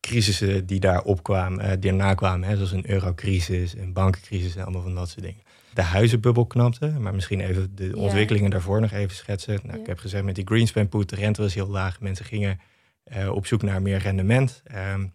crisissen 0.00 0.66
die 0.66 0.80
daar 0.80 1.02
opkwamen, 1.02 1.60
eh, 1.64 1.76
die 1.80 1.90
erna 1.90 2.14
kwamen. 2.14 2.48
Hè, 2.48 2.54
zoals 2.54 2.72
een 2.72 2.90
eurocrisis, 2.90 3.74
een 3.76 3.92
bankencrisis 3.92 4.56
en 4.56 4.62
allemaal 4.62 4.82
van 4.82 4.94
dat 4.94 5.08
soort 5.08 5.24
dingen. 5.24 5.42
De 5.76 5.82
huizenbubbel 5.82 6.46
knapte, 6.46 6.86
maar 6.88 7.14
misschien 7.14 7.40
even 7.40 7.74
de 7.76 7.86
Ja. 7.86 7.94
ontwikkelingen 7.94 8.50
daarvoor 8.50 8.80
nog 8.80 8.90
even 8.92 9.16
schetsen. 9.16 9.58
Nou, 9.62 9.74
Ja. 9.74 9.80
Ik 9.80 9.86
heb 9.86 9.98
gezegd 9.98 10.24
met 10.24 10.34
die 10.34 10.46
Greenspan 10.46 10.88
put, 10.88 11.08
de 11.08 11.16
rente 11.16 11.42
was 11.42 11.54
heel 11.54 11.68
laag. 11.68 12.00
Mensen 12.00 12.24
gingen 12.24 12.60
eh, 13.04 13.28
op 13.30 13.46
zoek 13.46 13.62
naar 13.62 13.82
meer 13.82 13.98
rendement. 13.98 14.62
Ehm, 14.64 15.06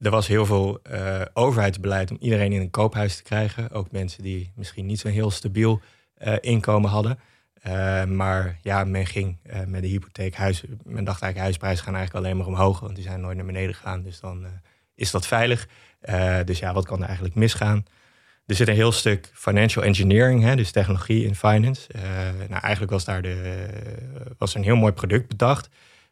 er 0.00 0.10
was 0.10 0.26
heel 0.26 0.46
veel 0.46 0.80
eh, 0.82 1.20
overheidsbeleid 1.32 2.10
om 2.10 2.16
iedereen 2.20 2.52
in 2.52 2.60
een 2.60 2.70
koophuis 2.70 3.16
te 3.16 3.22
krijgen. 3.22 3.70
Ook 3.70 3.90
mensen 3.90 4.22
die 4.22 4.52
misschien 4.54 4.86
niet 4.86 5.00
zo'n 5.00 5.10
heel 5.10 5.30
stabiel 5.30 5.80
eh, 6.14 6.34
inkomen 6.40 6.90
hadden. 6.90 7.18
Maar 8.16 8.58
ja, 8.62 8.84
men 8.84 9.06
ging 9.06 9.36
met 9.66 9.82
de 9.82 9.88
hypotheek 9.88 10.34
huis. 10.34 10.60
Men 10.84 11.04
dacht 11.04 11.22
eigenlijk, 11.22 11.38
huisprijzen 11.38 11.84
gaan 11.84 11.94
eigenlijk 11.94 12.24
alleen 12.24 12.36
maar 12.36 12.46
omhoog. 12.46 12.80
Want 12.80 12.94
die 12.94 13.04
zijn 13.04 13.20
nooit 13.20 13.36
naar 13.36 13.46
beneden 13.46 13.74
gegaan. 13.74 14.02
Dus 14.02 14.20
dan 14.20 14.46
is 14.94 15.10
dat 15.10 15.26
veilig. 15.26 15.68
Dus 16.44 16.58
ja, 16.58 16.72
wat 16.74 16.86
kan 16.86 17.00
er 17.00 17.06
eigenlijk 17.06 17.34
misgaan? 17.34 17.84
Er 18.46 18.54
zit 18.54 18.68
een 18.68 18.74
heel 18.74 18.92
stuk 18.92 19.30
financial 19.34 19.84
engineering, 19.84 20.42
hè, 20.42 20.56
dus 20.56 20.70
technologie 20.70 21.24
in 21.24 21.34
finance. 21.34 21.92
Eh, 21.92 22.02
nou, 22.48 22.62
eigenlijk 22.62 22.92
was 22.92 23.04
daar 23.04 23.22
de, 23.22 23.66
was 24.38 24.50
er 24.52 24.58
een 24.58 24.64
heel 24.64 24.76
mooi 24.76 24.92
product 24.92 25.28
bedacht. 25.28 25.68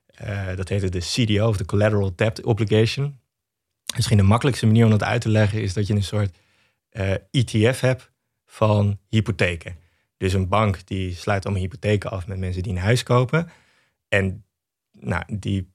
Eh, 0.07 0.57
dat 0.57 0.69
heette 0.69 0.88
de 0.88 0.99
CDO, 0.99 1.49
of 1.49 1.57
de 1.57 1.64
Collateral 1.64 2.12
Debt 2.16 2.43
Obligation. 2.43 3.21
Misschien 3.95 4.16
de 4.16 4.23
makkelijkste 4.23 4.66
manier 4.66 4.85
om 4.85 4.90
dat 4.90 5.03
uit 5.03 5.21
te 5.21 5.29
leggen 5.29 5.62
is 5.62 5.73
dat 5.73 5.87
je 5.87 5.95
een 5.95 6.03
soort 6.03 6.38
eh, 6.88 7.12
ETF 7.31 7.81
hebt 7.81 8.11
van 8.47 8.99
hypotheken. 9.09 9.77
Dus 10.16 10.33
een 10.33 10.49
bank 10.49 10.87
die 10.87 11.14
sluit 11.14 11.45
allemaal 11.45 11.62
hypotheken 11.62 12.11
af 12.11 12.26
met 12.26 12.39
mensen 12.39 12.62
die 12.62 12.72
een 12.72 12.78
huis 12.78 13.03
kopen. 13.03 13.51
En 14.09 14.45
nou, 14.93 15.24
die 15.39 15.72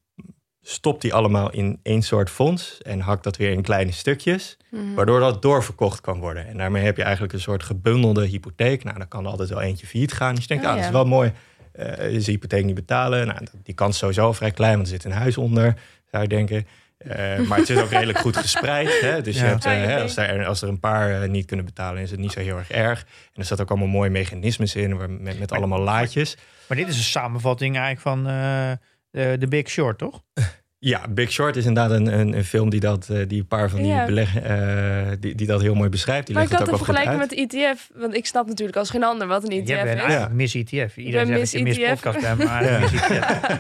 stopt 0.68 1.02
die 1.02 1.14
allemaal 1.14 1.52
in 1.52 1.80
één 1.84 2.02
soort 2.02 2.30
fonds 2.30 2.82
en 2.82 3.00
hakt 3.00 3.24
dat 3.24 3.38
weer 3.38 3.52
in 3.52 3.62
kleine 3.62 3.92
stukjes. 3.92 4.58
Waardoor 4.96 5.20
dat 5.20 5.42
doorverkocht 5.42 6.02
kan 6.02 6.20
worden. 6.20 6.48
En 6.48 6.58
daarmee 6.58 6.84
heb 6.84 6.98
je 6.98 7.04
eigenlijk 7.04 7.34
een 7.34 7.40
soort 7.40 7.64
gebundelde 7.64 8.26
hypotheek. 8.26 8.84
Nou, 8.84 8.98
dan 8.98 9.08
kan 9.08 9.24
er 9.26 9.30
altijd 9.32 9.50
wel 9.50 9.62
eentje 9.62 9.88
failliet 9.88 10.14
gaan. 10.14 10.36
Dus 10.36 10.44
je 10.44 10.48
denkt, 10.48 10.64
Oh, 10.64 10.70
ah, 10.70 10.76
dat 10.76 10.86
is 10.86 10.92
wel 10.92 11.06
mooi. 11.06 11.32
Eh 11.72 12.10
is 12.12 12.26
de 12.26 12.32
hypotheek 12.32 12.66
niet 12.66 12.76
betalen? 12.76 13.28
Nou, 13.28 13.40
die 13.64 13.74
kans 13.76 13.94
is 13.94 13.98
sowieso 14.00 14.32
vrij 14.34 14.52
klein, 14.52 14.74
want 14.76 14.86
er 14.88 14.94
zit 14.94 15.04
een 15.04 15.12
huis 15.12 15.38
onder, 15.38 15.76
zou 16.12 16.24
je 16.24 16.30
denken. 16.30 16.68
Eh, 16.98 17.40
maar 17.48 17.58
het 17.58 17.70
is 17.70 17.78
ook 17.82 17.90
redelijk 17.90 18.18
goed 18.18 18.38
gespreid. 18.38 19.00
Hè? 19.02 19.22
Dus 19.22 19.36
je 19.40 19.44
hebt, 19.46 19.66
eh, 19.66 19.82
ik 19.82 19.88
hè, 19.90 20.02
als, 20.02 20.18
er, 20.18 20.46
als 20.46 20.62
er 20.62 20.70
een 20.70 20.80
paar 20.80 21.30
niet 21.30 21.46
kunnen 21.46 21.66
betalen, 21.66 22.02
is 22.02 22.12
het 22.12 22.20
niet 22.20 22.32
zo 22.32 22.40
heel 22.40 22.58
erg 22.58 22.72
erg. 22.72 23.00
En 23.34 23.40
er 23.42 23.46
zat 23.46 23.62
ook 23.62 23.70
allemaal 23.70 23.88
mooie 23.88 24.10
mechanismes 24.10 24.76
in 24.76 24.98
waar- 24.98 25.10
met, 25.10 25.40
met 25.40 25.52
allemaal 25.52 25.82
laadjes. 25.82 26.38
Maar 26.68 26.78
dit 26.78 26.88
is 26.88 26.98
een 26.98 27.04
samenvatting 27.04 27.78
eigenlijk 27.78 28.02
van 28.02 28.28
eh 28.28 28.72
de 29.16 29.36
The 29.40 29.48
Big 29.48 29.70
Short, 29.70 29.98
toch? 29.98 30.22
Ja, 30.80 31.08
Big 31.10 31.32
Short 31.32 31.56
is 31.56 31.66
inderdaad 31.66 31.92
een, 32.00 32.20
een, 32.20 32.34
een 32.38 32.44
film 32.44 32.70
die, 32.70 32.80
dat, 32.80 33.10
eh, 33.10 33.18
die 33.28 33.40
een 33.40 33.48
paar 33.48 33.70
van 33.70 33.80
die 33.80 33.88
Ja. 33.92 34.06
beleg, 34.06 34.38
eh, 34.40 35.08
die, 35.20 35.36
die 35.36 35.48
dat 35.48 35.62
heel 35.62 35.74
mooi 35.76 35.90
beschrijft. 35.90 36.26
Die 36.26 36.36
Maar 36.36 36.44
ik 36.44 36.50
had 36.52 36.60
het 36.60 36.70
een 36.70 36.76
vergelijking 36.78 37.20
uit. 37.20 37.30
met 37.30 37.50
de 37.50 37.58
ETF. 37.58 37.90
Want 37.96 38.16
ik 38.16 38.26
snap 38.26 38.48
natuurlijk 38.48 38.78
als 38.78 38.90
geen 38.90 39.04
ander 39.04 39.28
wat 39.28 39.44
een 39.44 39.50
ETF 39.52 39.68
Jij 39.68 39.84
bent 39.84 39.96
is. 39.98 40.04
eigenlijk 40.04 40.34
Miss 40.34 40.56
ETF. 40.56 40.98
Iedereen 40.98 41.28
ben 41.28 41.48
zegt 41.48 41.66
dat 41.66 41.76
je. 41.76 41.88
Podcast 41.88 42.22
bent, 42.22 42.44
maar 42.44 42.64
Miss 42.82 42.94
ETF. 43.10 43.60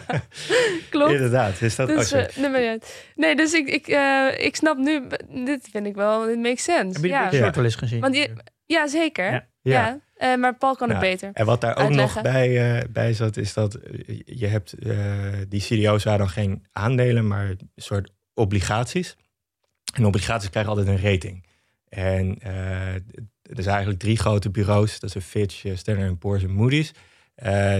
Klopt. 0.89 1.11
Inderdaad, 1.11 1.61
is 1.61 1.75
dat 1.75 1.87
Dus, 1.87 2.13
oh, 2.13 2.19
eh, 2.19 2.25
nee, 2.35 2.49
maar 2.49 2.61
ja. 2.61 2.77
nee, 3.15 3.35
dus 3.35 3.53
ik, 3.53 3.67
ik, 3.69 3.87
eh, 3.87 4.27
ik 4.37 4.55
snap 4.55 4.77
nu, 4.77 5.01
dit 5.45 5.67
vind 5.71 5.85
ik 5.85 5.95
wel, 5.95 6.25
dit 6.25 6.37
makes 6.39 6.63
sense. 6.63 6.93
Heb 6.93 6.95
je 6.95 7.01
de 7.01 7.07
ja. 7.07 7.29
Big 7.29 7.39
Short 7.39 7.55
wel 7.55 7.65
eens 7.65 7.75
gezien? 7.75 7.99
Want 7.99 8.15
je, 8.15 8.29
ja, 8.65 8.87
zeker. 8.87 9.47
Ja. 9.61 9.99
Eh, 10.15 10.35
maar 10.35 10.55
Paul 10.55 10.75
kan 10.75 10.89
het 10.89 10.99
beter. 10.99 11.29
En 11.33 11.45
wat 11.45 11.61
daar 11.61 11.71
ook 11.71 11.77
uitleggen. 11.77 12.23
nog 12.23 12.33
bij, 12.33 12.77
eh, 12.79 12.89
bij 12.89 13.13
zat, 13.13 13.37
is 13.37 13.53
dat 13.53 13.73
eh, 13.73 14.19
je 14.25 14.47
hebt 14.47 14.75
die 15.49 15.61
CDO's 15.61 16.03
waren 16.03 16.19
dan 16.19 16.29
geen 16.29 16.65
aandelen, 16.71 17.27
maar 17.27 17.49
een 17.49 17.69
soort 17.75 18.11
obligaties. 18.33 19.15
En 19.93 20.05
obligaties 20.05 20.49
krijgen 20.49 20.71
altijd 20.71 20.89
een 20.89 21.11
rating. 21.11 21.45
En 21.89 22.41
er 22.41 23.63
zijn 23.63 23.75
eigenlijk 23.75 23.99
drie 23.99 24.17
grote 24.17 24.49
bureaus, 24.49 24.99
dat 24.99 25.11
zijn 25.11 25.23
Fitch, 25.23 25.65
Standard 25.73 26.19
Poor's 26.19 26.43
en 26.43 26.51
Moody's, 26.51 26.91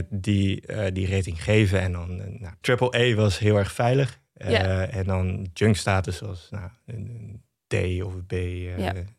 die 0.10 0.64
die 0.94 1.10
rating 1.10 1.44
geven. 1.44 1.80
En 1.80 1.92
dan, 1.92 2.16
nou, 2.40 2.54
AAA 2.62 3.16
was 3.16 3.40
heel 3.40 3.58
erg 3.58 3.72
veilig. 3.72 4.20
En 4.34 5.06
dan 5.06 5.50
junk 5.54 5.76
status 5.76 6.20
was 6.20 6.48
nou, 6.50 6.70
een, 6.86 6.96
een 6.96 7.44
D 7.68 8.04
of 8.04 8.14
een 8.14 8.26
B. 8.26 8.32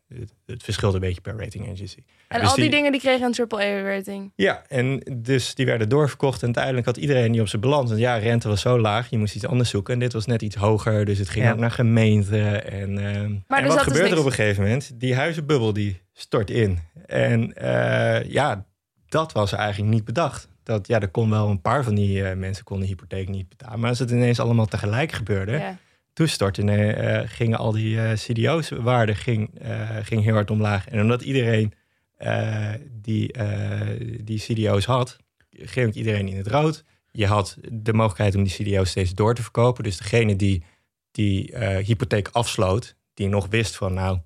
het, 0.07 0.33
het 0.45 0.63
verschilt 0.63 0.93
een 0.93 0.99
beetje 0.99 1.21
per 1.21 1.37
rating 1.37 1.69
agency. 1.71 2.03
En 2.27 2.39
Dus 2.39 2.49
al 2.49 2.55
die, 2.55 2.69
dingen 2.69 2.91
die 2.91 3.01
kregen 3.01 3.25
een 3.37 3.47
AAA-rating. 3.49 4.31
ja, 4.35 4.63
en 4.67 5.01
dus 5.17 5.55
die 5.55 5.65
werden 5.65 5.89
doorverkocht. 5.89 6.39
En 6.39 6.45
uiteindelijk 6.45 6.85
had 6.85 6.97
iedereen 6.97 7.31
die 7.31 7.41
op 7.41 7.47
zijn 7.47 7.61
balans. 7.61 7.89
Want 7.89 8.01
ja, 8.01 8.15
rente 8.17 8.47
was 8.47 8.61
zo 8.61 8.79
laag, 8.79 9.09
je 9.09 9.17
moest 9.17 9.35
iets 9.35 9.45
anders 9.47 9.69
zoeken. 9.69 9.93
En 9.93 9.99
dit 9.99 10.13
was 10.13 10.25
net 10.25 10.41
iets 10.41 10.55
hoger, 10.55 11.05
dus 11.05 11.17
het 11.17 11.29
ging 11.29 11.45
Ja. 11.45 11.51
ook 11.51 11.57
naar 11.59 11.71
gemeenten. 11.71 12.71
En, 12.71 12.97
eh, 12.97 13.05
en 13.15 13.43
wat 13.47 13.61
dus 13.63 13.73
gebeurt 13.81 14.03
er 14.03 14.09
niks- 14.09 14.19
op 14.19 14.25
een 14.25 14.31
gegeven 14.31 14.63
moment? 14.63 14.91
Die 14.99 15.15
huizenbubbel 15.15 15.73
die 15.73 16.01
stort 16.13 16.49
in. 16.49 16.79
En 17.05 17.53
eh, 17.53 18.29
ja, 18.31 18.65
dat 19.09 19.31
was 19.31 19.51
eigenlijk 19.51 19.91
niet 19.93 20.05
bedacht. 20.05 20.47
Dat, 20.63 20.87
ja, 20.87 20.99
er 20.99 21.07
kon 21.09 21.29
wel 21.29 21.49
een 21.49 21.61
paar 21.61 21.83
van 21.83 21.95
die 21.95 22.23
eh, 22.23 22.35
mensen 22.37 22.63
konden 22.63 22.85
de 22.87 22.91
hypotheek 22.93 23.27
niet 23.29 23.49
betalen. 23.49 23.79
Maar 23.79 23.89
als 23.89 23.99
het 23.99 24.11
ineens 24.11 24.39
allemaal 24.39 24.65
tegelijk 24.65 25.11
gebeurde, 25.11 25.51
Ja. 25.51 25.77
toen 26.13 26.27
stortte, 26.27 26.61
eh, 26.71 27.21
gingen 27.25 27.57
al 27.57 27.71
die 27.71 28.01
eh 28.01 28.11
CDO's 28.13 28.69
waarde 28.69 29.15
ging, 29.15 29.59
eh, 29.61 29.79
ging 30.03 30.23
heel 30.23 30.33
hard 30.33 30.51
omlaag. 30.51 30.87
En 30.89 31.01
omdat 31.01 31.21
iedereen 31.21 31.73
eh, 32.17 32.73
die, 32.91 33.31
eh, 33.31 34.17
die 34.23 34.39
CDO's 34.39 34.85
had, 34.85 35.17
ging 35.51 35.93
iedereen 35.93 36.27
in 36.27 36.37
het 36.37 36.47
rood. 36.47 36.83
Je 37.11 37.27
had 37.27 37.57
de 37.71 37.93
mogelijkheid 37.93 38.35
om 38.35 38.43
die 38.43 38.53
CDO's 38.53 38.89
steeds 38.89 39.13
door 39.13 39.35
te 39.35 39.41
verkopen. 39.41 39.83
Dus 39.83 39.97
degene 39.97 40.35
die 40.35 40.63
die 41.11 41.51
eh, 41.51 41.85
hypotheek 41.85 42.27
afsloot, 42.31 42.95
die 43.13 43.27
nog 43.27 43.47
wist 43.49 43.75
van 43.75 43.93
nou, 43.93 44.19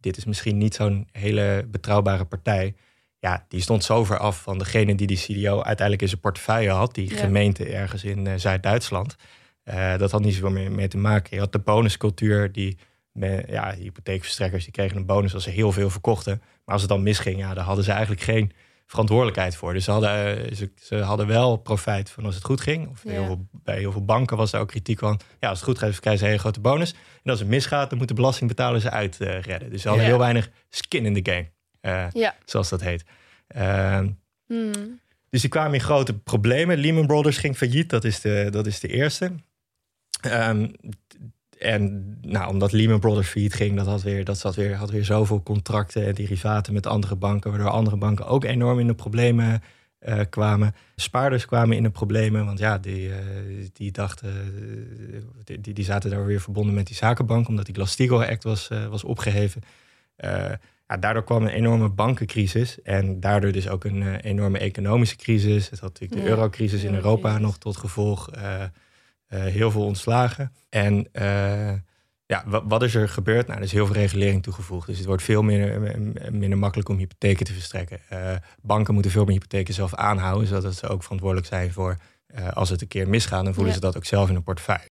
dit 0.00 0.16
is 0.16 0.24
misschien 0.24 0.58
niet 0.58 0.74
zo'n 0.74 1.08
hele 1.12 1.66
betrouwbare 1.70 2.24
partij. 2.24 2.74
Ja, 3.18 3.44
die 3.48 3.60
stond 3.60 3.84
zo 3.84 4.04
ver 4.04 4.18
af 4.18 4.42
van 4.42 4.58
degene 4.58 4.94
die 4.94 5.06
die 5.06 5.16
CDO 5.16 5.54
uiteindelijk 5.54 6.02
in 6.02 6.08
zijn 6.08 6.20
portefeuille 6.20 6.70
had. 6.70 6.94
Die 6.94 7.10
Ja. 7.10 7.16
gemeente 7.16 7.64
ergens 7.64 8.04
in 8.04 8.40
Zuid-Duitsland. 8.40 9.16
Dat 9.98 10.10
had 10.10 10.22
niet 10.22 10.34
zoveel 10.34 10.50
meer 10.50 10.72
mee 10.72 10.88
te 10.88 10.96
maken. 10.98 11.28
Je 11.34 11.38
had 11.42 11.52
de 11.52 11.58
bonuscultuur, 11.58 12.52
die 12.52 12.76
ja, 13.46 13.74
hypotheekverstrekkers 13.74 14.64
die 14.64 14.72
kregen 14.72 14.96
een 14.96 15.06
bonus 15.06 15.34
als 15.34 15.44
ze 15.44 15.50
heel 15.50 15.72
veel 15.72 15.90
verkochten. 15.90 16.38
Maar 16.64 16.72
als 16.74 16.80
het 16.82 16.90
dan 16.90 17.02
misging, 17.02 17.38
ja, 17.38 17.54
daar 17.54 17.64
hadden 17.64 17.84
ze 17.84 17.90
eigenlijk 17.90 18.22
geen 18.22 18.52
verantwoordelijkheid 18.86 19.56
voor. 19.56 19.72
Dus 19.72 19.84
ze 19.84 19.90
hadden, 19.90 20.10
eh, 20.46 20.54
ze, 20.54 20.70
ze 20.80 20.96
hadden 20.96 21.26
wel 21.26 21.56
profijt 21.56 22.10
van 22.10 22.24
als 22.24 22.34
het 22.34 22.44
goed 22.44 22.60
ging. 22.60 22.88
Of 22.88 23.02
Ja. 23.04 23.10
heel 23.10 23.24
veel, 23.24 23.46
bij 23.52 23.78
heel 23.78 23.92
veel 23.92 24.04
banken 24.04 24.36
was 24.36 24.50
daar 24.50 24.60
ook 24.60 24.68
kritiek 24.68 24.98
van. 24.98 25.20
Ja, 25.40 25.48
als 25.48 25.58
het 25.58 25.68
goed 25.68 25.78
gaat, 25.78 25.90
krijgen 26.00 26.12
ze 26.18 26.22
een 26.24 26.30
hele 26.30 26.42
grote 26.42 26.60
bonus. 26.60 26.94
En 27.22 27.30
als 27.30 27.38
het 27.40 27.48
misgaat, 27.48 27.88
dan 27.90 27.98
moet 27.98 28.08
de 28.08 28.14
belastingbetaler 28.14 28.80
ze 28.80 28.90
uitredden. 28.90 29.70
dus 29.70 29.82
ze 29.82 29.88
hadden 29.88 30.06
Ja. 30.06 30.10
heel 30.12 30.20
weinig 30.20 30.50
skin 30.70 31.06
in 31.06 31.22
the 31.22 31.30
game, 31.32 31.50
eh, 31.80 32.10
Ja. 32.12 32.34
zoals 32.44 32.68
dat 32.68 32.80
heet. 32.80 33.04
Ehm, 33.46 34.08
Hmm. 34.46 35.00
dus 35.30 35.40
die 35.40 35.50
kwamen 35.50 35.74
in 35.74 35.80
grote 35.80 36.18
problemen. 36.18 36.78
Lehman 36.78 37.06
Brothers 37.06 37.38
ging 37.38 37.56
failliet, 37.56 37.90
dat 37.90 38.04
is 38.04 38.20
de, 38.20 38.48
dat 38.50 38.66
is 38.66 38.80
de 38.80 38.88
eerste. 38.88 39.32
Ehm, 40.20 40.68
en 41.62 42.16
nou, 42.20 42.50
omdat 42.50 42.72
Lehman 42.72 43.00
Brothers 43.00 43.28
failliet 43.28 43.54
ging, 43.54 43.76
dat, 43.76 43.86
had 43.86 44.02
weer, 44.02 44.24
dat 44.24 44.38
zat 44.38 44.54
weer, 44.54 44.74
had 44.74 44.90
weer 44.90 45.04
zoveel 45.04 45.42
contracten 45.42 46.06
en 46.06 46.14
derivaten 46.14 46.72
met 46.72 46.86
andere 46.86 47.16
banken, 47.16 47.50
waardoor 47.50 47.70
andere 47.70 47.96
banken 47.96 48.26
ook 48.26 48.44
enorm 48.44 48.78
in 48.78 48.86
de 48.86 48.94
problemen 48.94 49.62
eh, 49.98 50.20
kwamen. 50.30 50.74
Spaarders 50.96 51.46
kwamen 51.46 51.76
in 51.76 51.82
de 51.82 51.90
problemen, 51.90 52.44
want 52.44 52.58
ja, 52.58 52.78
die, 52.78 53.12
eh, 53.12 53.18
die 53.72 53.92
dachten, 53.92 54.28
eh, 55.44 55.56
die, 55.60 55.72
die, 55.72 55.84
zaten 55.84 56.10
daar 56.10 56.26
weer 56.26 56.40
verbonden 56.40 56.74
met 56.74 56.86
die 56.86 56.96
zakenbank, 56.96 57.48
omdat 57.48 57.66
die 57.66 57.74
Glass-Steagall 57.74 58.26
Act 58.26 58.44
was, 58.44 58.68
was 58.90 59.04
opgeheven. 59.04 59.62
Eh, 60.16 60.52
ja, 60.86 60.96
daardoor 60.96 61.24
kwam 61.24 61.42
een 61.42 61.48
enorme 61.48 61.88
bankencrisis 61.88 62.82
en 62.82 63.20
daardoor 63.20 63.52
dus 63.52 63.68
ook 63.68 63.84
een 63.84 64.16
enorme 64.16 64.58
economische 64.58 65.16
crisis. 65.16 65.70
Het 65.70 65.80
had 65.80 65.88
natuurlijk 65.92 66.20
de 66.20 66.26
Ja, 66.26 66.34
eurocrisis 66.34 66.82
in. 66.82 66.94
Europa 66.94 67.38
nog 67.38 67.58
tot 67.58 67.76
gevolg. 67.76 68.30
Eh, 69.32 69.46
eh, 69.46 69.52
heel 69.52 69.70
veel 69.70 69.84
ontslagen. 69.84 70.52
En 70.68 71.08
eh, 71.12 71.72
ja, 72.26 72.44
wat, 72.46 72.62
wat 72.66 72.82
is 72.82 72.94
er 72.94 73.08
gebeurd? 73.08 73.46
Nou, 73.46 73.58
er 73.58 73.64
is 73.64 73.72
heel 73.72 73.86
veel 73.86 73.94
regulering 73.94 74.42
toegevoegd. 74.42 74.86
Dus 74.86 74.96
het 74.96 75.06
wordt 75.06 75.22
veel 75.22 75.42
minder, 75.42 75.80
minder 76.32 76.58
makkelijk 76.58 76.88
om 76.88 76.96
hypotheken 76.96 77.44
te 77.44 77.52
verstrekken. 77.52 77.98
Eh, 78.08 78.34
banken 78.62 78.94
moeten 78.94 79.12
veel 79.12 79.24
meer 79.24 79.32
hypotheken 79.34 79.74
zelf 79.74 79.94
aanhouden, 79.94 80.48
zodat 80.48 80.74
ze 80.74 80.88
ook 80.88 81.02
verantwoordelijk 81.02 81.48
zijn 81.48 81.72
voor 81.72 81.96
eh, 82.26 82.48
als 82.48 82.68
het 82.68 82.80
een 82.82 82.88
keer 82.88 83.08
misgaat, 83.08 83.44
dan 83.44 83.54
voelen 83.54 83.72
Ja. 83.72 83.78
ze 83.78 83.84
dat 83.86 83.96
ook 83.96 84.04
zelf 84.04 84.28
in 84.28 84.34
een 84.34 84.42
portefeuille. 84.42 84.91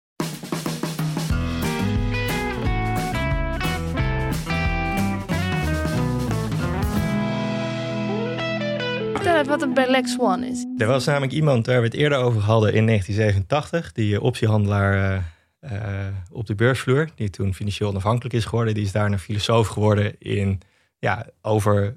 Wat 9.47 9.61
een 9.61 9.73
Black 9.73 10.07
Swan 10.07 10.43
is. 10.43 10.65
Er 10.77 10.87
was 10.87 11.05
namelijk 11.05 11.31
iemand 11.31 11.65
waar 11.65 11.79
we 11.79 11.85
het 11.85 11.93
eerder 11.93 12.17
over 12.17 12.41
hadden 12.41 12.73
in 12.73 12.85
1987, 12.85 13.91
die 13.91 14.15
eh, 14.15 14.23
optiehandelaar 14.23 15.23
eh, 15.59 16.07
eh, 16.07 16.13
op 16.31 16.45
de 16.45 16.55
beursvloer, 16.55 17.09
die 17.15 17.29
toen 17.29 17.53
financieel 17.53 17.89
onafhankelijk 17.89 18.35
is 18.35 18.45
geworden. 18.45 18.73
Die 18.73 18.83
is 18.83 18.91
daarna 18.91 19.17
filosoof 19.17 19.67
geworden 19.67 20.19
in, 20.19 20.61
ja, 20.99 21.25
over 21.41 21.95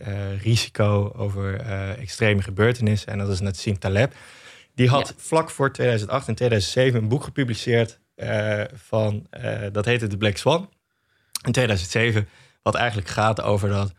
eh, 0.00 0.40
risico, 0.42 1.12
over 1.16 1.60
eh, 1.60 1.98
extreme 1.98 2.42
gebeurtenissen. 2.42 3.12
En 3.12 3.18
dat 3.18 3.28
is 3.28 3.40
Nassim 3.40 3.78
Taleb. 3.78 4.14
Die 4.74 4.88
had 4.88 5.14
vlak 5.16 5.50
voor 5.50 5.72
2008 5.72 6.28
en 6.28 6.34
2007 6.34 7.02
een 7.02 7.08
boek 7.08 7.24
gepubliceerd 7.24 8.00
eh, 8.14 8.62
van, 8.74 9.26
eh, 9.30 9.60
dat 9.72 9.84
heette 9.84 10.06
The 10.06 10.16
Black 10.16 10.36
Swan. 10.36 10.70
In 11.44 11.52
2007, 11.52 12.28
wat 12.62 12.74
eigenlijk 12.74 13.08
gaat 13.08 13.40
over 13.40 13.68
dat 13.68 13.92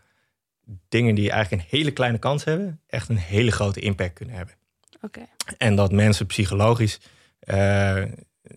dingen 0.89 1.15
die 1.15 1.32
eigenlijk 1.32 1.63
een 1.63 1.78
hele 1.78 1.91
kleine 1.91 2.17
kans 2.17 2.43
hebben, 2.43 2.82
echt 2.88 3.09
een 3.09 3.17
hele 3.17 3.51
grote 3.51 3.80
impact 3.80 4.13
kunnen 4.13 4.36
hebben. 4.36 4.55
Oké. 5.01 5.22
En 5.57 5.76
dat 5.76 5.91
mensen 5.91 6.26
psychologisch 6.26 6.99
eh, 7.39 8.03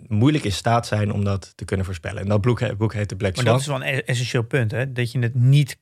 moeilijk 0.07 0.45
in 0.45 0.53
staat 0.53 0.87
zijn 0.87 1.13
om 1.13 1.25
dat 1.25 1.53
te 1.57 1.65
kunnen 1.65 1.87
voorspellen. 1.87 2.23
En 2.23 2.29
dat 2.29 2.41
boek, 2.41 2.77
boek 2.77 2.93
heet 2.93 3.09
The 3.09 3.17
Black 3.17 3.35
Maar 3.35 3.45
Swan. 3.45 3.55
dat 3.55 3.63
is 3.63 3.69
wel 3.69 3.85
een 3.85 4.05
essentieel 4.05 4.43
punt, 4.43 4.71
hè? 4.71 4.93
Dat 4.93 5.13
je 5.13 5.19
het 5.19 5.35
niet 5.35 5.79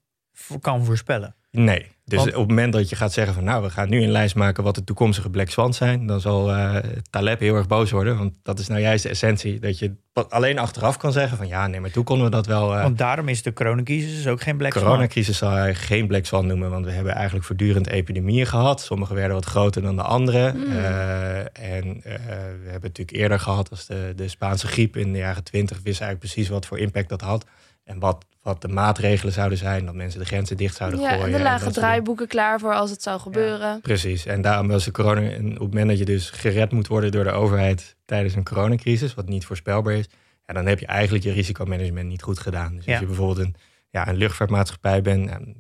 kan 0.61 0.85
voorspellen. 0.85 1.35
Nee. 1.51 1.87
Dus 2.11 2.19
Want- 2.19 2.31
op 2.35 2.41
het 2.41 2.49
moment 2.49 2.73
dat 2.73 2.89
je 2.89 2.97
gaat 2.97 3.13
zeggen 3.13 3.35
van 3.35 3.45
nou, 3.45 3.63
we 3.63 3.71
gaan 3.71 3.89
nu 3.89 4.03
een 4.03 4.11
lijst 4.11 4.35
maken 4.35 4.63
wat 4.65 4.75
de 4.75 4.85
toekomstige 4.85 5.31
Black 5.31 5.51
Swans 5.51 5.77
zijn, 5.77 6.07
dan 6.07 6.21
zal 6.21 6.51
eh, 6.53 6.77
Taleb 7.11 7.41
heel 7.41 7.55
erg 7.57 7.67
boos 7.67 7.91
worden. 7.91 8.19
Want 8.19 8.33
dat 8.43 8.59
is 8.59 8.69
nou 8.69 8.81
juist 8.81 9.03
de 9.03 9.09
essentie. 9.09 9.59
Dat 9.61 9.79
je 9.79 9.93
alleen 10.29 10.59
achteraf 10.59 10.97
kan 10.97 11.13
zeggen 11.13 11.37
van 11.37 11.49
ja, 11.49 11.67
nee, 11.67 11.81
maar 11.81 11.91
toen 11.91 12.05
konden 12.05 12.25
we 12.25 12.31
dat 12.31 12.47
wel. 12.47 12.77
eh, 12.77 12.83
Want 12.83 12.99
daarom 12.99 13.29
is 13.29 13.43
de 13.43 13.53
coronacrisis 13.53 14.15
dus 14.17 14.27
ook 14.27 14.41
geen 14.41 14.57
black 14.57 14.73
De 14.73 14.79
swan. 14.79 14.91
coronacrisis 14.91 15.39
zou 15.39 15.55
hij 15.55 15.75
geen 15.75 16.07
Black 16.07 16.25
Swan 16.27 16.47
noemen, 16.47 16.71
want 16.71 16.85
we 16.85 16.91
hebben 16.91 17.15
eigenlijk 17.15 17.45
voortdurend 17.45 17.87
epidemieën 17.89 18.47
gehad. 18.47 18.81
Sommige 18.81 19.15
werden 19.15 19.35
wat 19.35 19.45
groter 19.45 19.83
dan 19.83 19.97
de 19.97 20.03
andere. 20.03 20.53
Mm. 20.53 20.63
Eh, 20.77 21.39
en 21.39 22.01
eh, 22.05 22.15
we 22.63 22.71
hebben 22.71 22.81
natuurlijk 22.83 23.17
eerder 23.17 23.41
gehad 23.41 23.71
als 23.71 23.87
de, 23.87 24.13
de 24.17 24.29
Spaanse 24.29 24.67
griep 24.67 24.97
in 24.97 25.13
de 25.13 25.19
jaren 25.19 25.45
twintig. 25.45 25.77
wist 25.77 26.01
eigenlijk 26.01 26.33
precies 26.33 26.49
wat 26.49 26.67
voor 26.67 26.79
impact 26.79 27.09
dat 27.09 27.21
had. 27.21 27.45
En 27.91 27.99
wat, 27.99 28.25
wat 28.43 28.63
de 28.63 28.69
maatregelen 28.69 29.33
zouden 29.33 29.59
zijn. 29.59 29.85
Dat 29.85 29.95
mensen 29.95 30.21
de 30.21 30.27
grenzen 30.27 30.57
dicht 30.57 30.77
zouden 30.77 31.01
Ja, 31.01 31.09
gooien. 31.09 31.25
en 31.25 31.31
er 31.31 31.37
en 31.37 31.43
lagen 31.43 31.61
soort 31.63 31.75
draaiboeken 31.75 32.29
klaar 32.29 32.59
voor 32.61 32.75
als 32.75 32.91
het 32.91 33.03
zou 33.03 33.21
gebeuren. 33.21 33.81
Precies, 33.81 34.27
en 34.27 34.43
daarom 34.43 34.69
was 34.69 34.85
de 34.85 34.91
corona, 34.91 35.21
en 35.21 35.47
op 35.47 35.51
het 35.51 35.59
moment 35.69 35.89
dat 35.89 35.99
je 35.99 36.05
dus 36.05 36.31
gered 36.31 36.73
moet 36.73 36.87
worden 36.87 37.11
door 37.13 37.25
de 37.25 37.31
overheid 37.31 37.97
tijdens 38.05 38.35
een 38.35 38.45
coronacrisis, 38.45 39.15
wat 39.15 39.29
niet 39.29 39.45
voorspelbaar 39.45 39.95
is, 39.95 40.07
ja, 40.47 40.55
dan 40.55 40.67
heb 40.67 40.79
je 40.79 40.87
eigenlijk 40.87 41.25
je 41.25 41.33
risicomanagement 41.33 42.09
niet 42.09 42.23
goed 42.23 42.39
gedaan. 42.39 42.75
Dus 42.77 42.85
Ja. 42.85 42.91
als 42.91 43.01
je 43.01 43.07
bijvoorbeeld 43.07 43.39
een, 43.47 43.55
ja, 43.91 44.09
een 44.09 44.17
luchtvaartmaatschappij 44.17 45.03
bent, 45.03 45.29
dan 45.29 45.55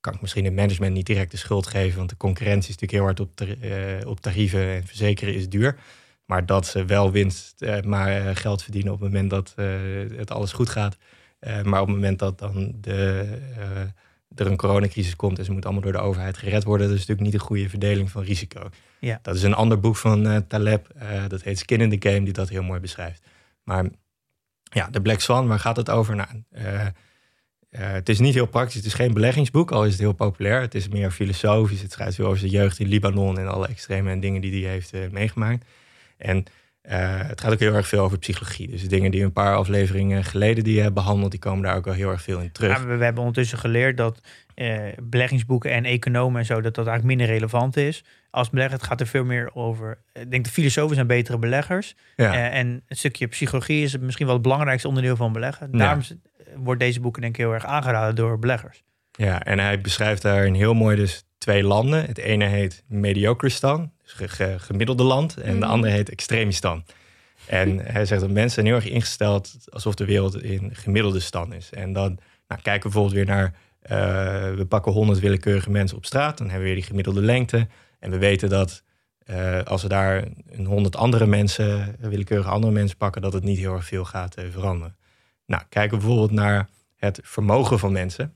kan 0.00 0.14
ik 0.14 0.20
misschien 0.20 0.44
het 0.44 0.54
management 0.54 0.94
niet 0.94 1.06
direct 1.06 1.30
de 1.30 1.36
schuld 1.36 1.66
geven, 1.66 1.98
want 1.98 2.10
de 2.10 2.16
concurrentie 2.16 2.70
is 2.74 2.78
natuurlijk 2.80 2.92
heel 2.92 3.02
hard 3.04 3.20
op, 3.20 3.36
tar- 3.36 3.60
eh, 4.00 4.06
op 4.08 4.20
tarieven 4.20 4.68
en 4.68 4.86
verzekeren 4.86 5.34
is 5.34 5.48
duur. 5.48 5.76
Maar 6.26 6.46
dat 6.46 6.66
ze 6.66 6.84
wel 6.84 7.10
winst, 7.10 7.62
eh, 7.62 7.80
maar 7.80 8.08
eh, 8.26 8.36
geld 8.36 8.62
verdienen 8.62 8.92
op 8.92 9.00
het 9.00 9.08
moment 9.12 9.30
dat 9.30 9.52
eh, 9.56 9.66
het 10.16 10.30
alles 10.30 10.52
goed 10.52 10.68
gaat. 10.68 10.96
Eh, 11.42 11.62
maar 11.62 11.80
op 11.80 11.86
het 11.86 11.96
moment 11.96 12.18
dat 12.18 12.38
dan 12.38 12.72
de, 12.80 13.28
eh, 13.56 13.80
er 14.34 14.46
een 14.46 14.56
coronacrisis 14.56 15.16
komt 15.16 15.38
en 15.38 15.44
ze 15.44 15.52
moeten 15.52 15.70
allemaal 15.70 15.90
door 15.90 16.00
de 16.00 16.06
overheid 16.08 16.36
gered 16.36 16.64
worden, 16.64 16.86
dat 16.86 16.96
is 16.96 17.06
natuurlijk 17.06 17.26
niet 17.26 17.40
een 17.40 17.46
goede 17.46 17.68
verdeling 17.68 18.10
van 18.10 18.22
risico. 18.22 18.68
Ja. 18.98 19.18
Dat 19.22 19.34
is 19.34 19.42
een 19.42 19.54
ander 19.54 19.80
boek 19.80 19.96
van 19.96 20.26
eh, 20.26 20.36
Taleb, 20.48 20.86
dat 21.28 21.42
heet 21.42 21.58
Skin 21.58 21.80
in 21.80 21.98
the 21.98 22.08
Game, 22.08 22.24
die 22.24 22.32
dat 22.32 22.48
heel 22.48 22.62
mooi 22.62 22.80
beschrijft. 22.80 23.26
Maar 23.62 23.86
ja, 24.62 24.88
de 24.90 25.02
Black 25.02 25.20
Swan, 25.20 25.48
waar 25.48 25.58
gaat 25.58 25.76
het 25.76 25.90
over? 25.90 26.16
Nou, 26.16 26.28
het 27.70 28.08
is 28.08 28.18
niet 28.18 28.34
heel 28.34 28.46
praktisch, 28.46 28.74
het 28.74 28.84
is 28.84 28.94
geen 28.94 29.14
beleggingsboek, 29.14 29.70
al 29.70 29.84
is 29.84 29.92
het 29.92 30.00
heel 30.00 30.12
populair. 30.12 30.60
Het 30.60 30.74
is 30.74 30.88
meer 30.88 31.10
filosofisch, 31.10 31.82
het 31.82 31.92
schrijft 31.92 32.14
veel 32.14 32.26
over 32.26 32.38
zijn 32.38 32.50
jeugd 32.50 32.78
in 32.78 32.88
Libanon 32.88 33.38
en 33.38 33.48
alle 33.48 33.66
extreme 33.66 34.10
en 34.10 34.20
dingen 34.20 34.40
die 34.40 34.64
hij 34.64 34.72
heeft 34.72 34.92
meegemaakt. 35.10 35.66
En 36.16 36.44
het 36.82 37.40
gaat 37.40 37.52
ook 37.52 37.58
heel 37.58 37.74
erg 37.74 37.88
veel 37.88 38.04
over 38.04 38.18
psychologie. 38.18 38.68
Dus 38.68 38.88
dingen 38.88 39.10
die 39.10 39.20
we 39.20 39.26
een 39.26 39.32
paar 39.32 39.56
afleveringen 39.56 40.24
geleden 40.24 40.64
die 40.64 40.82
je 40.82 40.92
behandeld, 40.92 41.30
die 41.30 41.40
komen 41.40 41.62
daar 41.62 41.76
ook 41.76 41.84
wel 41.84 41.94
heel 41.94 42.10
erg 42.10 42.22
veel 42.22 42.40
in 42.40 42.52
terug. 42.52 42.78
Ja, 42.78 42.86
we, 42.86 42.96
we 42.96 43.04
hebben 43.04 43.22
ondertussen 43.22 43.58
geleerd 43.58 43.96
dat 43.96 44.20
eh, 44.54 44.78
beleggingsboeken 45.02 45.70
en 45.70 45.84
economen 45.84 46.40
en 46.40 46.46
zo, 46.46 46.60
dat 46.60 46.74
dat 46.74 46.86
eigenlijk 46.86 47.18
minder 47.18 47.36
relevant 47.36 47.76
is. 47.76 48.04
Als 48.30 48.50
belegger, 48.50 48.74
het 48.74 48.86
gaat 48.86 49.00
er 49.00 49.06
veel 49.06 49.24
meer 49.24 49.50
over. 49.54 49.98
Ik 50.12 50.30
denk 50.30 50.44
de 50.44 50.50
filosofen 50.50 50.94
zijn 50.94 51.06
betere 51.06 51.38
beleggers. 51.38 51.94
ja. 52.16 52.32
Eh, 52.34 52.58
en 52.58 52.66
een 52.66 52.96
stukje 52.96 53.26
psychologie 53.26 53.82
is 53.82 53.98
misschien 53.98 54.26
wel 54.26 54.34
het 54.34 54.44
belangrijkste 54.44 54.88
onderdeel 54.88 55.16
van 55.16 55.32
beleggen. 55.32 55.68
Ja. 55.72 55.78
Daarom 55.78 56.02
wordt 56.56 56.80
deze 56.80 57.00
boeken 57.00 57.22
denk 57.22 57.36
ik 57.36 57.40
heel 57.40 57.52
erg 57.52 57.64
aangeraden 57.64 58.14
door 58.14 58.38
beleggers. 58.38 58.82
Ja, 59.12 59.42
en 59.42 59.58
hij 59.58 59.80
beschrijft 59.80 60.22
daar 60.22 60.44
een 60.44 60.54
heel 60.54 60.74
mooi 60.74 60.96
dus 60.96 61.24
twee 61.38 61.62
landen. 61.62 62.04
Het 62.04 62.18
ene 62.18 62.44
heet 62.44 62.84
Mediocristan, 62.86 63.92
gemiddelde 64.58 65.02
land. 65.02 65.36
En 65.36 65.52
de 65.52 65.58
Mhm. 65.58 65.70
andere 65.70 65.92
heet 65.92 66.10
Extremistan. 66.10 66.84
En 67.46 67.78
hij 67.92 68.06
zegt 68.06 68.20
dat 68.20 68.30
mensen 68.30 68.50
zijn 68.50 68.66
heel 68.66 68.74
erg 68.74 68.88
ingesteld 68.88 69.54
alsof 69.70 69.94
de 69.94 70.04
wereld 70.04 70.42
in 70.42 70.70
gemiddelde 70.74 71.20
stand 71.20 71.54
is. 71.54 71.70
En 71.72 71.92
dan 71.92 72.18
nou, 72.48 72.60
kijken 72.62 72.90
we 72.90 72.94
bijvoorbeeld 72.94 73.14
weer 73.14 73.34
naar, 73.34 73.54
eh, 73.82 74.54
we 74.54 74.66
pakken 74.68 74.92
100 74.92 75.18
willekeurige 75.18 75.70
mensen 75.70 75.96
op 75.96 76.04
straat. 76.04 76.38
Dan 76.38 76.46
hebben 76.46 76.62
we 76.62 76.72
weer 76.72 76.80
die 76.80 76.90
gemiddelde 76.90 77.20
lengte. 77.22 77.66
En 77.98 78.10
we 78.10 78.18
weten 78.18 78.48
dat 78.48 78.82
eh, 79.22 79.62
als 79.62 79.82
we 79.82 79.88
daar 79.88 80.24
een 80.50 80.66
100 80.66 80.96
andere 80.96 81.26
mensen, 81.26 81.96
willekeurige 81.98 82.48
andere 82.50 82.72
mensen 82.72 82.96
pakken, 82.96 83.22
dat 83.22 83.32
het 83.32 83.44
niet 83.44 83.58
heel 83.58 83.74
erg 83.74 83.84
veel 83.84 84.04
gaat 84.04 84.34
eh, 84.34 84.44
veranderen. 84.50 84.96
Nou, 85.46 85.62
kijken 85.68 85.98
we 85.98 86.04
bijvoorbeeld 86.04 86.40
naar 86.40 86.68
het 86.96 87.20
vermogen 87.22 87.78
van 87.78 87.92
mensen 87.92 88.34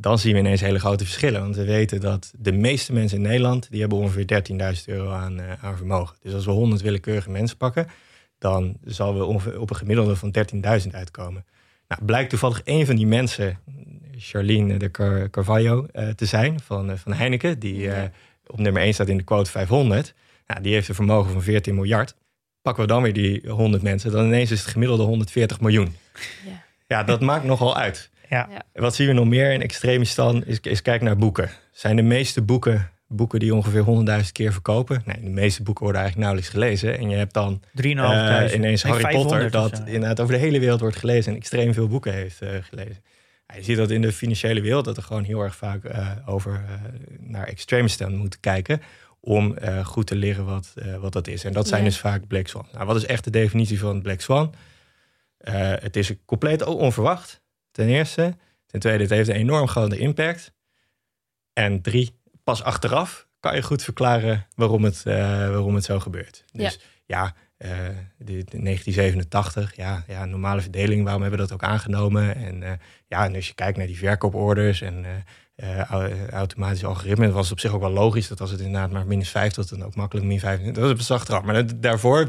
dan 0.00 0.18
zien 0.18 0.32
we 0.32 0.38
ineens 0.38 0.60
hele 0.60 0.78
grote 0.78 1.04
verschillen. 1.04 1.40
Want 1.40 1.56
we 1.56 1.64
weten 1.64 2.00
dat 2.00 2.32
de 2.38 2.52
meeste 2.52 2.92
mensen 2.92 3.16
in 3.16 3.22
Nederland... 3.22 3.70
die 3.70 3.80
hebben 3.80 3.98
ongeveer 3.98 4.42
13.000 4.78 4.84
euro 4.86 5.10
aan, 5.10 5.40
eh, 5.40 5.64
aan 5.64 5.76
vermogen. 5.76 6.16
Dus 6.22 6.34
als 6.34 6.44
we 6.44 6.50
100 6.50 6.82
willekeurige 6.82 7.30
mensen 7.30 7.56
pakken... 7.56 7.86
dan 8.38 8.76
zal 8.84 9.18
we 9.18 9.24
op 9.58 9.70
een 9.70 9.76
gemiddelde 9.76 10.16
van 10.16 10.34
13.000 10.82 10.90
uitkomen. 10.90 11.44
Nou, 11.88 12.04
blijkt 12.04 12.30
toevallig 12.30 12.60
een 12.64 12.86
van 12.86 12.96
die 12.96 13.06
mensen... 13.06 13.58
Charlene 14.22 14.76
de 14.76 14.90
Car 14.90 15.30
Carvalho 15.30 15.86
eh, 15.92 16.08
te 16.08 16.26
zijn 16.26 16.60
van, 16.60 16.90
eh, 16.90 16.96
van 16.96 17.12
Heineken... 17.12 17.58
die 17.58 17.90
op 18.46 18.58
nummer 18.58 18.82
1 18.82 18.94
staat 18.94 19.08
in 19.08 19.16
de 19.16 19.22
quote 19.22 19.50
500. 19.50 20.14
Nou, 20.46 20.60
die 20.60 20.72
heeft 20.72 20.88
een 20.88 20.94
vermogen 20.94 21.32
van 21.32 21.42
14 21.42 21.74
miljard. 21.74 22.14
Pakken 22.62 22.82
we 22.82 22.88
dan 22.88 23.02
weer 23.02 23.12
die 23.12 23.42
100 23.48 23.82
mensen... 23.82 24.12
dan 24.12 24.24
ineens 24.24 24.50
is 24.50 24.60
het 24.60 24.70
gemiddelde 24.70 25.02
140 25.02 25.60
miljoen. 25.60 25.94
Ja. 26.46 26.68
Ja, 26.90 27.04
dat 27.04 27.20
maakt 27.20 27.44
nogal 27.44 27.76
uit. 27.76 28.09
Ja. 28.30 28.48
Wat 28.72 28.94
zien 28.94 29.06
we 29.06 29.12
nog 29.12 29.26
meer 29.26 29.52
in 29.52 29.62
Extremistan? 29.62 30.44
Is, 30.44 30.60
is 30.60 30.82
kijk 30.82 31.02
naar 31.02 31.16
boeken. 31.16 31.50
Zijn 31.72 31.96
de 31.96 32.02
meeste 32.02 32.42
boeken 32.42 32.90
boeken 33.12 33.38
die 33.40 33.54
ongeveer 33.54 33.84
100.000 34.24 34.32
keer 34.32 34.52
verkopen? 34.52 35.02
Nee, 35.04 35.20
de 35.22 35.30
meeste 35.30 35.62
boeken 35.62 35.82
worden 35.84 36.00
eigenlijk 36.02 36.30
nauwelijks 36.30 36.48
gelezen. 36.58 36.98
En 36.98 37.10
je 37.10 37.16
hebt 37.16 37.34
dan 37.34 37.60
3.500. 37.82 37.82
eh, 37.82 38.54
ineens 38.54 38.82
Nee, 38.82 38.92
Harry 38.92 39.14
Potter, 39.14 39.38
500 39.40 39.44
of 39.44 39.50
dat 39.50 39.76
zo. 39.76 39.84
inderdaad 39.84 40.20
over 40.20 40.34
de 40.34 40.40
hele 40.40 40.58
wereld 40.60 40.80
wordt 40.80 40.96
gelezen 40.96 41.32
en 41.32 41.38
extreem 41.38 41.74
veel 41.74 41.88
boeken 41.88 42.12
heeft 42.12 42.40
eh, 42.42 42.48
gelezen. 42.62 43.02
Ja, 43.46 43.56
je 43.56 43.62
ziet 43.62 43.76
dat 43.76 43.90
in 43.90 44.02
de 44.02 44.12
financiële 44.12 44.60
wereld 44.60 44.84
dat 44.84 44.96
er 44.96 45.02
gewoon 45.02 45.24
heel 45.24 45.40
erg 45.40 45.56
vaak 45.56 45.84
eh, 45.84 46.08
over 46.26 46.52
eh, 46.52 46.74
naar 47.18 47.46
Extremistan 47.46 48.14
moet 48.16 48.40
kijken. 48.40 48.82
Om 49.20 49.56
eh, 49.56 49.84
goed 49.84 50.06
te 50.06 50.14
leren 50.16 50.44
wat, 50.44 50.72
eh, 50.74 50.96
wat 50.96 51.12
dat 51.12 51.26
is. 51.28 51.44
En 51.44 51.52
dat 51.52 51.68
zijn 51.68 51.82
Ja. 51.82 51.88
dus 51.88 51.98
vaak 51.98 52.26
Black 52.26 52.46
Swan. 52.48 52.66
Nou, 52.72 52.86
wat 52.86 52.96
is 52.96 53.06
echt 53.06 53.24
de 53.24 53.30
definitie 53.30 53.78
van 53.78 54.02
Black 54.02 54.20
Swan? 54.20 54.54
Eh, 55.38 55.54
het 55.80 55.96
is 55.96 56.12
compleet 56.24 56.64
onverwacht, 56.64 57.40
ten 57.86 57.88
eerste. 57.88 58.36
Ten 58.66 58.80
tweede, 58.80 59.02
het 59.02 59.12
heeft 59.12 59.28
een 59.28 59.34
enorm 59.34 59.68
grote 59.68 59.98
impact. 59.98 60.52
En 61.52 61.80
drie, 61.82 62.20
pas 62.44 62.62
achteraf 62.62 63.28
kan 63.40 63.54
je 63.54 63.62
goed 63.62 63.82
verklaren 63.82 64.46
waarom 64.54 64.84
het, 64.84 65.02
eh, 65.06 65.14
waarom 65.48 65.74
het 65.74 65.84
zo 65.84 65.98
gebeurt. 66.00 66.44
Dus 66.52 66.62
ja, 67.04 67.34
eh, 67.56 67.70
de, 68.18 68.44
de 68.44 68.58
1987, 68.62 69.76
ja, 69.76 70.04
ja, 70.08 70.24
normale 70.24 70.60
verdeling, 70.60 71.02
waarom 71.04 71.22
hebben 71.22 71.40
we 71.40 71.46
dat 71.46 71.54
ook 71.54 71.62
aangenomen? 71.70 72.34
En 72.36 72.62
eh, 72.62 72.72
ja, 73.06 73.24
en 73.24 73.34
als 73.34 73.46
je 73.48 73.54
kijkt 73.54 73.78
naar 73.78 73.86
die 73.86 73.98
verkooporders 73.98 74.80
en 74.80 75.04
eh, 75.54 75.78
au- 75.90 76.28
automatische 76.30 76.86
algoritmen, 76.86 77.32
was 77.32 77.42
het 77.42 77.52
op 77.52 77.60
zich 77.60 77.72
ook 77.72 77.80
wel 77.80 77.90
logisch 77.90 78.28
dat 78.28 78.40
als 78.40 78.50
het 78.50 78.60
inderdaad 78.60 78.90
maar 78.90 79.06
minus 79.06 79.30
50, 79.30 79.66
dan 79.66 79.84
ook 79.84 79.94
makkelijk 79.94 80.26
min 80.26 80.40
25. 80.40 80.82
Dat 80.82 80.92
is 80.92 80.98
pas 81.06 81.10
achteraf. 81.18 81.42
Maar 81.42 81.54
dat- 81.66 81.82
daarvoor 81.82 82.28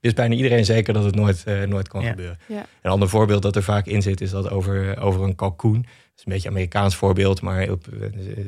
wist 0.00 0.14
bijna 0.14 0.34
iedereen 0.34 0.64
zeker 0.64 0.94
dat 0.94 1.04
het 1.04 1.14
nooit, 1.14 1.42
eh, 1.44 1.62
nooit 1.62 1.88
kan 1.88 2.02
Ja. 2.02 2.08
gebeuren. 2.10 2.38
Ja. 2.48 2.66
Een 2.82 2.90
ander 2.90 3.08
voorbeeld 3.08 3.42
dat 3.42 3.56
er 3.56 3.62
vaak 3.62 3.86
in 3.86 4.02
zit, 4.02 4.20
is 4.20 4.30
dat 4.30 4.50
over, 4.50 4.98
over 5.00 5.22
een 5.22 5.34
kalkoen. 5.34 5.82
Dat 5.82 5.88
is 6.16 6.24
een 6.24 6.32
beetje 6.32 6.48
een 6.48 6.54
Amerikaans 6.54 6.96
voorbeeld, 6.96 7.40
maar 7.40 7.70
op 7.70 7.86
eh, 7.86 8.00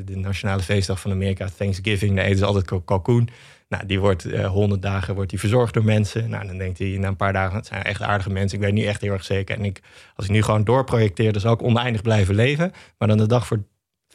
de 0.04 0.16
nationale 0.16 0.62
feestdag 0.62 1.00
van 1.00 1.10
Amerika, 1.10 1.48
Thanksgiving, 1.56 2.16
daar 2.16 2.24
eten 2.24 2.38
ze 2.38 2.44
altijd 2.44 2.64
kal- 2.64 2.80
kalkoen. 2.80 3.28
Nou, 3.68 3.86
die 3.86 4.00
wordt 4.00 4.24
eh 4.24 4.46
100 4.48 4.82
dagen 4.82 5.14
wordt 5.14 5.30
die 5.30 5.38
verzorgd 5.38 5.74
door 5.74 5.84
mensen. 5.84 6.30
Nou, 6.30 6.46
dan 6.46 6.58
denkt 6.58 6.78
hij 6.78 6.88
na 6.88 7.08
een 7.08 7.16
paar 7.16 7.32
dagen, 7.32 7.56
het 7.56 7.66
zijn 7.66 7.82
echt 7.82 8.02
aardige 8.02 8.30
mensen. 8.30 8.58
Ik 8.58 8.64
weet 8.64 8.72
niet 8.74 8.84
echt 8.86 9.00
heel 9.00 9.12
erg 9.12 9.24
zeker. 9.24 9.56
En 9.58 9.64
ik, 9.64 9.80
als 10.16 10.26
ik 10.26 10.32
nu 10.32 10.42
gewoon 10.42 10.64
doorprojecteer, 10.64 11.32
dan 11.32 11.40
zal 11.40 11.52
ik 11.52 11.62
oneindig 11.62 12.02
blijven 12.02 12.34
leven. 12.34 12.72
Maar 12.98 13.08
dan 13.08 13.16
de 13.18 13.26
dag 13.26 13.46
voor 13.46 13.56
Ja, 13.56 13.64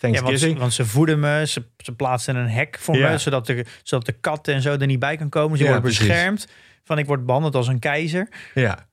want, 0.09 0.15
Thanksgiving. 0.15 0.53
ze- 0.55 0.59
want 0.61 0.73
ze 0.73 0.85
voeden 0.85 1.19
me, 1.19 1.43
ze, 1.47 1.63
ze 1.77 1.91
plaatsen 1.95 2.35
een 2.35 2.49
hek 2.49 2.77
voor 2.79 2.97
Ja. 2.97 3.09
me, 3.11 3.17
zodat 3.17 3.45
de, 3.45 3.65
zodat 3.83 4.05
de 4.05 4.11
kat 4.11 4.47
en 4.47 4.61
zo 4.61 4.71
er 4.77 4.85
niet 4.85 4.99
bij 4.99 5.17
kan 5.17 5.29
komen. 5.29 5.57
Ze 5.57 5.63
Ja, 5.63 5.69
worden 5.69 5.89
precies. 5.89 6.07
beschermd. 6.07 6.47
Van 6.87 6.97
ik 6.97 7.05
word 7.05 7.25
behandeld 7.25 7.55
als 7.55 7.67
een 7.67 7.79
keizer. 7.79 8.29
ja. 8.53 8.85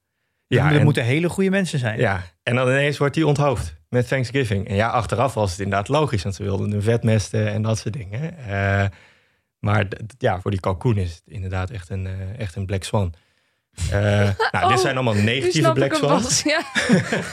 Ja, 0.47 0.71
er 0.71 0.79
en- 0.79 0.85
moeten 0.85 1.05
hele 1.05 1.29
goede 1.29 1.51
mensen 1.51 1.79
zijn. 1.79 1.99
Ja, 1.99 2.23
en 2.43 2.55
dan 2.55 2.69
ineens 2.69 2.99
wordt 2.99 3.15
hij 3.15 3.25
onthoofd 3.25 3.77
met 3.89 4.09
Thanksgiving. 4.09 4.69
En 4.69 4.75
ja, 4.75 4.89
achteraf 4.89 5.35
was 5.35 5.51
het 5.51 5.61
inderdaad 5.61 5.89
logisch, 5.89 6.23
want 6.23 6.35
ze 6.35 6.43
wilden 6.43 6.73
een 6.73 6.83
vetmesten 6.83 7.53
en 7.53 7.63
dat 7.63 7.79
soort 7.79 7.95
dingen. 7.95 8.39
Eh, 8.39 8.87
maar 9.59 9.87
ja, 10.19 10.41
voor 10.41 10.51
die 10.51 10.61
kalkoen 10.61 10.97
is 10.97 11.11
het 11.15 11.23
inderdaad 11.27 11.71
echt 11.71 11.91
een, 11.91 12.07
eh, 12.07 12.39
echt 12.39 12.57
een 12.57 12.67
black 12.67 12.83
swan. 12.85 13.15
Eh, 13.91 14.01
nou, 14.01 14.65
Oh, 14.65 14.69
dit 14.69 14.81
zijn 14.81 14.95
allemaal 14.95 15.15
Nu 15.15 15.23
negatieve 15.23 15.73
black 15.73 15.95
swans. 15.95 16.43
Ja. 16.43 16.59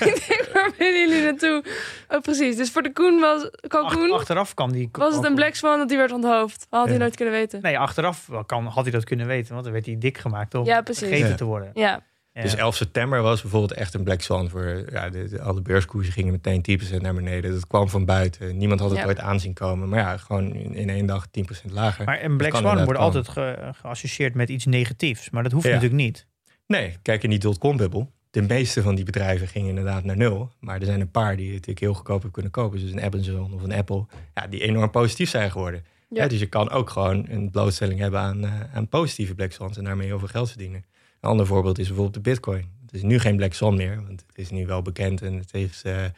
ik 0.09 0.25
denk, 0.27 0.49
waar 0.53 0.71
willen 0.77 0.99
jullie 1.09 1.23
naartoe? 1.23 1.63
Oh, 2.09 2.19
precies. 2.21 2.55
Dus 2.55 2.71
voor 2.71 2.81
de 2.81 2.91
Koen 2.93 3.19
was, 3.19 3.43
Ach- 3.43 3.49
kalkoen 3.67 4.11
achteraf 4.11 4.53
kan 4.53 4.71
die. 4.71 4.89
was 4.91 5.15
het 5.15 5.25
een 5.25 5.35
black 5.35 5.55
swan 5.55 5.77
dat 5.77 5.89
hij 5.89 5.97
werd 5.97 6.11
onthoofd. 6.11 6.67
Had 6.69 6.87
hij 6.87 6.97
nooit 6.97 7.15
kunnen 7.15 7.33
weten. 7.33 7.59
Nee, 7.61 7.79
achteraf 7.79 8.27
wel 8.27 8.43
kan, 8.43 8.65
had 8.65 8.83
hij 8.83 8.91
dat 8.91 9.03
kunnen 9.03 9.27
weten, 9.27 9.51
want 9.51 9.63
dan 9.63 9.73
werd 9.73 9.85
hij 9.85 9.95
dik 9.97 10.17
gemaakt 10.17 10.55
om 10.55 10.65
Ja, 10.65 10.81
precies. 10.81 11.07
gegeten 11.07 11.29
Ja. 11.29 11.35
te 11.35 11.45
worden. 11.45 11.71
Ja, 11.73 12.03
Ja. 12.33 12.41
Dus 12.41 12.55
11 12.55 12.75
september 12.75 13.21
was 13.21 13.41
bijvoorbeeld 13.41 13.73
echt 13.73 13.93
een 13.93 14.03
black 14.03 14.21
swan. 14.21 14.49
Voor, 14.49 14.83
ja, 14.91 15.09
de, 15.09 15.27
de- 15.29 15.41
alle 15.41 15.61
beurskoersen 15.61 16.13
gingen 16.13 16.31
meteen 16.31 16.61
10% 16.61 17.01
naar 17.01 17.13
beneden. 17.13 17.51
Dat 17.51 17.67
kwam 17.67 17.89
van 17.89 18.05
buiten. 18.05 18.57
Niemand 18.57 18.79
had 18.79 18.89
het 18.89 18.99
Ja. 18.99 19.05
ooit 19.05 19.19
aanzien 19.19 19.53
komen. 19.53 19.89
Maar 19.89 19.99
ja, 19.99 20.17
gewoon 20.17 20.53
in, 20.53 20.73
in 20.75 20.89
één 20.89 21.05
dag 21.05 21.27
10% 21.31 21.71
lager. 21.71 22.05
maar 22.05 22.23
een 22.23 22.37
black 22.37 22.55
swan 22.55 22.83
wordt 22.85 22.99
altijd 22.99 23.27
ge- 23.29 23.69
geassocieerd 23.81 24.33
met 24.35 24.49
iets 24.49 24.65
negatiefs, 24.65 25.29
maar 25.29 25.43
dat 25.43 25.51
hoeft 25.51 25.65
Ja. 25.65 25.71
natuurlijk 25.73 26.01
niet. 26.01 26.25
Nee, 26.71 26.97
kijk 27.01 27.23
in 27.23 27.29
die 27.29 27.39
dotcom-bubbel. 27.39 28.11
De 28.29 28.41
meeste 28.41 28.81
van 28.81 28.95
die 28.95 29.05
bedrijven 29.05 29.47
gingen 29.47 29.69
inderdaad 29.69 30.03
naar 30.03 30.17
nul. 30.17 30.51
Maar 30.59 30.79
er 30.79 30.85
zijn 30.85 31.01
een 31.01 31.11
paar 31.11 31.35
die 31.35 31.53
het 31.53 31.67
ik 31.67 31.79
heel 31.79 31.93
goedkoop 31.93 32.13
hebben 32.13 32.31
kunnen 32.31 32.51
kopen. 32.51 32.79
Dus 32.79 32.91
een 32.91 33.01
Amazon 33.01 33.53
of 33.53 33.63
een 33.63 33.71
Apple. 33.71 34.05
Ja, 34.33 34.47
die 34.47 34.61
enorm 34.61 34.91
positief 34.91 35.29
zijn 35.29 35.51
geworden. 35.51 35.85
Ja. 36.09 36.21
Ja, 36.21 36.27
dus 36.27 36.39
je 36.39 36.45
kan 36.45 36.69
ook 36.69 36.89
gewoon 36.89 37.25
een 37.29 37.49
blootstelling 37.49 37.99
hebben 37.99 38.19
aan, 38.19 38.45
eh, 38.45 38.51
aan 38.73 38.87
positieve 38.87 39.35
black 39.35 39.51
swans. 39.51 39.77
En 39.77 39.83
daarmee 39.83 40.07
heel 40.07 40.19
veel 40.19 40.27
geld 40.27 40.49
verdienen. 40.49 40.85
Een 41.19 41.29
ander 41.29 41.45
voorbeeld 41.45 41.79
is 41.79 41.87
bijvoorbeeld 41.87 42.15
de 42.15 42.29
bitcoin. 42.29 42.71
Het 42.85 42.93
is 42.93 43.01
nu 43.01 43.19
geen 43.19 43.35
black 43.35 43.53
swan 43.53 43.75
meer. 43.75 43.95
Want 43.95 44.23
het 44.27 44.37
is 44.37 44.49
nu 44.49 44.65
wel 44.65 44.81
bekend. 44.81 45.21
En 45.21 45.37
het, 45.37 45.51
heeft, 45.51 45.83
eh, 45.83 46.05
eh, 46.05 46.11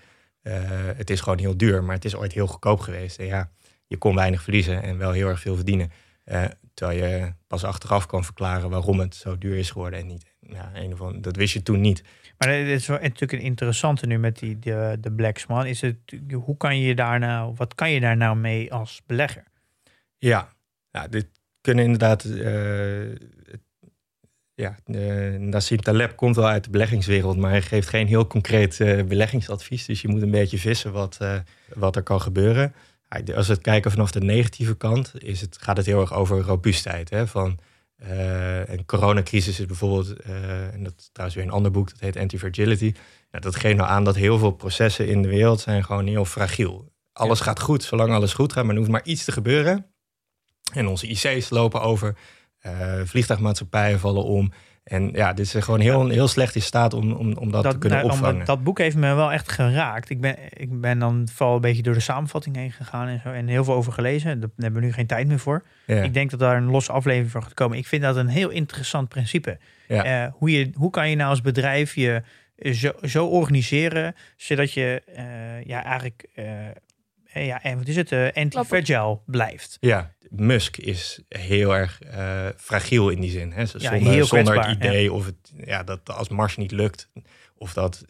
het 0.95 1.09
is 1.09 1.21
gewoon 1.21 1.39
heel 1.39 1.57
duur. 1.57 1.83
Maar 1.83 1.95
het 1.95 2.05
is 2.05 2.15
ooit 2.15 2.33
heel 2.33 2.47
goedkoop 2.47 2.79
geweest. 2.79 3.19
En 3.19 3.25
ja, 3.25 3.49
je 3.87 3.97
kon 3.97 4.15
weinig 4.15 4.41
verliezen 4.41 4.83
en 4.83 4.97
wel 4.97 5.11
heel 5.11 5.27
erg 5.27 5.39
veel 5.39 5.55
verdienen. 5.55 5.91
Eh, 6.23 6.43
terwijl 6.73 6.99
je 6.99 7.33
pas 7.47 7.63
achteraf 7.63 8.05
kan 8.05 8.23
verklaren 8.23 8.69
waarom 8.69 8.99
het 8.99 9.15
zo 9.15 9.37
duur 9.37 9.57
is 9.57 9.71
geworden 9.71 9.99
en 9.99 10.07
niet. 10.07 10.25
Ja, 10.39 10.71
een 10.73 10.93
of 10.93 11.01
andere, 11.01 11.19
dat 11.21 11.35
wist 11.35 11.53
je 11.53 11.63
toen 11.63 11.81
niet. 11.81 12.03
Maar 12.37 12.47
dit 12.47 12.67
is 12.67 12.87
wel 12.87 12.97
natuurlijk 13.01 13.31
een 13.31 13.39
interessante 13.39 14.05
nu 14.05 14.17
met 14.17 14.39
die, 14.39 14.59
de, 14.59 14.97
de 14.99 15.11
Black 15.11 15.37
Swan. 15.37 15.65
Is 15.65 15.81
het, 15.81 15.97
hoe 16.33 16.57
kan 16.57 16.79
je 16.79 16.95
daar 16.95 17.19
nou, 17.19 17.53
wat 17.55 17.75
kan 17.75 17.91
je 17.91 17.99
daar 17.99 18.17
nou 18.17 18.35
mee 18.37 18.73
als 18.73 19.01
belegger? 19.05 19.43
Ja, 20.17 20.49
ja 20.91 21.07
dit 21.07 21.27
kunnen 21.61 21.83
inderdaad. 21.83 22.23
het- 22.23 23.61
ja, 24.55 24.75
uh, 24.85 25.39
Nassim 25.39 25.81
Taleb 25.81 26.15
komt 26.15 26.35
wel 26.35 26.47
uit 26.47 26.63
de 26.63 26.69
beleggingswereld, 26.69 27.37
maar 27.37 27.49
hij 27.49 27.61
geeft 27.61 27.87
geen 27.89 28.07
heel 28.07 28.27
concreet 28.27 28.77
beleggingsadvies. 29.07 29.85
Dus 29.85 30.01
je 30.01 30.07
moet 30.07 30.21
een 30.21 30.31
beetje 30.31 30.57
vissen 30.57 30.91
wat, 30.91 31.17
wat 31.73 31.95
er 31.95 32.03
kan 32.03 32.21
gebeuren. 32.21 32.73
Als 33.35 33.47
we 33.47 33.53
het 33.53 33.61
kijken 33.61 33.91
vanaf 33.91 34.11
de 34.11 34.21
negatieve 34.21 34.75
kant, 34.75 35.13
is 35.17 35.41
het, 35.41 35.57
gaat 35.61 35.77
het 35.77 35.85
heel 35.85 36.01
erg 36.01 36.13
over 36.13 36.41
robuustheid. 36.41 37.09
Hè? 37.09 37.27
Van, 37.27 37.59
Uh, 38.01 38.69
en 38.69 38.85
coronacrisis 38.85 39.59
is 39.59 39.65
bijvoorbeeld, 39.65 40.25
uh, 40.27 40.73
en 40.73 40.83
dat 40.83 40.93
is 40.97 41.09
trouwens 41.11 41.39
weer 41.39 41.47
een 41.47 41.55
ander 41.55 41.71
boek, 41.71 41.89
dat 41.89 41.99
heet 41.99 42.17
Anti-Fragility. 42.17 42.93
Nou, 43.31 43.43
dat 43.43 43.55
geeft 43.55 43.77
nou 43.77 43.89
aan 43.89 44.03
dat 44.03 44.15
heel 44.15 44.37
veel 44.37 44.51
processen 44.51 45.07
in 45.07 45.21
de 45.21 45.27
wereld 45.27 45.59
zijn 45.59 45.83
gewoon 45.83 46.07
heel 46.07 46.25
fragiel. 46.25 46.91
Alles 47.13 47.39
gaat 47.39 47.59
goed, 47.59 47.83
zolang 47.83 48.13
alles 48.13 48.33
goed 48.33 48.53
gaat, 48.53 48.63
maar 48.63 48.73
er 48.73 48.79
hoeft 48.79 48.91
maar 48.91 49.05
iets 49.05 49.23
te 49.23 49.31
gebeuren. 49.31 49.85
En 50.73 50.87
onze 50.87 51.07
IC's 51.07 51.49
lopen 51.49 51.81
over, 51.81 52.15
uh, 52.65 53.01
vliegtuigmaatschappijen 53.03 53.99
vallen 53.99 54.23
om. 54.23 54.51
En 54.83 55.09
ja, 55.13 55.33
dit 55.33 55.45
is 55.45 55.63
gewoon 55.63 55.79
heel, 55.79 56.09
heel 56.09 56.27
slecht 56.27 56.55
in 56.55 56.61
staat 56.61 56.93
om, 56.93 57.11
om, 57.11 57.33
om 57.33 57.51
dat, 57.51 57.69
te 57.69 57.77
kunnen 57.77 57.99
nou, 57.99 58.11
opvangen. 58.11 58.45
Dat 58.45 58.63
boek 58.63 58.77
heeft 58.77 58.95
me 58.95 59.13
wel 59.13 59.31
echt 59.31 59.51
geraakt. 59.51 60.09
Ik 60.09 60.21
ben, 60.21 60.35
ik 60.49 60.81
ben 60.81 60.99
dan 60.99 61.27
vooral 61.33 61.55
een 61.55 61.61
beetje 61.61 61.81
door 61.81 61.93
de 61.93 61.99
samenvatting 61.99 62.55
heen 62.55 62.71
gegaan 62.71 63.07
en 63.07 63.19
zo. 63.23 63.29
En 63.29 63.47
heel 63.47 63.63
veel 63.63 63.73
over 63.73 63.93
gelezen. 63.93 64.39
Daar 64.39 64.49
hebben 64.57 64.81
we 64.81 64.87
nu 64.87 64.93
geen 64.93 65.07
tijd 65.07 65.27
meer 65.27 65.39
voor. 65.39 65.63
Ik 65.85 66.13
denk 66.13 66.29
dat 66.29 66.39
daar 66.39 66.57
een 66.57 66.69
losse 66.69 66.91
aflevering 66.91 67.31
voor 67.31 67.43
gaat 67.43 67.53
komen. 67.53 67.77
Ik 67.77 67.87
vind 67.87 68.01
dat 68.01 68.15
een 68.15 68.27
heel 68.27 68.49
interessant 68.49 69.09
principe. 69.09 69.57
Ja. 69.87 70.25
Uh, 70.25 70.31
hoe, 70.33 70.51
je, 70.51 70.69
hoe 70.73 70.89
kan 70.89 71.09
je 71.09 71.15
nou 71.15 71.29
als 71.29 71.41
bedrijf 71.41 71.95
je 71.95 72.23
zo, 72.71 72.91
zo 73.01 73.25
organiseren, 73.25 74.15
zodat 74.37 74.73
je 74.73 75.01
uh, 75.17 75.63
ja, 75.63 75.83
eigenlijk 75.83 76.25
uh, 76.35 77.45
ja, 77.45 77.63
en 77.63 77.77
wat 77.77 77.87
is 77.87 77.95
het, 77.95 78.11
uh, 78.11 78.27
anti-fragile 78.33 79.19
blijft. 79.25 79.77
Ja, 79.79 80.11
Musk 80.35 80.77
is 80.77 81.19
heel 81.27 81.75
erg 81.75 81.99
uh, 82.15 82.47
fragiel 82.57 83.09
in 83.09 83.21
die 83.21 83.31
zin. 83.31 83.51
Hè? 83.51 83.65
Zonder, 83.65 84.13
ja, 84.13 84.23
zonder 84.23 84.67
het 84.67 84.75
idee 84.75 85.13
of 85.13 85.25
het, 85.25 85.53
ja, 85.65 85.83
dat 85.83 85.99
als 86.09 86.29
Mars 86.29 86.57
niet 86.57 86.71
lukt, 86.71 87.09
of 87.57 87.73
dat 87.73 88.05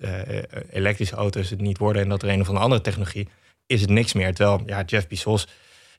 elektrische 0.69 1.15
auto's 1.15 1.49
het 1.49 1.61
niet 1.61 1.78
worden 1.78 2.01
en 2.01 2.09
dat 2.09 2.24
er 2.24 2.30
een 2.30 2.41
of 2.41 2.49
andere 2.49 2.82
technologie, 2.82 3.28
is 3.67 3.82
het 3.82 3.89
niks 3.89 4.13
meer. 4.13 4.34
Terwijl 4.34 4.63
ja, 4.65 4.84
Jeff 4.86 5.07
Bezos, 5.07 5.47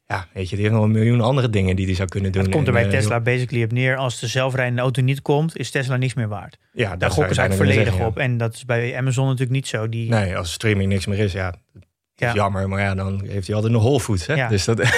ja, 0.06 0.28
weet 0.32 0.48
je, 0.48 0.56
die 0.56 0.64
heeft 0.64 0.76
nog 0.76 0.84
een 0.84 0.90
miljoen 0.90 1.20
andere 1.20 1.50
dingen 1.50 1.76
die 1.76 1.86
hij 1.86 1.94
zou 1.94 2.08
kunnen 2.08 2.32
doen. 2.32 2.42
Het 2.42 2.50
komt 2.50 2.66
er 2.66 2.72
bij 2.72 2.88
Tesla 2.88 3.20
basically 3.20 3.64
op 3.64 3.72
neer. 3.72 3.96
Als 3.96 4.20
de 4.20 4.26
zelfrijdende 4.26 4.82
auto 4.82 5.02
niet 5.02 5.22
komt, 5.22 5.56
is 5.56 5.70
Tesla 5.70 5.96
niks 5.96 6.14
meer 6.14 6.28
waard. 6.28 6.58
Ja, 6.72 6.96
daar 6.96 7.10
gokken 7.10 7.34
ze 7.34 7.40
eigenlijk 7.40 7.70
volledig 7.70 8.06
op. 8.06 8.18
En 8.18 8.36
dat 8.36 8.54
is 8.54 8.64
bij 8.64 8.96
Amazon 8.96 9.24
natuurlijk 9.24 9.52
niet 9.52 9.66
zo. 9.66 9.88
Die... 9.88 10.10
Nee, 10.10 10.36
als 10.36 10.52
streaming 10.52 10.88
niks 10.88 11.06
meer 11.06 11.18
is, 11.18 11.32
ja, 11.32 11.54
ja. 12.14 12.28
is 12.28 12.34
jammer, 12.34 12.68
maar 12.68 12.80
ja, 12.80 12.94
dan 12.94 13.24
heeft 13.26 13.46
hij 13.46 13.56
altijd 13.56 13.74
een 13.74 13.80
Whole 13.80 14.00
Foods. 14.00 14.26
Hè? 14.26 14.48
Dus 14.48 14.64
dat 14.64 14.80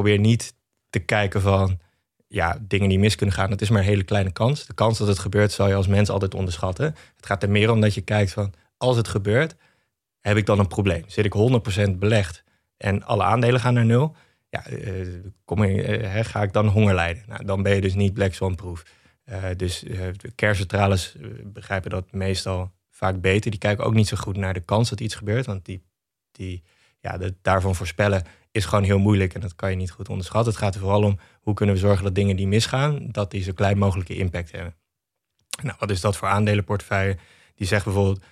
probeer 0.00 0.18
niet 0.18 0.54
te 0.90 0.98
kijken 0.98 1.40
van 1.40 1.78
ja, 2.26 2.58
dingen 2.60 2.88
die 2.88 2.98
mis 2.98 3.14
kunnen 3.14 3.34
gaan. 3.34 3.50
Het 3.50 3.60
is 3.60 3.70
maar 3.70 3.80
een 3.80 3.86
hele 3.86 4.02
kleine 4.02 4.32
kans. 4.32 4.66
De 4.66 4.74
kans 4.74 4.98
dat 4.98 5.08
het 5.08 5.18
gebeurt 5.18 5.52
zal 5.52 5.68
je 5.68 5.74
als 5.74 5.86
mens 5.86 6.08
altijd 6.08 6.34
onderschatten. 6.34 6.84
Het 7.16 7.26
gaat 7.26 7.42
er 7.42 7.50
meer 7.50 7.70
om 7.70 7.80
dat 7.80 7.94
je 7.94 8.00
kijkt 8.00 8.32
van 8.32 8.52
als 8.76 8.96
het 8.96 9.08
gebeurt, 9.08 9.56
heb 10.20 10.36
ik 10.36 10.46
dan 10.46 10.58
een 10.58 10.68
probleem? 10.68 11.04
Zit 11.06 11.24
ik 11.24 11.34
100% 11.88 11.90
belegd 11.98 12.44
en 12.76 13.02
alle 13.02 13.22
aandelen 13.22 13.60
gaan 13.60 13.74
naar 13.74 13.84
nul? 13.84 14.16
Ja, 14.48 14.70
uh, 14.70 15.06
kom 15.44 15.62
uh, 15.62 16.24
ga 16.24 16.42
ik 16.42 16.52
dan 16.52 16.66
honger 16.66 16.94
lijden? 16.94 17.22
Nou, 17.26 17.44
dan 17.44 17.62
ben 17.62 17.74
je 17.74 17.80
dus 17.80 17.94
niet 17.94 18.14
Black 18.14 18.34
Swan 18.34 18.54
proof. 18.54 18.82
Uh, 19.24 19.44
dus 19.56 19.84
kerncentrales 20.34 21.16
begrijpen 21.44 21.90
dat 21.90 22.12
meestal 22.12 22.72
vaak 22.90 23.20
beter. 23.20 23.50
Die 23.50 23.60
kijken 23.60 23.84
ook 23.84 23.94
niet 23.94 24.08
zo 24.08 24.16
goed 24.16 24.36
naar 24.36 24.54
de 24.54 24.60
kans 24.60 24.90
dat 24.90 25.00
iets 25.00 25.14
gebeurt. 25.14 25.46
Want 25.46 25.64
die 25.64 25.82
die, 26.32 26.62
ja, 27.00 27.18
daarvan 27.42 27.74
voorspellen 27.74 28.24
is 28.50 28.64
gewoon 28.64 28.84
heel 28.84 28.98
moeilijk 28.98 29.34
en 29.34 29.40
dat 29.40 29.54
kan 29.54 29.70
je 29.70 29.76
niet 29.76 29.90
goed 29.90 30.08
onderschatten. 30.08 30.52
Het 30.52 30.62
gaat 30.62 30.74
er 30.74 30.80
vooral 30.80 31.02
om 31.02 31.18
hoe 31.40 31.54
kunnen 31.54 31.74
we 31.74 31.80
zorgen 31.80 32.04
dat 32.04 32.14
dingen 32.14 32.36
die 32.36 32.46
misgaan, 32.46 33.08
dat 33.10 33.30
die 33.30 33.42
zo 33.42 33.52
klein 33.52 33.78
mogelijke 33.78 34.16
impact 34.16 34.52
hebben. 34.52 34.74
Nou, 35.62 35.76
wat 35.78 35.90
is 35.90 36.00
dat 36.00 36.16
voor 36.16 36.28
aandelenportefeuille? 36.28 37.16
Die 37.54 37.66
zegt 37.66 37.84
bijvoorbeeld 37.84 38.20
85% 38.20 38.22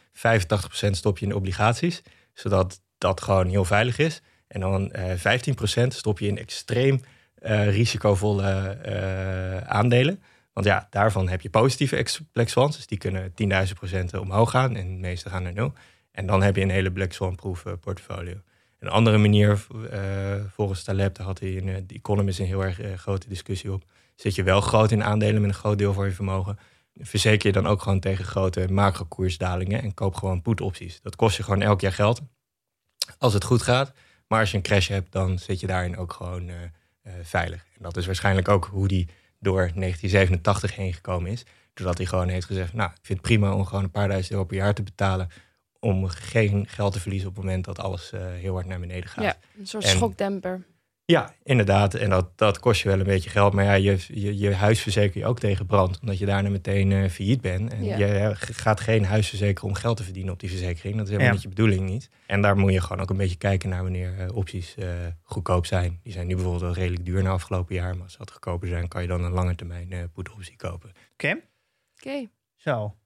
stop 0.90 1.18
je 1.18 1.26
in 1.26 1.34
obligaties, 1.34 2.02
zodat 2.32 2.80
dat 2.98 3.20
gewoon 3.20 3.48
heel 3.48 3.64
veilig 3.64 3.98
is. 3.98 4.22
En 4.48 4.60
dan 4.60 4.92
uh, 4.96 5.82
15% 5.84 5.86
stop 5.88 6.18
je 6.18 6.26
in 6.26 6.38
extreem 6.38 7.00
uh, 7.42 7.68
risicovolle 7.68 8.78
uh, 8.86 9.56
aandelen. 9.56 10.22
Want 10.52 10.66
ja, 10.66 10.86
daarvan 10.90 11.28
heb 11.28 11.40
je 11.40 11.50
positieve 11.50 12.06
black 12.32 12.48
swans. 12.48 12.76
Dus 12.76 12.86
die 12.86 12.98
kunnen 12.98 13.32
10.000% 14.12 14.20
omhoog 14.20 14.50
gaan 14.50 14.76
en 14.76 14.86
de 14.86 15.00
meeste 15.00 15.28
gaan 15.28 15.42
naar 15.42 15.52
nul. 15.52 15.72
En 16.10 16.26
dan 16.26 16.42
heb 16.42 16.56
je 16.56 16.62
een 16.62 16.70
hele 16.70 16.92
Black 16.92 17.12
Swan-proof 17.12 17.64
uh, 17.64 17.72
portfolio. 17.80 18.40
Een 18.78 18.88
andere 18.88 19.18
manier, 19.18 19.66
uh, 19.74 20.44
volgens 20.54 20.82
Taleb, 20.82 21.14
daar 21.14 21.26
had 21.26 21.40
hij 21.40 21.50
in 21.50 21.86
The 21.86 21.94
Economist 21.94 22.38
een 22.38 22.46
heel 22.46 22.64
erg 22.64 23.00
grote 23.00 23.28
discussie 23.28 23.72
op. 23.72 23.84
Zit 24.14 24.34
je 24.34 24.42
wel 24.42 24.60
groot 24.60 24.90
in 24.90 25.04
aandelen 25.04 25.40
met 25.40 25.50
een 25.50 25.56
groot 25.56 25.78
deel 25.78 25.92
van 25.92 26.06
je 26.06 26.12
vermogen, 26.12 26.58
verzeker 26.94 27.46
je 27.46 27.52
dan 27.52 27.66
ook 27.66 27.82
gewoon 27.82 28.00
tegen 28.00 28.24
grote 28.24 28.66
macro-koersdalingen 28.70 29.82
en 29.82 29.94
koop 29.94 30.14
gewoon 30.14 30.42
put-opties. 30.42 31.00
Dat 31.00 31.16
kost 31.16 31.36
je 31.36 31.42
gewoon 31.42 31.62
elk 31.62 31.80
jaar 31.80 31.92
geld, 31.92 32.20
als 33.18 33.32
het 33.32 33.44
goed 33.44 33.62
gaat. 33.62 33.92
Maar 34.26 34.40
als 34.40 34.50
je 34.50 34.56
een 34.56 34.62
crash 34.62 34.88
hebt, 34.88 35.12
dan 35.12 35.38
zit 35.38 35.60
je 35.60 35.66
daarin 35.66 35.96
ook 35.96 36.12
gewoon 36.12 36.50
veilig. 37.22 37.66
En 37.76 37.82
dat 37.82 37.96
is 37.96 38.06
waarschijnlijk 38.06 38.48
ook 38.48 38.64
hoe 38.64 38.88
die 38.88 39.08
door 39.38 39.56
1987 39.56 40.74
heen 40.76 40.94
gekomen 40.94 41.30
is. 41.30 41.44
Doordat 41.74 41.98
hij 41.98 42.06
gewoon 42.06 42.28
heeft 42.28 42.46
gezegd, 42.46 42.72
nou, 42.72 42.90
ik 42.90 42.98
vind 43.02 43.18
het 43.18 43.28
prima 43.28 43.54
om 43.54 43.64
gewoon 43.64 43.84
een 43.84 43.90
paar 43.90 44.08
duizend 44.08 44.32
euro 44.32 44.44
per 44.44 44.56
jaar 44.56 44.74
te 44.74 44.82
betalen 44.82 45.28
om 45.80 46.08
geen 46.08 46.66
geld 46.68 46.92
te 46.92 47.00
verliezen 47.00 47.28
op 47.28 47.34
het 47.34 47.44
moment 47.44 47.64
dat 47.64 47.78
alles 47.78 48.12
uh, 48.14 48.20
heel 48.20 48.54
hard 48.54 48.66
naar 48.66 48.80
beneden 48.80 49.10
gaat. 49.10 49.24
Ja, 49.24 49.36
een 49.58 49.66
soort 49.66 49.84
schokdemper. 49.84 50.66
Ja, 51.04 51.34
inderdaad. 51.42 51.94
En 51.94 52.10
dat, 52.10 52.38
dat 52.38 52.58
kost 52.58 52.82
je 52.82 52.88
wel 52.88 52.98
een 52.98 53.04
beetje 53.04 53.30
geld. 53.30 53.52
Maar 53.52 53.64
ja, 53.64 53.72
je, 53.72 53.98
je, 54.08 54.38
je 54.38 54.54
huis 54.54 54.80
verzeker 54.80 55.20
je 55.20 55.26
ook 55.26 55.38
tegen 55.38 55.66
brand. 55.66 56.00
Omdat 56.00 56.18
je 56.18 56.26
daarna 56.26 56.48
meteen 56.48 56.90
uh, 56.90 57.08
failliet 57.08 57.40
bent. 57.40 57.72
En 57.72 57.84
je 57.84 58.32
gaat 58.34 58.80
geen 58.80 59.04
huis 59.04 59.28
verzekeren 59.28 59.68
om 59.68 59.74
geld 59.74 59.96
te 59.96 60.04
verdienen 60.04 60.32
op 60.32 60.40
die 60.40 60.48
verzekering. 60.48 60.96
Dat 60.96 61.04
is 61.06 61.12
helemaal 61.12 61.32
niet 61.32 61.42
je 61.42 61.48
bedoeling 61.48 61.88
niet. 61.88 62.10
En 62.26 62.42
daar 62.42 62.56
moet 62.56 62.72
je 62.72 62.80
gewoon 62.80 63.02
ook 63.02 63.10
een 63.10 63.16
beetje 63.16 63.36
kijken 63.36 63.68
naar 63.68 63.82
wanneer 63.82 64.14
uh, 64.18 64.36
opties 64.36 64.74
goedkoop 65.22 65.66
zijn. 65.66 66.00
Die 66.02 66.12
zijn 66.12 66.26
nu 66.26 66.34
bijvoorbeeld 66.34 66.64
wel 66.64 66.74
redelijk 66.74 67.04
duur 67.04 67.22
na 67.22 67.30
afgelopen 67.30 67.74
jaar. 67.74 67.94
Maar 67.94 68.02
als 68.02 68.12
ze 68.12 68.18
wat 68.18 68.30
goedkoper 68.30 68.68
zijn, 68.68 68.88
kan 68.88 69.02
je 69.02 69.08
dan 69.08 69.24
een 69.24 69.32
lange 69.32 69.54
termijn 69.54 69.90
uh, 69.90 70.02
optie 70.14 70.56
kopen. 70.56 70.92
Oké. 71.12 71.40
Oké. 71.96 72.28
Zo. 72.56 72.96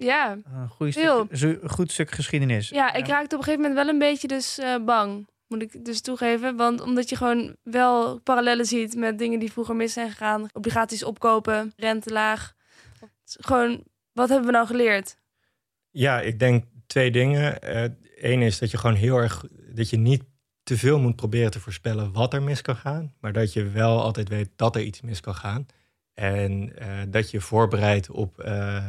Ja, 0.00 0.38
een 0.44 0.68
goed 0.68 0.92
stuk, 0.92 1.70
goed 1.70 1.92
stuk 1.92 2.10
geschiedenis. 2.10 2.68
Ja, 2.68 2.92
ik 2.92 3.06
raakte 3.06 3.34
op 3.34 3.40
een 3.40 3.44
gegeven 3.44 3.60
moment 3.60 3.74
wel 3.74 3.88
een 3.88 3.98
beetje 3.98 4.28
dus 4.28 4.58
uh, 4.58 4.84
bang. 4.84 5.28
Moet 5.46 5.62
ik 5.62 5.84
dus 5.84 6.00
toegeven. 6.00 6.56
Want 6.56 6.80
omdat 6.80 7.08
je 7.08 7.16
gewoon 7.16 7.56
wel 7.62 8.18
parallellen 8.18 8.64
ziet 8.64 8.96
met 8.96 9.18
dingen 9.18 9.38
die 9.38 9.52
vroeger 9.52 9.76
mis 9.76 9.92
zijn 9.92 10.10
gegaan. 10.10 10.48
Obligaties 10.52 11.04
opkopen, 11.04 11.72
rente 11.76 12.12
laag. 12.12 12.54
Gewoon, 13.24 13.82
wat 14.12 14.28
hebben 14.28 14.46
we 14.46 14.52
nou 14.52 14.66
geleerd? 14.66 15.16
Ja, 15.90 16.20
ik 16.20 16.38
denk 16.38 16.64
twee 16.86 17.10
dingen. 17.10 17.58
Eén 18.16 18.40
uh, 18.40 18.46
is 18.46 18.58
dat 18.58 18.70
je 18.70 18.78
gewoon 18.78 18.96
heel 18.96 19.16
erg, 19.16 19.44
dat 19.74 19.90
je 19.90 19.96
niet 19.96 20.22
te 20.62 20.76
veel 20.76 20.98
moet 20.98 21.16
proberen 21.16 21.50
te 21.50 21.60
voorspellen 21.60 22.12
wat 22.12 22.34
er 22.34 22.42
mis 22.42 22.62
kan 22.62 22.76
gaan. 22.76 23.14
Maar 23.20 23.32
dat 23.32 23.52
je 23.52 23.68
wel 23.68 24.02
altijd 24.02 24.28
weet 24.28 24.50
dat 24.56 24.76
er 24.76 24.82
iets 24.82 25.00
mis 25.00 25.20
kan 25.20 25.34
gaan. 25.34 25.66
En 26.14 26.72
uh, 26.82 26.86
dat 27.08 27.30
je 27.30 27.40
voorbereidt 27.40 28.10
op 28.10 28.42
uh, 28.44 28.84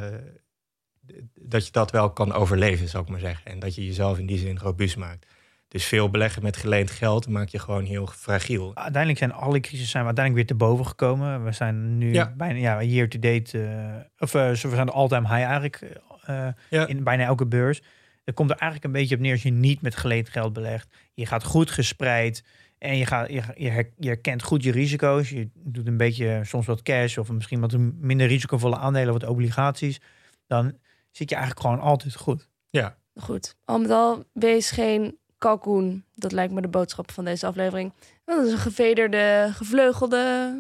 dat 1.36 1.66
je 1.66 1.72
dat 1.72 1.92
wel 1.92 2.12
kan 2.12 2.34
overleven, 2.34 2.88
zou 2.88 3.04
ik 3.04 3.10
maar 3.10 3.20
zeggen. 3.20 3.52
En 3.52 3.60
dat 3.60 3.76
je 3.76 3.86
jezelf 3.86 4.18
in 4.18 4.26
die 4.26 4.38
zin 4.38 4.58
robuust 4.58 4.98
maakt. 4.98 5.26
Dus 5.68 5.86
veel 5.86 6.10
beleggen 6.10 6.44
met 6.44 6.58
geleend 6.58 6.92
geld 6.92 7.28
maakt 7.28 7.52
je 7.52 7.60
gewoon 7.60 7.84
heel 7.84 8.08
fragiel. 8.08 8.76
Uiteindelijk 8.76 9.18
zijn 9.18 9.34
alle 9.34 9.60
crises 9.60 9.90
zijn 9.90 10.04
we 10.04 10.08
uiteindelijk 10.08 10.48
weer 10.48 10.58
te 10.58 10.66
boven 10.66 10.86
gekomen. 10.86 11.44
We 11.44 11.52
zijn 11.52 11.98
nu 11.98 12.14
ja. 12.14 12.34
bijna 12.38 12.60
ja, 12.60 12.84
year 12.84 13.10
to 13.10 13.20
date, 13.20 13.58
uh, 13.58 13.96
of 14.20 14.34
uh, 14.34 14.50
we 14.50 14.56
zijn 14.56 14.86
de 14.86 14.92
all-time 14.92 15.28
high 15.28 15.42
eigenlijk 15.42 16.02
uh, 16.30 16.48
ja. 16.70 16.88
in 16.88 17.04
bijna 17.04 17.24
elke 17.24 17.46
beurs. 17.46 17.82
Er 18.24 18.34
komt 18.34 18.50
er 18.50 18.58
eigenlijk 18.58 18.94
een 18.94 19.00
beetje 19.00 19.16
op 19.16 19.22
neer 19.22 19.32
als 19.32 19.44
je 19.44 19.52
niet 19.52 19.82
met 19.82 19.96
geleend 19.96 20.30
geld 20.30 20.54
belegt. 20.54 20.88
Je 21.14 21.26
gaat 21.26 21.44
goed 21.44 21.72
gespreid 21.72 22.44
en 22.78 22.98
je, 22.98 23.06
gaat, 23.06 23.30
je, 23.30 23.42
je, 23.56 23.90
je 23.98 24.08
herkent 24.08 24.44
goed 24.44 24.64
je 24.64 24.72
risico's. 24.72 25.30
Je 25.30 25.50
doet 25.54 25.88
een 25.88 25.98
beetje 25.98 26.42
soms 26.44 26.66
wat 26.66 26.82
cash 26.82 27.18
of 27.18 27.32
misschien 27.32 27.60
wat 27.60 27.78
minder 28.00 28.28
risicovolle 28.28 28.78
aandelen, 28.78 29.14
wat 29.14 29.26
obligaties. 29.26 30.00
Dan 30.48 30.78
zit 31.20 31.30
je 31.30 31.36
eigenlijk 31.36 31.66
gewoon 31.66 31.80
altijd 31.80 32.16
goed. 32.16 32.50
Ja. 32.70 32.98
Goed. 33.16 33.56
Al 33.66 33.80
met 33.80 33.92
al, 33.92 34.24
wees 34.34 34.72
geen 34.72 35.18
kalkoen. 35.38 36.06
Dat 36.16 36.32
lijkt 36.32 36.54
me 36.54 36.62
de 36.62 36.68
boodschap 36.68 37.12
van 37.12 37.26
deze 37.26 37.46
aflevering. 37.48 37.94
Dat 38.26 38.46
is 38.46 38.52
een 38.52 38.58
gevederde, 38.58 39.50
gevleugelde 39.54 40.54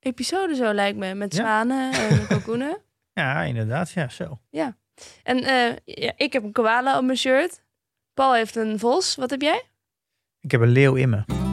episode 0.00 0.54
zo 0.54 0.72
lijkt 0.72 0.98
me. 0.98 1.14
Met 1.14 1.34
zwanen 1.34 1.92
en 1.92 2.26
kalkoenen. 2.28 2.78
Ja, 3.12 3.42
inderdaad. 3.42 3.90
Ja, 3.90 4.08
zo. 4.08 4.38
Ja. 4.50 4.76
En 5.22 5.38
uh, 5.38 5.76
ja, 5.84 6.12
ik 6.16 6.32
heb 6.32 6.42
een 6.42 6.52
koala 6.52 6.98
op 6.98 7.04
mijn 7.04 7.18
shirt. 7.18 7.62
Paul 8.14 8.34
heeft 8.34 8.56
een 8.56 8.78
vos. 8.78 9.16
Wat 9.16 9.30
heb 9.30 9.40
jij? 9.40 9.62
Ik 10.40 10.50
heb 10.50 10.60
een 10.60 10.68
leeuw 10.68 10.94
in 10.94 11.08
me. 11.08 11.49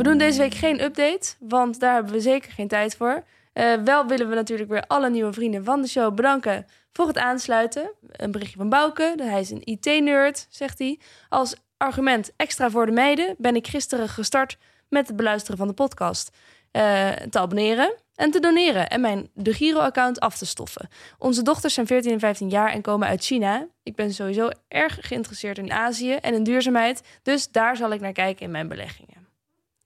We 0.00 0.06
doen 0.06 0.18
deze 0.18 0.38
week 0.38 0.54
geen 0.54 0.82
update, 0.82 1.34
want 1.38 1.80
daar 1.80 1.94
hebben 1.94 2.12
we 2.12 2.20
zeker 2.20 2.52
geen 2.52 2.68
tijd 2.68 2.96
voor. 2.96 3.24
Uh, 3.54 3.74
wel 3.84 4.06
willen 4.06 4.28
we 4.28 4.34
natuurlijk 4.34 4.70
weer 4.70 4.86
alle 4.86 5.10
nieuwe 5.10 5.32
vrienden 5.32 5.64
van 5.64 5.82
de 5.82 5.88
show 5.88 6.14
bedanken 6.14 6.66
voor 6.92 7.06
het 7.06 7.18
aansluiten. 7.18 7.92
Een 8.10 8.30
berichtje 8.30 8.56
van 8.56 8.68
Bouke, 8.68 9.14
hij 9.18 9.40
is 9.40 9.50
een 9.50 9.64
IT-nerd, 9.64 10.46
zegt 10.50 10.78
hij. 10.78 10.98
Als 11.28 11.54
argument 11.76 12.32
extra 12.36 12.70
voor 12.70 12.86
de 12.86 12.92
meiden 12.92 13.34
ben 13.38 13.56
ik 13.56 13.66
gisteren 13.66 14.08
gestart 14.08 14.58
met 14.88 15.06
het 15.06 15.16
beluisteren 15.16 15.58
van 15.58 15.68
de 15.68 15.74
podcast. 15.74 16.30
Uh, 16.72 17.10
te 17.10 17.38
abonneren. 17.38 17.94
en 18.14 18.30
te 18.30 18.40
doneren 18.40 18.88
en 18.88 19.00
mijn 19.00 19.30
de 19.34 19.52
Giro-account 19.52 20.20
af 20.20 20.38
te 20.38 20.46
stoffen. 20.46 20.88
Onze 21.18 21.42
dochters 21.42 21.74
zijn 21.74 21.86
14 21.86 22.12
en 22.12 22.20
15 22.20 22.48
jaar 22.48 22.72
en 22.72 22.82
komen 22.82 23.08
uit 23.08 23.24
China. 23.24 23.66
Ik 23.82 23.94
ben 23.94 24.14
sowieso 24.14 24.50
erg 24.68 24.98
geïnteresseerd 25.00 25.58
in 25.58 25.72
Azië 25.72 26.12
en 26.12 26.34
in 26.34 26.42
duurzaamheid, 26.42 27.02
dus 27.22 27.50
daar 27.50 27.76
zal 27.76 27.92
ik 27.92 28.00
naar 28.00 28.12
kijken 28.12 28.44
in 28.44 28.50
mijn 28.50 28.68
beleggingen. 28.68 29.19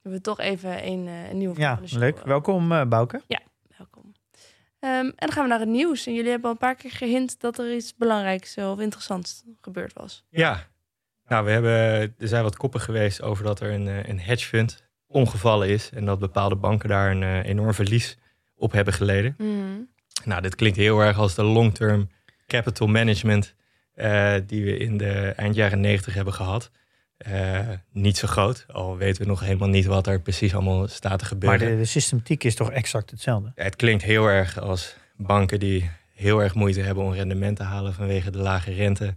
We 0.04 0.10
hebben 0.10 0.22
toch 0.22 0.40
even 0.40 0.86
een, 0.86 1.06
eh, 1.08 1.30
een 1.30 1.38
nieuwe 1.38 1.54
vraag 1.54 1.66
Ja, 1.68 1.74
van 1.74 1.82
de 1.82 1.88
show. 1.88 2.00
leuk. 2.00 2.18
Welkom, 2.24 2.72
eh 2.72 2.84
Bouke. 2.86 3.22
Welkom. 3.78 4.12
Ehm, 4.78 4.90
en 4.90 5.12
dan 5.16 5.32
gaan 5.32 5.42
we 5.42 5.48
naar 5.48 5.60
het 5.60 5.68
nieuws. 5.68 6.06
En 6.06 6.14
jullie 6.14 6.30
hebben 6.30 6.46
al 6.46 6.52
een 6.52 6.58
paar 6.60 6.74
keer 6.74 6.90
gehint 6.90 7.40
dat 7.40 7.58
er 7.58 7.74
iets 7.74 7.94
belangrijks 7.96 8.56
eh, 8.56 8.70
of 8.70 8.80
interessants 8.80 9.42
gebeurd 9.60 9.92
was. 9.92 10.24
Ja, 10.28 10.66
nou, 11.26 11.44
we 11.44 11.50
hebben, 11.50 11.72
er 12.18 12.28
zijn 12.28 12.42
wat 12.42 12.56
koppen 12.56 12.80
geweest 12.80 13.22
over 13.22 13.44
dat 13.44 13.60
er 13.60 13.70
een, 13.72 13.88
eh, 13.88 14.08
een 14.08 14.20
hedge 14.20 14.46
fund 14.46 14.82
omgevallen 15.06 15.68
is. 15.68 15.90
En 15.90 16.04
dat 16.04 16.18
bepaalde 16.18 16.56
banken 16.56 16.88
daar 16.88 17.10
een 17.10 17.22
eh, 17.22 17.44
enorm 17.44 17.74
verlies 17.74 18.18
op 18.54 18.72
hebben 18.72 18.94
geleden. 18.94 19.36
Nou, 20.24 20.42
dit 20.42 20.54
klinkt 20.54 20.76
heel 20.76 21.00
erg 21.00 21.18
als 21.18 21.34
de 21.34 21.42
long-term 21.42 22.08
capital 22.46 22.86
management 22.86 23.54
eh, 23.94 24.34
die 24.46 24.64
we 24.64 24.76
in 24.76 24.96
de 24.96 25.12
eind 25.36 25.54
jaren 25.54 25.80
90 25.80 26.14
hebben 26.14 26.34
gehad. 26.34 26.70
Eh, 27.16 27.68
niet 27.92 28.16
zo 28.16 28.26
groot, 28.28 28.64
al 28.72 28.96
weten 28.96 29.22
we 29.22 29.28
nog 29.28 29.40
helemaal 29.40 29.68
niet 29.68 29.84
wat 29.84 30.06
er 30.06 30.20
precies 30.20 30.54
allemaal 30.54 30.88
staat 30.88 31.18
te 31.18 31.24
gebeuren. 31.24 31.58
Maar 31.60 31.68
de, 31.68 31.76
de 31.76 31.84
systematiek 31.84 32.44
is 32.44 32.54
toch 32.54 32.70
exact 32.70 33.10
hetzelfde? 33.10 33.52
Ja, 33.54 33.62
Het 33.64 33.76
klinkt 33.76 34.02
heel 34.02 34.26
erg 34.26 34.58
als 34.60 34.96
banken 35.16 35.58
die 35.60 35.90
heel 36.14 36.42
erg 36.42 36.54
moeite 36.54 36.80
hebben 36.80 37.04
om 37.04 37.12
rendement 37.12 37.56
te 37.56 37.62
halen 37.62 37.94
vanwege 37.94 38.30
de 38.30 38.38
lage 38.38 38.72
rente. 38.72 39.14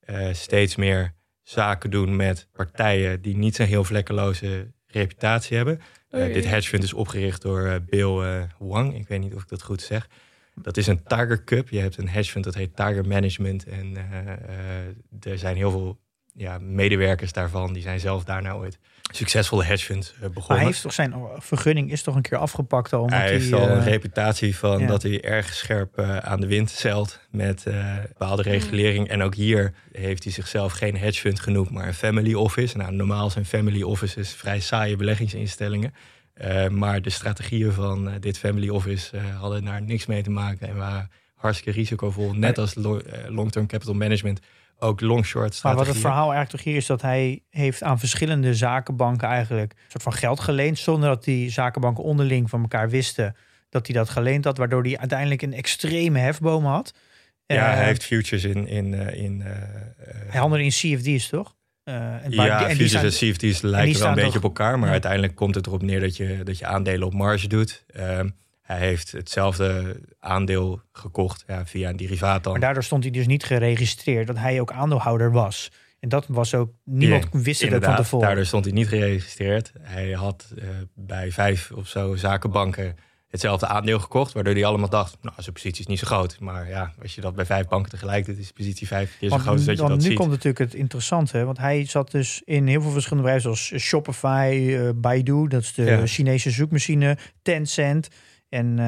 Eh, 0.00 0.28
steeds 0.32 0.76
meer 0.76 1.14
zaken 1.42 1.90
doen 1.90 2.16
met 2.16 2.48
partijen 2.52 3.22
die 3.22 3.36
niet 3.36 3.56
zo'n 3.56 3.66
heel 3.66 3.84
vlekkeloze 3.84 4.72
reputatie 4.86 5.56
hebben. 5.56 5.80
Eh, 6.10 6.32
dit 6.32 6.44
hedge 6.46 6.68
fund 6.68 6.82
is 6.82 6.92
opgericht 6.92 7.42
door 7.42 7.66
eh, 7.66 7.74
Bill 7.86 8.18
eh, 8.20 8.42
Wang. 8.58 8.94
Ik 8.94 9.08
weet 9.08 9.20
niet 9.20 9.34
of 9.34 9.42
ik 9.42 9.48
dat 9.48 9.62
goed 9.62 9.82
zeg. 9.82 10.08
Dat 10.54 10.76
is 10.76 10.86
een 10.86 11.02
Tiger 11.02 11.44
Cup. 11.44 11.68
Je 11.68 11.78
hebt 11.78 11.96
een 11.96 12.08
hedge 12.08 12.30
fund 12.30 12.44
dat 12.44 12.54
heet 12.54 12.76
Tiger 12.76 13.06
Management. 13.06 13.64
En 13.64 13.96
eh, 13.96 14.32
eh, 14.32 15.32
er 15.32 15.38
zijn 15.38 15.56
heel 15.56 15.70
veel 15.70 15.98
ja, 16.34 16.58
medewerkers 16.58 17.32
daarvan. 17.32 17.72
Die 17.72 17.82
zijn 17.82 18.00
zelf 18.00 18.24
daarna 18.24 18.52
ooit 18.54 18.78
succesvolle 19.12 19.64
hedge 19.64 19.84
funds 19.84 20.12
eh, 20.14 20.20
Maar 20.20 20.30
begonnen. 20.30 20.56
hij 20.58 20.66
heeft 20.66 20.82
toch 20.82 20.92
zijn 20.92 21.14
vergunning 21.38 21.90
is 21.90 22.02
toch 22.02 22.14
een 22.14 22.22
keer 22.22 22.38
afgepakt 22.38 22.92
al? 22.92 23.08
Hij 23.08 23.28
heeft 23.30 23.52
al 23.52 23.68
eh, 23.68 23.74
een 23.74 23.82
reputatie 23.82 24.56
van 24.56 24.80
ja. 24.80 24.86
dat 24.86 25.02
hij 25.02 25.20
erg 25.22 25.54
scherp 25.54 25.98
eh, 25.98 26.16
aan 26.16 26.40
de 26.40 26.46
wind 26.46 26.70
zeilt 26.70 27.20
met 27.30 27.66
eh, 27.66 27.96
bepaalde 28.08 28.42
regulering. 28.42 29.08
En 29.08 29.22
ook 29.22 29.34
hier 29.34 29.74
heeft 29.92 30.24
hij 30.24 30.32
zichzelf 30.32 30.72
geen 30.72 30.96
hedge 30.96 31.20
fund 31.20 31.40
genoemd, 31.40 31.70
maar 31.70 31.86
een 31.86 31.94
family 31.94 32.34
office. 32.34 32.76
Nou, 32.76 32.92
normaal 32.92 33.30
zijn 33.30 33.44
family 33.44 33.82
offices 33.82 34.32
vrij 34.32 34.60
saaie 34.60 34.96
beleggingsinstellingen. 34.96 35.94
Eh, 36.34 36.68
maar 36.68 37.02
de 37.02 37.10
strategieën 37.10 37.72
van 37.72 38.08
eh, 38.08 38.14
dit 38.20 38.38
family 38.38 38.68
office 38.68 39.16
eh, 39.16 39.22
hadden 39.40 39.64
daar 39.64 39.82
niks 39.82 40.06
mee 40.06 40.22
te 40.22 40.30
maken 40.30 40.68
en 40.68 40.76
waren 40.76 41.10
hartstikke 41.34 41.78
risicovol. 41.78 42.32
Net 42.34 42.58
als 42.58 42.74
lo- 42.74 42.98
eh, 42.98 43.28
long-term 43.28 43.66
capital 43.66 43.94
management, 43.94 44.40
ook 44.80 45.00
long-short 45.00 45.42
Maar 45.44 45.52
strategieën. 45.54 45.86
wat 45.86 45.94
het 45.94 46.04
verhaal 46.04 46.32
eigenlijk 46.32 46.50
toch 46.50 46.64
hier 46.64 46.76
is 46.76 46.86
dat 46.86 47.02
hij 47.02 47.42
heeft 47.50 47.82
aan 47.82 47.98
verschillende 47.98 48.54
zakenbanken 48.54 49.28
eigenlijk 49.28 49.72
een 49.72 49.78
soort 49.88 50.02
van 50.02 50.12
geld 50.12 50.40
geleend. 50.40 50.78
Zonder 50.78 51.08
dat 51.08 51.24
die 51.24 51.50
zakenbanken 51.50 52.04
onderling 52.04 52.50
van 52.50 52.60
elkaar 52.60 52.88
wisten 52.90 53.36
dat 53.68 53.86
hij 53.86 53.96
dat 53.96 54.08
geleend 54.08 54.44
had. 54.44 54.58
Waardoor 54.58 54.82
hij 54.82 54.98
uiteindelijk 54.98 55.42
een 55.42 55.52
extreme 55.54 56.18
hefboom 56.18 56.64
had. 56.64 56.94
Ja, 57.46 57.56
Eh, 57.70 57.74
hij 57.76 57.84
heeft 57.84 58.04
futures 58.04 58.44
in... 58.44 58.66
in, 58.66 58.94
eh, 58.94 59.22
in 59.24 59.42
eh, 59.42 59.50
eh, 59.50 59.56
hij 60.28 60.40
handelde 60.40 60.64
in 60.64 60.70
CFD's 60.70 61.28
toch? 61.28 61.54
Eh, 61.84 61.94
en 62.24 62.36
waar- 62.36 62.46
Ja, 62.46 62.58
die- 62.58 62.66
en 62.66 62.76
die 62.76 62.88
futures 62.88 63.20
en 63.20 63.28
CFD's 63.32 63.60
lijken 63.60 63.98
wel 64.00 64.08
een 64.08 64.14
beetje 64.14 64.38
op 64.38 64.44
elkaar. 64.44 64.76
Maar 64.78 64.86
Ja. 64.86 64.92
uiteindelijk 64.92 65.34
komt 65.34 65.54
het 65.54 65.66
erop 65.66 65.82
neer 65.82 66.00
dat 66.00 66.16
je, 66.16 66.40
dat 66.44 66.58
je 66.58 66.66
aandelen 66.66 67.06
op 67.06 67.12
marge 67.14 67.48
doet. 67.48 67.84
Hij 68.70 68.78
heeft 68.78 69.12
hetzelfde 69.12 70.00
aandeel 70.18 70.80
gekocht 70.92 71.44
ja, 71.46 71.66
via 71.66 71.88
een 71.88 71.96
derivaat 71.96 72.44
dan. 72.44 72.52
Maar 72.52 72.60
daardoor 72.60 72.82
stond 72.82 73.02
hij 73.02 73.12
dus 73.12 73.26
niet 73.26 73.44
geregistreerd 73.44 74.26
dat 74.26 74.38
hij 74.38 74.60
ook 74.60 74.72
aandeelhouder 74.72 75.32
was. 75.32 75.70
En 76.00 76.08
dat 76.08 76.26
was 76.28 76.54
ook, 76.54 76.70
niemand 76.84 77.28
Ja, 77.32 77.38
wist 77.38 77.60
het 77.60 77.84
van 77.84 77.96
tevoren. 77.96 78.26
Daardoor 78.26 78.46
stond 78.46 78.64
hij 78.64 78.74
niet 78.74 78.88
geregistreerd. 78.88 79.72
Hij 79.80 80.10
had 80.10 80.52
eh, 80.58 80.68
bij 80.94 81.32
vijf 81.32 81.70
of 81.74 81.88
zo 81.88 82.14
zakenbanken 82.16 82.96
hetzelfde 83.28 83.66
aandeel 83.66 83.98
gekocht. 83.98 84.32
Waardoor 84.32 84.54
hij 84.54 84.64
allemaal 84.64 84.88
dacht, 84.88 85.16
nou, 85.22 85.34
zijn 85.38 85.54
positie 85.54 85.80
is 85.80 85.86
niet 85.86 85.98
zo 85.98 86.06
groot. 86.06 86.40
Maar 86.40 86.68
ja, 86.68 86.92
als 87.02 87.14
je 87.14 87.20
dat 87.20 87.34
bij 87.34 87.46
vijf 87.46 87.68
banken 87.68 87.90
tegelijk 87.90 88.26
doet, 88.26 88.38
is 88.38 88.46
de 88.46 88.52
positie 88.52 88.86
vijf 88.86 89.16
keer 89.18 89.28
zo 89.28 89.34
Want 89.34 89.42
groot 89.42 89.56
als 89.56 89.64
dat 89.64 89.74
je 89.74 89.80
dan 89.80 89.90
dat 89.90 90.00
nu 90.00 90.04
ziet. 90.04 90.16
komt 90.16 90.30
natuurlijk 90.30 90.58
het 90.58 90.74
interessante. 90.74 91.44
Want 91.44 91.58
hij 91.58 91.84
zat 91.84 92.10
dus 92.10 92.42
in 92.44 92.66
heel 92.66 92.82
veel 92.82 92.90
verschillende 92.90 93.28
bedrijven 93.30 93.56
zoals 93.56 93.84
Shopify, 93.84 94.76
eh, 94.78 94.88
Baidu, 94.94 95.48
dat 95.48 95.62
is 95.62 95.74
de 95.74 95.84
Ja. 95.84 96.06
Chinese 96.06 96.50
zoekmachine, 96.50 97.18
Tencent 97.42 98.08
en 98.50 98.78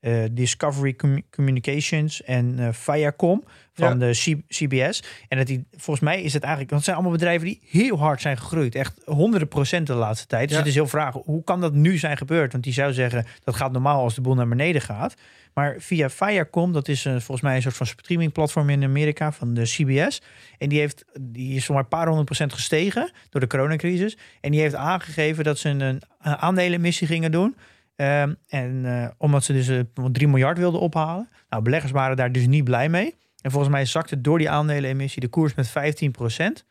eh, 0.00 0.24
Discovery 0.32 0.92
Com- 0.92 1.22
Communications 1.30 2.22
en 2.22 2.54
eh 2.58 2.68
Viacom 2.72 3.44
van 3.74 3.98
de 3.98 4.10
C- 4.10 4.52
CBS. 4.54 5.02
En 5.28 5.38
dat 5.38 5.46
die, 5.46 5.64
volgens 5.70 6.00
mij 6.00 6.22
is 6.22 6.32
het 6.32 6.42
eigenlijk, 6.42 6.70
want 6.70 6.82
het 6.82 6.84
zijn 6.84 6.96
allemaal 6.96 7.12
bedrijven 7.18 7.46
die 7.46 7.60
heel 7.70 7.98
hard 7.98 8.20
zijn 8.20 8.36
gegroeid, 8.38 8.74
echt 8.74 9.00
honderden 9.04 9.48
procent 9.48 9.86
de 9.86 9.94
laatste 9.94 10.26
tijd. 10.26 10.42
Dus 10.42 10.52
Ja. 10.52 10.58
het 10.58 10.68
is 10.68 10.74
heel 10.74 10.86
vragen, 10.86 11.22
hoe 11.24 11.44
kan 11.44 11.60
dat 11.60 11.72
nu 11.74 11.98
zijn 11.98 12.16
gebeurd? 12.16 12.52
Want 12.52 12.64
die 12.64 12.72
zou 12.72 12.92
zeggen, 12.92 13.26
dat 13.44 13.56
gaat 13.56 13.72
normaal 13.72 14.02
als 14.02 14.14
de 14.14 14.20
boel 14.20 14.34
naar 14.34 14.48
beneden 14.48 14.82
gaat. 14.82 15.14
Maar 15.54 15.74
via 15.78 16.10
Viacom, 16.10 16.72
dat 16.72 16.88
is 16.88 17.04
eh, 17.04 17.12
volgens 17.12 17.40
mij 17.40 17.56
een 17.56 17.62
soort 17.62 17.76
van 17.76 17.86
streamingplatform 17.86 18.70
in 18.70 18.84
Amerika 18.84 19.32
van 19.32 19.54
de 19.54 19.62
CBS. 19.62 20.22
En 20.58 20.68
die, 20.68 20.78
heeft, 20.78 21.04
die 21.20 21.56
is 21.56 21.64
zomaar 21.64 21.82
een 21.82 21.88
paar 21.88 22.06
honderd 22.06 22.26
procent 22.26 22.52
gestegen 22.52 23.10
door 23.30 23.40
de 23.40 23.46
coronacrisis. 23.46 24.16
En 24.40 24.50
die 24.50 24.60
heeft 24.60 24.74
aangegeven 24.74 25.44
dat 25.44 25.58
ze 25.58 25.68
een, 25.68 25.80
een 25.80 26.00
aandelenemissie 26.22 27.06
gingen 27.06 27.32
doen. 27.32 27.56
Ehm, 27.96 28.34
en 28.48 28.82
eh, 28.84 29.08
omdat 29.18 29.44
ze 29.44 29.52
dus 29.52 29.68
eh, 29.68 30.04
3 30.12 30.28
miljard 30.28 30.58
wilden 30.58 30.80
ophalen. 30.80 31.28
Nou, 31.48 31.62
beleggers 31.62 31.92
waren 31.92 32.16
daar 32.16 32.32
dus 32.32 32.46
niet 32.46 32.64
blij 32.64 32.88
mee. 32.88 33.14
En 33.40 33.50
volgens 33.50 33.72
mij 33.72 33.84
zakte 33.84 34.20
door 34.20 34.38
die 34.38 34.50
aandelenemissie 34.50 35.20
de 35.20 35.28
koers 35.28 35.54
met 35.54 35.68
15 35.68 36.10
procent. 36.10 36.64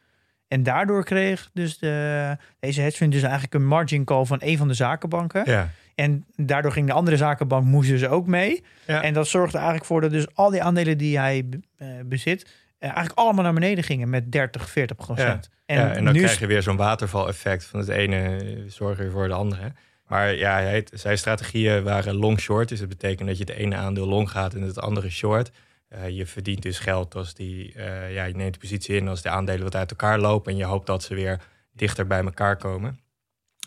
En 0.48 0.64
daardoor 0.64 1.04
kreeg 1.04 1.50
dus 1.54 1.78
de, 1.78 2.38
deze 2.60 2.82
hedge 2.82 2.98
fund 2.98 3.12
dus 3.12 3.22
eigenlijk 3.22 3.54
een 3.54 3.66
margin 3.66 4.06
call 4.06 4.26
van 4.26 4.38
een 4.42 4.58
van 4.58 4.68
de 4.68 4.74
zakenbanken. 4.74 5.44
Ja. 5.46 5.70
En 5.96 6.26
daardoor 6.36 6.72
ging 6.72 6.88
de 6.88 6.94
andere 6.94 7.18
zakenbank 7.18 7.66
moesten 7.66 8.00
ze 8.00 8.08
ook 8.08 8.28
mee. 8.28 8.64
Ja. 8.88 9.02
En 9.02 9.14
dat 9.14 9.28
zorgde 9.28 9.58
eigenlijk 9.58 9.86
voor 9.86 10.02
dat 10.02 10.12
dus 10.12 10.36
al 10.36 10.50
die 10.50 10.64
aandelen 10.64 10.98
die 10.98 11.18
hij 11.18 11.46
eh, 11.78 11.88
bezit, 12.06 12.48
eigenlijk 12.80 13.18
allemaal 13.18 13.44
naar 13.44 13.54
beneden 13.54 13.84
gingen 13.84 14.10
met 14.10 14.32
30, 14.32 14.70
40 14.70 14.98
procent. 14.98 15.50
En, 15.66 15.76
ja, 15.76 15.94
en 15.94 16.04
dan 16.04 16.14
nu 16.14 16.20
krijg 16.20 16.40
je 16.40 16.48
weer 16.48 16.62
zo'n 16.62 16.76
waterval-effect 16.76 17.66
van 17.66 17.80
het 17.80 17.90
ene 17.90 18.40
zorgen 18.68 19.12
voor 19.12 19.28
de 19.28 19.34
andere. 19.34 19.72
Maar 20.12 20.36
ja, 20.36 20.60
hij 20.60 20.88
zijn 20.94 21.18
strategieën 21.18 21.84
waren 21.84 22.16
long-short. 22.16 22.70
Dus 22.70 22.80
dat 22.80 22.90
betekent 22.90 23.28
dat 23.28 23.38
je 23.38 23.44
het 23.44 23.54
ene 23.54 23.76
aandeel 23.76 24.08
long 24.08 24.30
gaat 24.30 24.54
en 24.54 24.62
het 24.62 24.80
andere 24.80 25.10
short. 25.10 25.52
Eh, 25.88 26.10
je 26.10 26.26
verdient 26.26 26.62
dus 26.62 26.80
geld 26.80 27.16
als 27.16 27.34
die, 27.34 27.74
eh, 27.74 28.14
ja, 28.14 28.24
je 28.24 28.36
neemt 28.36 28.54
de 28.54 28.60
positie 28.60 28.96
in 28.96 29.08
als 29.08 29.22
de 29.22 29.30
aandelen 29.30 29.64
wat 29.64 29.76
uit 29.76 29.90
elkaar 29.90 30.20
lopen. 30.20 30.52
En 30.52 30.58
je 30.58 30.64
hoopt 30.64 30.88
dat 30.88 31.04
ze 31.04 31.16
weer 31.16 31.42
dichter 31.74 32.08
bij 32.08 32.24
elkaar 32.24 32.58
komen. 32.58 33.00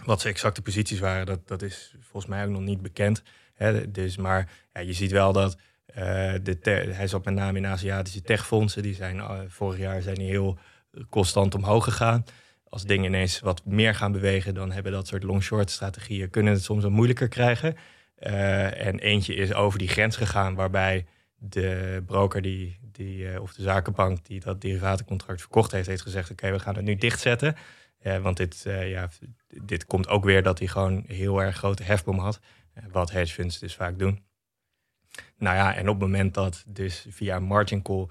Wat 0.05 0.21
zijn 0.21 0.33
exacte 0.33 0.63
posities 0.63 0.99
waren, 0.99 1.27
dat, 1.27 1.49
dat 1.49 1.63
is 1.63 1.95
volgens 2.01 2.33
mij 2.33 2.45
ook 2.45 2.51
nog 2.51 2.61
niet 2.61 2.83
bekend. 2.83 3.23
Hè, 3.55 3.91
dus, 3.91 4.17
maar 4.17 4.51
ja, 4.73 4.81
je 4.81 4.93
ziet 4.93 5.11
wel 5.11 5.33
dat 5.33 5.57
eh, 5.87 6.35
hij 6.91 7.07
zat 7.07 7.25
met 7.25 7.35
name 7.35 7.59
in 7.59 7.67
Aziatische 7.67 8.23
techfondsen. 8.23 8.83
Die 8.83 8.95
zijn 8.95 9.51
vorig 9.51 9.79
jaar 9.79 10.03
zijn 10.03 10.17
die 10.17 10.29
heel 10.29 10.59
constant 11.09 11.55
omhoog 11.55 11.85
gegaan. 11.85 12.25
Als 12.75 12.85
dingen 12.85 13.05
ineens 13.05 13.41
wat 13.41 13.65
meer 13.65 13.95
gaan 13.95 14.13
bewegen, 14.13 14.55
dan 14.55 14.73
hebben 14.73 14.93
dat 14.93 15.07
soort 15.07 15.23
long-short 15.23 15.71
strategieën 15.71 16.31
kunnen 16.31 16.53
het 16.53 16.63
soms 16.63 16.83
wat 16.83 16.93
moeilijker 16.93 17.29
krijgen. 17.29 17.77
Eh, 18.15 18.87
en 18.87 18.99
eentje 18.99 19.35
is 19.35 19.53
over 19.53 19.79
die 19.79 19.89
grens 19.89 20.17
gegaan, 20.17 20.55
waarbij 20.55 21.07
de 21.35 22.03
broker 22.07 22.43
die, 22.43 22.79
die, 22.93 23.29
eh, 23.29 23.43
of 23.43 23.53
de 23.53 23.63
zakenbank 23.63 24.27
die 24.27 24.41
dat 24.41 24.61
derivatencontract 24.61 25.41
verkocht 25.41 25.73
heeft, 25.73 25.87
heeft 25.87 26.03
gezegd: 26.03 26.31
Oké, 26.31 26.51
we 26.51 26.59
gaan 26.59 26.75
het 26.75 26.85
nu 26.85 26.97
dichtzetten. 26.97 27.57
Eh, 27.99 28.19
want 28.19 28.37
dit, 28.37 28.63
ja, 28.65 29.09
dit 29.63 29.87
komt 29.87 30.09
ook 30.09 30.25
weer 30.25 30.43
dat 30.43 30.59
hij 30.59 30.69
gewoon 30.69 31.05
heel 31.07 31.43
erg 31.43 31.57
grote 31.57 31.83
hefboom 31.83 32.19
had. 32.19 32.41
wat 32.93 33.11
hedge 33.11 33.35
funds 33.35 33.59
dus 33.59 33.75
vaak 33.75 33.99
doen. 33.99 34.25
Nou 35.37 35.57
ja, 35.57 35.75
en 35.75 35.89
op 35.89 36.01
het 36.01 36.09
moment 36.09 36.35
dat 36.35 36.65
dus 36.67 37.07
via 37.09 37.39
margin 37.39 37.83
call 37.83 38.07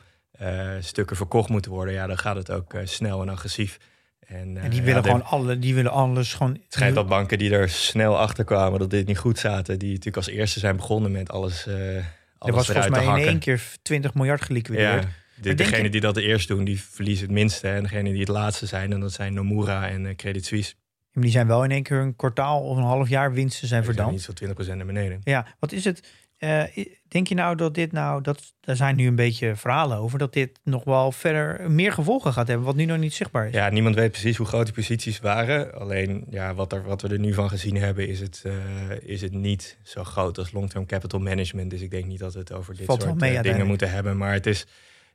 stukken 0.79 1.15
verkocht 1.15 1.49
moeten 1.49 1.71
worden, 1.71 1.93
ja, 1.93 2.07
dan 2.07 2.17
gaat 2.17 2.35
het 2.35 2.51
ook 2.51 2.75
snel 2.83 3.21
en 3.21 3.29
agressief. 3.29 3.79
En, 4.27 4.57
eh, 4.57 4.63
en 4.63 4.69
die 4.69 4.79
ja, 4.79 4.85
willen 4.85 5.03
de- 5.03 5.09
gewoon 5.09 5.25
alle, 5.25 5.59
die 5.59 5.75
willen 5.75 5.91
alles 5.91 6.33
gewoon. 6.33 6.51
het 6.53 6.61
schijnt 6.67 6.95
dat 6.95 7.07
banken 7.07 7.37
die 7.37 7.51
er 7.51 7.69
snel 7.69 8.19
achter 8.19 8.43
kwamen 8.43 8.79
dat 8.79 8.89
dit 8.89 9.07
niet 9.07 9.17
goed 9.17 9.39
zaten, 9.39 9.79
die 9.79 9.89
natuurlijk 9.89 10.17
als 10.17 10.27
eerste 10.27 10.59
zijn 10.59 10.75
begonnen 10.75 11.11
met 11.11 11.29
alles, 11.31 11.67
eh 11.67 11.75
alles 11.75 12.01
er 12.39 12.53
was 12.53 12.65
volgens 12.65 12.89
mij 12.89 13.21
in 13.21 13.27
één 13.27 13.39
keer 13.39 13.61
20 13.81 14.13
miljard 14.13 14.39
Ja, 14.39 14.45
geliquideerd. 14.45 15.01
de, 15.03 15.41
denk 15.41 15.57
degene 15.57 15.83
je- 15.83 15.89
die 15.89 16.01
dat 16.01 16.17
eerst 16.17 16.47
doen, 16.47 16.63
die 16.63 16.81
verliezen 16.81 17.25
het 17.25 17.33
minste. 17.33 17.67
En 17.67 17.83
degene 17.83 18.09
die 18.11 18.19
het 18.19 18.27
laatste 18.27 18.65
zijn, 18.65 18.91
en 18.93 18.99
dat 18.99 19.11
zijn 19.11 19.33
Nomura 19.33 19.89
en 19.89 20.05
eh, 20.05 20.15
Credit 20.15 20.45
Suisse. 20.45 20.73
Die 21.13 21.31
zijn 21.31 21.47
wel 21.47 21.63
in 21.63 21.71
één 21.71 21.83
keer 21.83 21.97
een 21.97 22.15
kwartaal 22.15 22.61
of 22.61 22.77
een 22.77 22.83
half 22.83 23.09
jaar 23.09 23.33
winsten 23.33 23.67
zijn 23.67 23.83
verdampt. 23.83 24.11
niet 24.11 24.21
zo 24.21 24.31
20% 24.33 24.77
naar 24.77 24.85
beneden. 24.85 25.21
Ja, 25.23 25.45
wat 25.59 25.71
is 25.71 25.83
het? 25.85 26.07
Eh, 26.43 26.85
denk 27.07 27.27
je 27.27 27.35
nou 27.35 27.55
dat 27.55 27.73
dit 27.73 27.91
nou, 27.91 28.21
dat, 28.21 28.53
daar 28.59 28.75
zijn 28.75 28.95
nu 28.95 29.07
een 29.07 29.15
beetje 29.15 29.55
verhalen 29.55 29.97
over, 29.97 30.19
dat 30.19 30.33
dit 30.33 30.59
nog 30.63 30.83
wel 30.83 31.11
verder 31.11 31.71
meer 31.71 31.91
gevolgen 31.91 32.33
gaat 32.33 32.47
hebben, 32.47 32.65
wat 32.65 32.75
nu 32.75 32.85
nog 32.85 32.97
niet 32.97 33.13
zichtbaar 33.13 33.47
is? 33.47 33.53
Ja, 33.53 33.69
niemand 33.69 33.95
weet 33.95 34.11
precies 34.11 34.37
hoe 34.37 34.45
groot 34.45 34.65
die 34.65 34.73
posities 34.73 35.19
waren. 35.19 35.73
Alleen 35.73 36.25
ja, 36.29 36.53
wat, 36.53 36.73
er, 36.73 36.83
wat 36.83 37.01
we 37.01 37.07
er 37.07 37.19
nu 37.19 37.33
van 37.33 37.49
gezien 37.49 37.75
hebben, 37.75 38.07
is 38.07 38.19
het, 38.19 38.41
eh, 38.45 38.53
is 39.01 39.21
het 39.21 39.31
niet 39.31 39.77
zo 39.83 40.03
groot 40.03 40.37
als 40.37 40.51
long-term 40.51 40.85
capital 40.85 41.19
management. 41.19 41.69
Dus 41.69 41.81
ik 41.81 41.91
denk 41.91 42.05
niet 42.05 42.19
dat 42.19 42.33
we 42.33 42.39
het 42.39 42.53
over 42.53 42.75
dit 42.75 42.85
Valt 42.85 43.01
soort 43.01 43.19
mee 43.19 43.37
eh, 43.37 43.43
dingen 43.43 43.67
moeten 43.67 43.91
hebben. 43.91 44.17
Maar 44.17 44.33
het 44.33 44.45
is, 44.45 44.65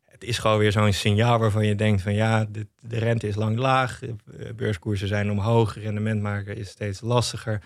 het 0.05 0.25
is 0.25 0.39
gewoon 0.39 0.59
weer 0.59 0.73
zo'n 0.73 0.93
signaal 0.93 1.39
waarvan 1.39 1.67
je 1.67 1.75
denkt 1.75 2.03
van 2.03 2.15
ja, 2.15 2.45
de, 2.45 2.67
de 2.81 2.99
rente 2.99 3.29
is 3.29 3.35
lang 3.35 3.59
laag, 3.59 4.01
beurskoersen 4.57 5.09
zijn 5.09 5.31
omhoog, 5.31 5.75
rendement 5.75 6.23
maken 6.23 6.57
is 6.57 6.69
steeds 6.69 7.01
lastiger. 7.01 7.63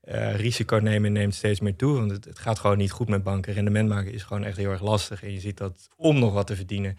Eh, 0.00 0.34
risico 0.34 0.76
nemen 0.76 1.12
neemt 1.12 1.34
steeds 1.34 1.60
meer 1.60 1.76
toe, 1.76 1.96
want 1.96 2.10
het, 2.10 2.24
het 2.24 2.38
gaat 2.38 2.58
gewoon 2.58 2.78
niet 2.78 2.90
goed 2.90 3.08
met 3.08 3.22
banken. 3.22 3.52
Rendement 3.52 3.88
maken 3.88 4.12
is 4.12 4.22
gewoon 4.22 4.44
echt 4.44 4.56
heel 4.56 4.70
erg 4.70 4.82
lastig. 4.82 5.22
En 5.22 5.32
je 5.32 5.40
ziet 5.40 5.56
dat 5.56 5.88
om 5.96 6.18
nog 6.18 6.32
wat 6.32 6.46
te 6.46 6.56
verdienen, 6.56 6.98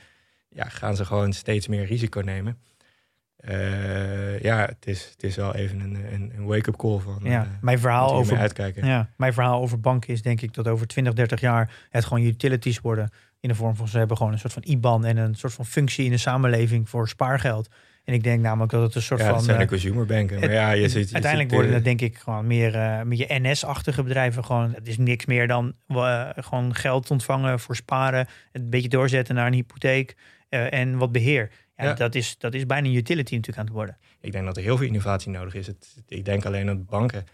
ja, 0.49 0.65
gaan 0.69 0.95
ze 0.95 1.05
gewoon 1.05 1.33
steeds 1.33 1.67
meer 1.67 1.85
risico 1.85 2.19
nemen. 2.19 2.57
Eh, 3.41 4.39
ja, 4.39 4.65
het 4.65 4.87
is, 4.87 5.09
het 5.11 5.23
is 5.23 5.35
wel 5.35 5.55
even 5.55 5.79
een, 5.79 6.13
een, 6.13 6.31
een 6.35 6.45
wake-up 6.45 6.77
call 6.77 6.99
van. 6.99 7.19
Ja, 7.23 7.43
eh, 7.43 7.49
mijn 7.61 7.79
verhaal 7.79 8.13
over 8.13 8.37
uitkijken. 8.37 8.85
Ja, 8.85 9.09
mijn 9.17 9.33
verhaal 9.33 9.61
over 9.61 9.79
banken 9.79 10.13
is 10.13 10.21
denk 10.21 10.41
ik 10.41 10.53
dat 10.53 10.67
over 10.67 10.87
20, 10.87 11.13
30 11.13 11.39
jaar 11.39 11.87
het 11.89 12.05
gewoon 12.05 12.23
utilities 12.23 12.79
worden. 12.79 13.09
In 13.39 13.49
de 13.49 13.55
vorm 13.55 13.75
van 13.75 13.87
ze 13.87 13.97
hebben 13.97 14.17
gewoon 14.17 14.31
een 14.31 14.39
soort 14.39 14.53
van 14.53 14.63
IBAN 14.65 15.05
en 15.05 15.17
een 15.17 15.35
soort 15.35 15.53
van 15.53 15.65
functie 15.65 16.05
in 16.05 16.11
de 16.11 16.17
samenleving 16.17 16.89
voor 16.89 17.07
spaargeld. 17.07 17.69
En 18.11 18.17
ik 18.17 18.23
denk 18.23 18.41
namelijk 18.41 18.71
dat 18.71 18.81
het 18.81 18.95
een 18.95 19.01
soort 19.01 19.19
ja, 19.19 19.25
van. 19.25 19.35
dat 19.35 19.43
zijn 19.43 19.57
de 19.57 19.63
eh, 19.63 19.69
consumerbanken. 19.69 20.39
Maar 20.39 20.43
het- 20.49 20.57
ja, 20.57 20.71
je 20.71 20.89
ziet, 20.89 21.07
je 21.07 21.13
uiteindelijk 21.13 21.41
ziet, 21.41 21.51
worden 21.51 21.69
eh, 21.69 21.75
het 21.75 21.83
denk 21.99 22.01
ik 22.01 22.17
gewoon 22.17 22.47
meer 22.47 22.75
eh 22.75 23.01
met 23.01 23.17
je 23.17 23.25
NS-achtige 23.29 24.03
bedrijven. 24.03 24.45
Gewoon, 24.45 24.73
het 24.73 24.87
is 24.87 24.97
niks 24.97 25.25
meer 25.25 25.47
dan 25.47 25.73
eh, 25.87 26.29
gewoon 26.35 26.75
geld 26.75 27.11
ontvangen 27.11 27.59
voor 27.59 27.75
sparen. 27.75 28.19
Het 28.51 28.61
een 28.61 28.69
beetje 28.69 28.89
doorzetten 28.89 29.35
naar 29.35 29.47
een 29.47 29.53
hypotheek 29.53 30.15
eh, 30.49 30.73
en 30.73 30.97
wat 30.97 31.11
beheer. 31.11 31.49
Ja, 31.75 31.85
Ja. 31.87 31.93
Dat, 31.93 32.15
is, 32.15 32.37
dat 32.37 32.53
is 32.53 32.65
bijna 32.65 32.87
een 32.87 32.95
utility 32.95 33.35
natuurlijk 33.35 33.57
aan 33.59 33.65
het 33.65 33.73
worden. 33.73 33.97
Ik 34.21 34.31
denk 34.31 34.45
dat 34.45 34.57
er 34.57 34.63
heel 34.63 34.77
veel 34.77 34.87
innovatie 34.87 35.31
nodig 35.31 35.53
is. 35.53 35.67
Het, 35.67 35.95
ik 36.07 36.25
denk 36.25 36.45
alleen 36.45 36.65
dat 36.65 36.85
banken. 36.85 37.25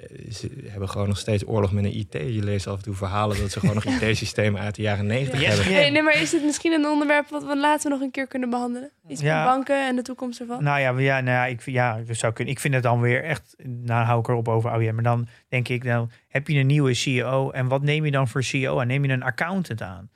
Eh, 0.00 0.32
Ze 0.32 0.50
hebben 0.66 0.88
gewoon 0.88 1.08
nog 1.08 1.18
steeds 1.18 1.46
oorlog 1.46 1.72
met 1.72 1.84
een 1.84 1.96
IT. 1.96 2.12
Je 2.12 2.42
leest 2.44 2.66
af 2.66 2.76
en 2.76 2.82
toe 2.82 2.94
verhalen 2.94 3.38
dat 3.40 3.50
ze 3.50 3.60
gewoon 3.60 3.74
nog 3.74 3.84
IT-systemen 4.00 4.60
uit 4.60 4.74
de 4.74 4.82
jaren 4.82 5.06
negentig 5.06 5.40
Ja. 5.40 5.48
hebben. 5.48 5.68
Ja. 5.68 5.72
Hey, 5.78 5.90
nee, 5.90 6.02
maar 6.02 6.20
is 6.20 6.30
dit 6.30 6.44
misschien 6.44 6.72
een 6.72 6.86
onderwerp 6.86 7.28
wat 7.28 7.44
we 7.44 7.56
later 7.58 7.90
nog 7.90 8.00
een 8.00 8.10
keer 8.10 8.26
kunnen 8.26 8.50
behandelen? 8.50 8.90
Iets 9.08 9.20
Ja. 9.20 9.44
van 9.44 9.54
banken 9.54 9.86
en 9.88 9.96
de 9.96 10.02
toekomst 10.02 10.40
ervan? 10.40 10.62
Nou 10.64 10.80
ja, 10.80 10.90
ja, 10.98 11.20
nou 11.20 11.36
ja, 11.36 11.46
ik, 11.46 11.60
vind- 11.60 11.76
ja 11.76 11.98
dat 12.06 12.16
zou 12.16 12.32
kunnen. 12.32 12.54
ik 12.54 12.60
vind 12.60 12.74
het 12.74 12.82
dan 12.82 13.00
weer 13.00 13.24
echt, 13.24 13.54
nou 13.64 14.04
hou 14.04 14.20
ik 14.20 14.28
erop 14.28 14.48
over 14.48 14.74
OEM. 14.74 14.94
Maar 14.94 15.04
dan 15.04 15.26
denk 15.48 15.68
ik, 15.68 15.84
dan 15.84 16.10
heb 16.28 16.48
je 16.48 16.58
een 16.58 16.66
nieuwe 16.66 16.94
CEO. 16.94 17.50
En 17.50 17.68
wat 17.68 17.82
neem 17.82 18.04
je 18.04 18.10
dan 18.10 18.28
voor 18.28 18.42
CEO 18.42 18.80
aan? 18.80 18.86
Neem 18.86 19.04
je 19.04 19.12
een 19.12 19.22
accountant 19.22 19.82
aan? 19.82 20.10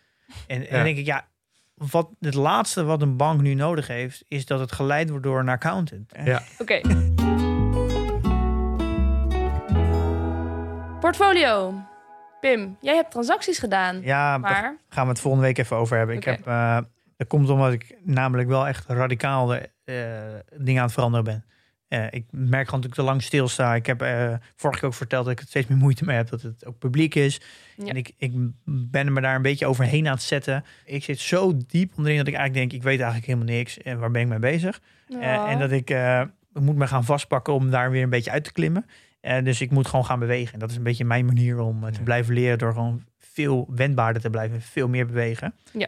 En, 0.47 0.69
en 0.69 0.75
dan 0.75 0.85
denk 0.85 0.97
ik, 0.99 1.07
ja, 1.07 1.27
wat, 1.75 2.11
het 2.21 2.35
laatste 2.35 2.85
wat 2.85 3.03
een 3.03 3.17
bank 3.17 3.41
nu 3.41 3.55
nodig 3.55 3.87
heeft, 3.87 4.25
is 4.29 4.47
dat 4.47 4.61
het 4.61 4.73
geleid 4.73 5.09
wordt 5.11 5.25
door 5.25 5.39
een 5.41 5.49
accountant. 5.49 6.13
Ja. 6.25 6.43
Oké. 6.59 6.81
Portfolio. 11.05 11.75
Pim, 12.41 12.77
jij 12.81 12.95
hebt 12.95 13.11
transacties 13.11 13.59
gedaan. 13.59 14.01
Ja, 14.03 14.31
daar 14.31 14.41
Maar, 14.41 14.77
gaan 14.89 15.05
we 15.05 15.11
het 15.11 15.21
volgende 15.21 15.47
week 15.47 15.59
even 15.59 15.77
over 15.77 15.97
hebben. 15.97 16.17
Ik 16.17 16.25
heb, 16.25 16.47
eh, 16.47 16.79
dat 17.17 17.27
komt 17.29 17.49
omdat 17.49 17.73
ik 17.73 17.97
namelijk 18.03 18.49
wel 18.49 18.67
echt 18.67 18.85
radicaal 18.87 19.47
de, 19.47 19.71
eh, 19.85 19.95
dingen 20.57 20.81
aan 20.81 20.87
het 20.87 20.95
veranderen 20.95 21.25
ben. 21.25 21.45
Eh, 21.89 22.07
ik 22.11 22.25
merk 22.31 22.65
gewoon 22.65 22.81
dat 22.81 22.91
ik 22.91 22.97
te 22.97 23.03
lang 23.03 23.23
stilsta. 23.23 23.75
Ik 23.75 23.87
heb 23.87 24.01
vorige 24.57 24.81
keer 24.81 24.89
ook 24.89 24.95
verteld 24.95 25.25
dat 25.25 25.33
ik 25.33 25.39
het 25.39 25.49
steeds 25.49 25.67
meer 25.67 25.79
moeite 25.79 26.05
mee 26.05 26.17
heb 26.17 26.29
dat 26.29 26.43
het 26.43 26.67
ook 26.67 26.79
publiek 26.79 27.15
is. 27.15 27.41
Ja. 27.77 27.87
En 27.87 27.97
ik, 27.97 28.13
ik 28.17 28.33
ben 28.65 29.13
me 29.13 29.21
daar 29.21 29.37
een 29.37 29.43
beetje 29.43 29.67
overheen 29.67 30.07
aan 30.07 30.15
het 30.15 30.23
zetten. 30.23 30.65
Ik 30.85 31.05
zit 31.05 31.19
zo 31.19 31.53
diep 31.67 31.93
onderin 31.97 32.19
dat 32.19 32.29
ik 32.29 32.35
eigenlijk 32.35 32.71
denk, 32.71 32.83
ik 32.83 32.89
weet 32.89 33.01
eigenlijk 33.01 33.27
helemaal 33.27 33.55
niks. 33.55 33.79
En 33.79 33.99
waar 33.99 34.11
ben 34.11 34.23
ik 34.23 34.29
mee 34.29 34.39
bezig? 34.39 34.81
En 35.21 35.59
dat 35.59 35.71
ik, 35.71 35.91
ik 36.55 36.61
moet 36.61 36.77
me 36.77 36.87
gaan 36.87 37.05
vastpakken 37.05 37.55
om 37.55 37.71
daar 37.71 37.91
weer 37.91 38.03
een 38.03 38.11
beetje 38.11 38.31
uit 38.31 38.45
te 38.45 38.53
klimmen. 38.53 38.87
Eh, 39.25 39.45
dus 39.45 39.61
ik 39.61 39.71
moet 39.71 39.87
gewoon 39.87 40.05
gaan 40.05 40.19
bewegen. 40.19 40.53
En 40.53 40.59
dat 40.59 40.71
is 40.71 40.77
een 40.77 40.83
beetje 40.83 41.05
mijn 41.05 41.25
manier 41.27 41.59
om 41.59 41.85
eh, 41.85 41.91
te 41.93 41.99
Ja. 41.99 42.05
blijven 42.05 42.35
leren 42.35 42.59
door 42.59 42.73
gewoon 42.73 43.05
veel 43.19 43.67
wendbaarder 43.75 44.23
te 44.23 44.31
blijven, 44.31 44.61
veel 44.63 44.89
meer 44.89 45.07
bewegen. 45.07 45.55
Ja. 45.73 45.87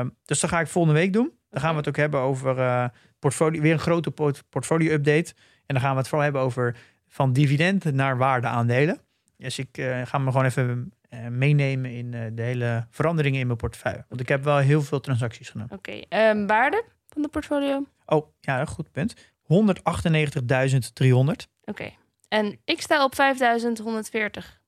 Eh, 0.00 0.06
dus 0.24 0.40
dat 0.40 0.50
ga 0.50 0.60
ik 0.60 0.66
volgende 0.66 0.98
week 0.98 1.12
doen. 1.12 1.32
Dan 1.50 1.60
gaan 1.60 1.70
we 1.70 1.76
het 1.76 1.88
ook 1.88 1.96
hebben 1.96 2.20
over 2.20 2.58
eh, 2.58 2.84
portfolio, 3.18 3.60
weer 3.60 3.72
een 3.72 3.78
grote 3.78 4.10
port- 4.10 4.44
portfolio-update. 4.48 5.34
En 5.66 5.74
dan 5.74 5.80
gaan 5.80 5.90
we 5.92 5.96
het 5.98 6.08
vooral 6.08 6.24
hebben 6.24 6.42
over 6.42 6.76
van 7.08 7.32
dividend 7.32 7.84
naar 7.92 8.16
waardeaandelen. 8.16 8.98
Dus 9.36 9.58
ik 9.58 9.78
eh, 9.78 10.00
ga 10.04 10.18
me 10.18 10.30
gewoon 10.30 10.46
even 10.46 10.92
meenemen 11.30 11.90
in 11.90 12.14
eh, 12.14 12.20
de 12.32 12.42
hele 12.42 12.86
veranderingen 12.90 13.40
in 13.40 13.46
mijn 13.46 13.58
portefeuille. 13.58 14.04
Want 14.08 14.20
ik 14.20 14.28
heb 14.28 14.44
wel 14.44 14.58
heel 14.58 14.82
veel 14.82 15.00
transacties 15.00 15.48
gedaan. 15.48 15.66
Oké, 15.70 16.00
ehm, 16.08 16.46
waarde 16.46 16.84
van 17.08 17.22
de 17.22 17.28
portfolio? 17.28 17.86
Oh, 18.06 18.26
ja, 18.40 18.60
een 18.60 18.66
goed 18.66 18.90
punt. 18.92 19.14
198.300. 19.42 21.48
Oké. 21.64 21.90
En 22.34 22.60
ik 22.64 22.80
sta 22.80 23.04
op 23.04 23.14
5140 23.14 24.60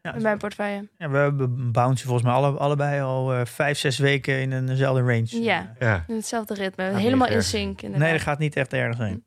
Ja, 0.00 0.14
in 0.14 0.22
mijn 0.22 0.38
portefeuille. 0.38 0.88
ja, 0.98 1.08
we 1.10 1.16
hebben 1.18 1.72
bouncen 1.72 2.06
volgens 2.06 2.26
mij 2.26 2.36
alle, 2.36 2.58
allebei 2.58 3.00
al 3.00 3.32
eh, 3.32 3.44
vijf, 3.44 3.78
zes 3.78 3.98
weken 3.98 4.40
in 4.40 4.52
eenzelfde 4.68 5.00
range. 5.02 5.42
Ja. 5.42 5.74
Ja, 5.78 6.04
In 6.08 6.14
hetzelfde 6.14 6.54
ritme. 6.54 6.84
Gaat 6.90 7.00
Helemaal 7.00 7.28
in 7.28 7.34
erg. 7.34 7.44
sync. 7.44 7.82
Nee, 7.82 8.12
dat 8.12 8.20
gaat 8.20 8.38
niet 8.38 8.56
echt 8.56 8.72
ergens 8.72 8.98
heen. 9.08 9.24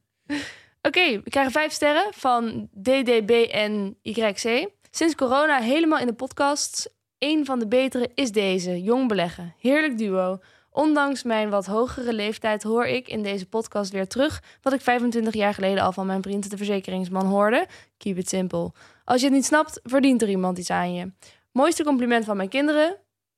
Oké, 0.82 1.22
we 1.24 1.30
krijgen 1.30 1.52
vijf 1.52 1.72
sterren 1.72 2.08
van 2.12 2.70
DDBNYC. 2.82 4.70
Sinds 4.92 5.16
corona 5.16 5.60
helemaal 5.60 6.00
in 6.00 6.08
de 6.08 6.14
podcasts. 6.14 6.90
Eén 7.18 7.46
van 7.46 7.60
de 7.60 7.68
betere 7.68 8.12
is 8.16 8.32
deze, 8.32 8.82
Jong 8.84 9.08
Beleggen. 9.08 9.54
Heerlijk 9.60 9.98
duo. 9.98 10.40
Ondanks 10.76 11.24
mijn 11.24 11.50
wat 11.50 11.66
hogere 11.66 12.14
leeftijd 12.14 12.64
hoor 12.64 12.86
ik 12.86 13.08
in 13.08 13.24
deze 13.24 13.46
podcast 13.46 13.92
weer 13.92 14.08
terug... 14.08 14.44
wat 14.62 14.74
ik 14.74 14.82
25 14.82 15.34
jaar 15.34 15.54
geleden 15.54 15.84
al 15.84 15.92
van 15.92 16.06
mijn 16.06 16.22
vriend 16.22 16.50
de 16.50 16.58
verzekeringsman 16.58 17.26
hoorde. 17.26 17.68
Keep 17.98 18.18
it 18.18 18.30
simple. 18.30 18.72
Als 19.04 19.20
je 19.20 19.26
het 19.26 19.36
niet 19.36 19.46
snapt, 19.46 19.80
verdient 19.84 20.22
er 20.22 20.30
iemand 20.30 20.58
iets 20.58 20.70
aan 20.70 20.94
je. 20.94 21.12
Mooiste 21.52 21.84
compliment 21.84 22.26
van 22.26 22.38
mijn 22.38 22.50
kinderen. 22.50 22.98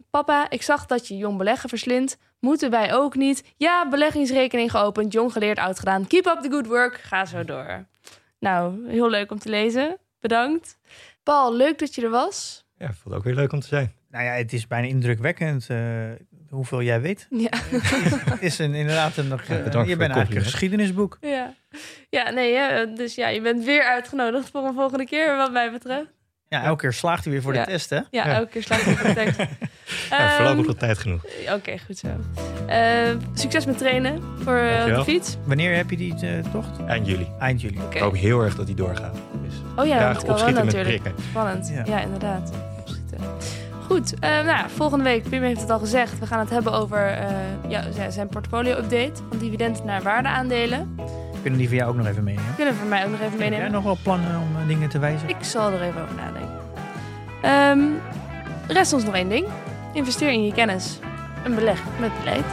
Papa, 0.10 0.50
ik 0.50 0.62
zag 0.62 0.86
dat 0.86 1.08
je 1.08 1.18
Jong 1.18 1.38
Beleggen 1.38 1.70
verslindt. 1.70 2.18
Moeten 2.40 2.70
wij 2.70 2.94
ook 2.94 3.16
niet? 3.16 3.44
Ja, 3.58 3.90
beleggingsrekening 3.90 4.72
geopend, 4.72 5.14
jong 5.14 5.32
geleerd, 5.32 5.58
oud 5.58 5.80
gedaan. 5.80 6.08
Keep 6.08 6.26
up 6.26 6.40
the 6.42 6.50
good 6.50 6.68
work. 6.68 6.98
Ga 6.98 7.26
zo 7.26 7.44
door. 7.44 7.86
Nou, 8.40 8.90
heel 8.90 9.10
leuk 9.10 9.32
om 9.32 9.40
te 9.40 9.50
lezen. 9.50 9.98
Bedankt. 10.20 10.78
Paul, 11.24 11.56
leuk 11.56 11.80
dat 11.80 11.96
je 11.96 12.02
er 12.02 12.10
was. 12.10 12.66
ja, 12.78 12.86
vond 12.86 13.04
het 13.04 13.14
ook 13.14 13.24
weer 13.24 13.36
leuk 13.36 13.52
om 13.52 13.60
te 13.60 13.68
zijn. 13.68 13.96
Nou 14.10 14.26
ja, 14.26 14.32
het 14.32 14.54
is 14.54 14.68
bijna 14.68 14.88
indrukwekkend 14.88 15.70
eh, 15.70 16.12
hoeveel 16.50 16.82
jij 16.82 17.02
weet. 17.02 17.28
Ja, 17.30 17.50
is 18.40 18.60
een, 18.60 18.74
inderdaad 18.74 19.18
een... 19.18 19.28
Ja, 19.28 19.36
eh, 19.48 19.58
je 19.66 19.74
voor 19.74 19.84
bent 19.84 20.00
eigenlijk 20.00 20.36
een 20.36 20.42
geschiedenisboek. 20.52 21.18
ja. 21.22 21.54
ja 22.10 22.30
nee, 22.30 22.56
hè, 22.56 22.94
dus 22.94 23.16
ja, 23.16 23.28
je 23.28 23.42
bent 23.42 23.64
weer 23.66 23.84
uitgenodigd 23.84 24.50
voor 24.50 24.64
een 24.64 24.74
volgende 24.74 25.06
keer, 25.06 25.36
wat 25.36 25.52
mij 25.52 25.72
betreft. 25.72 26.06
Ja, 26.50 26.64
elke 26.64 26.82
keer 26.82 26.94
slaagt 26.94 27.24
hij 27.24 27.34
weer 27.34 27.42
voor 27.42 27.54
Ja. 27.54 27.64
de 27.66 27.72
test, 27.72 27.90
hè? 27.90 27.96
Ja, 27.96 28.04
Ja. 28.12 28.26
elke 28.26 28.50
keer 28.52 28.64
slaag 28.64 28.86
ik 28.86 29.00
op 29.00 29.06
de 29.08 29.14
tekst. 29.14 29.40
Ja, 30.10 30.30
voorlopig 30.36 30.58
Ehm, 30.60 30.68
nog 30.68 30.76
tijd 30.78 30.98
genoeg. 30.98 31.22
Oké, 31.54 31.78
goed 31.86 31.98
zo. 31.98 32.08
Eh, 32.68 33.16
succes 33.34 33.66
met 33.66 33.78
trainen 33.78 34.22
voor 34.44 34.58
eh, 34.58 34.96
de 34.96 35.04
fiets. 35.04 35.38
Wanneer 35.46 35.76
heb 35.76 35.90
je 35.90 35.98
die 35.98 36.14
eh, 36.14 36.52
tocht? 36.52 36.86
Eind 36.86 37.08
juli. 37.08 37.28
Eind 37.40 37.62
juli. 37.62 37.80
Ik 37.90 37.98
hoop 37.98 38.16
heel 38.16 38.42
erg 38.42 38.56
dat 38.56 38.66
die 38.66 38.76
doorgaat. 38.76 39.18
Dus 39.44 39.54
Oh 39.76 39.86
ja, 39.86 39.98
corona 39.98 40.32
opschieten 40.32 40.54
met 40.54 40.64
natuurlijk. 40.66 41.02
prikken. 41.04 41.24
Spannend. 41.30 41.70
Ja, 41.70 41.84
Ja. 41.86 42.00
inderdaad. 42.02 42.52
Goed, 43.88 44.20
eh, 44.20 44.44
nou, 44.44 44.70
volgende 44.70 45.04
week, 45.04 45.30
Pim 45.30 45.42
heeft 45.44 45.62
het 45.62 45.70
al 45.70 45.80
gezegd, 45.80 46.20
we 46.20 46.26
gaan 46.26 46.40
het 46.40 46.50
hebben 46.50 46.74
over 46.74 47.08
eh, 47.08 47.28
ja, 47.68 47.84
zijn 48.10 48.28
portfolio-update. 48.28 49.12
Van 49.30 49.38
dividend 49.38 49.84
naar 49.84 50.02
waardeaandelen. 50.02 50.96
Kunnen 51.42 51.60
die 51.60 51.68
van 51.68 51.78
jou 51.78 51.90
ook 51.90 51.98
nog 51.98 52.08
even 52.08 52.24
meenemen? 52.24 52.56
Kunnen 52.56 52.76
voor 52.76 52.88
mij 52.88 53.04
ook 53.04 53.10
nog 53.10 53.20
even 53.20 53.32
Heb 53.32 53.40
jij 53.40 53.50
meenemen? 53.50 53.72
nog 53.72 53.84
wel 53.84 53.98
plannen 54.04 54.38
om 54.38 54.62
eh, 54.62 54.68
dingen 54.68 54.90
te 54.90 55.00
wijzigen? 55.00 55.30
Ik 55.30 55.44
zal 55.44 55.72
er 55.72 55.82
even 55.82 56.02
over 56.02 56.16
nadenken. 56.16 56.56
Ehm 57.42 57.80
rest 58.68 58.94
ons 58.94 59.04
nog 59.04 59.16
één 59.16 59.30
ding. 59.30 59.48
Investeer 59.94 60.32
in 60.32 60.46
je 60.46 60.54
kennis. 60.54 61.00
Een 61.44 61.56
beleg 61.56 61.82
met 62.00 62.12
beleid. 62.20 62.46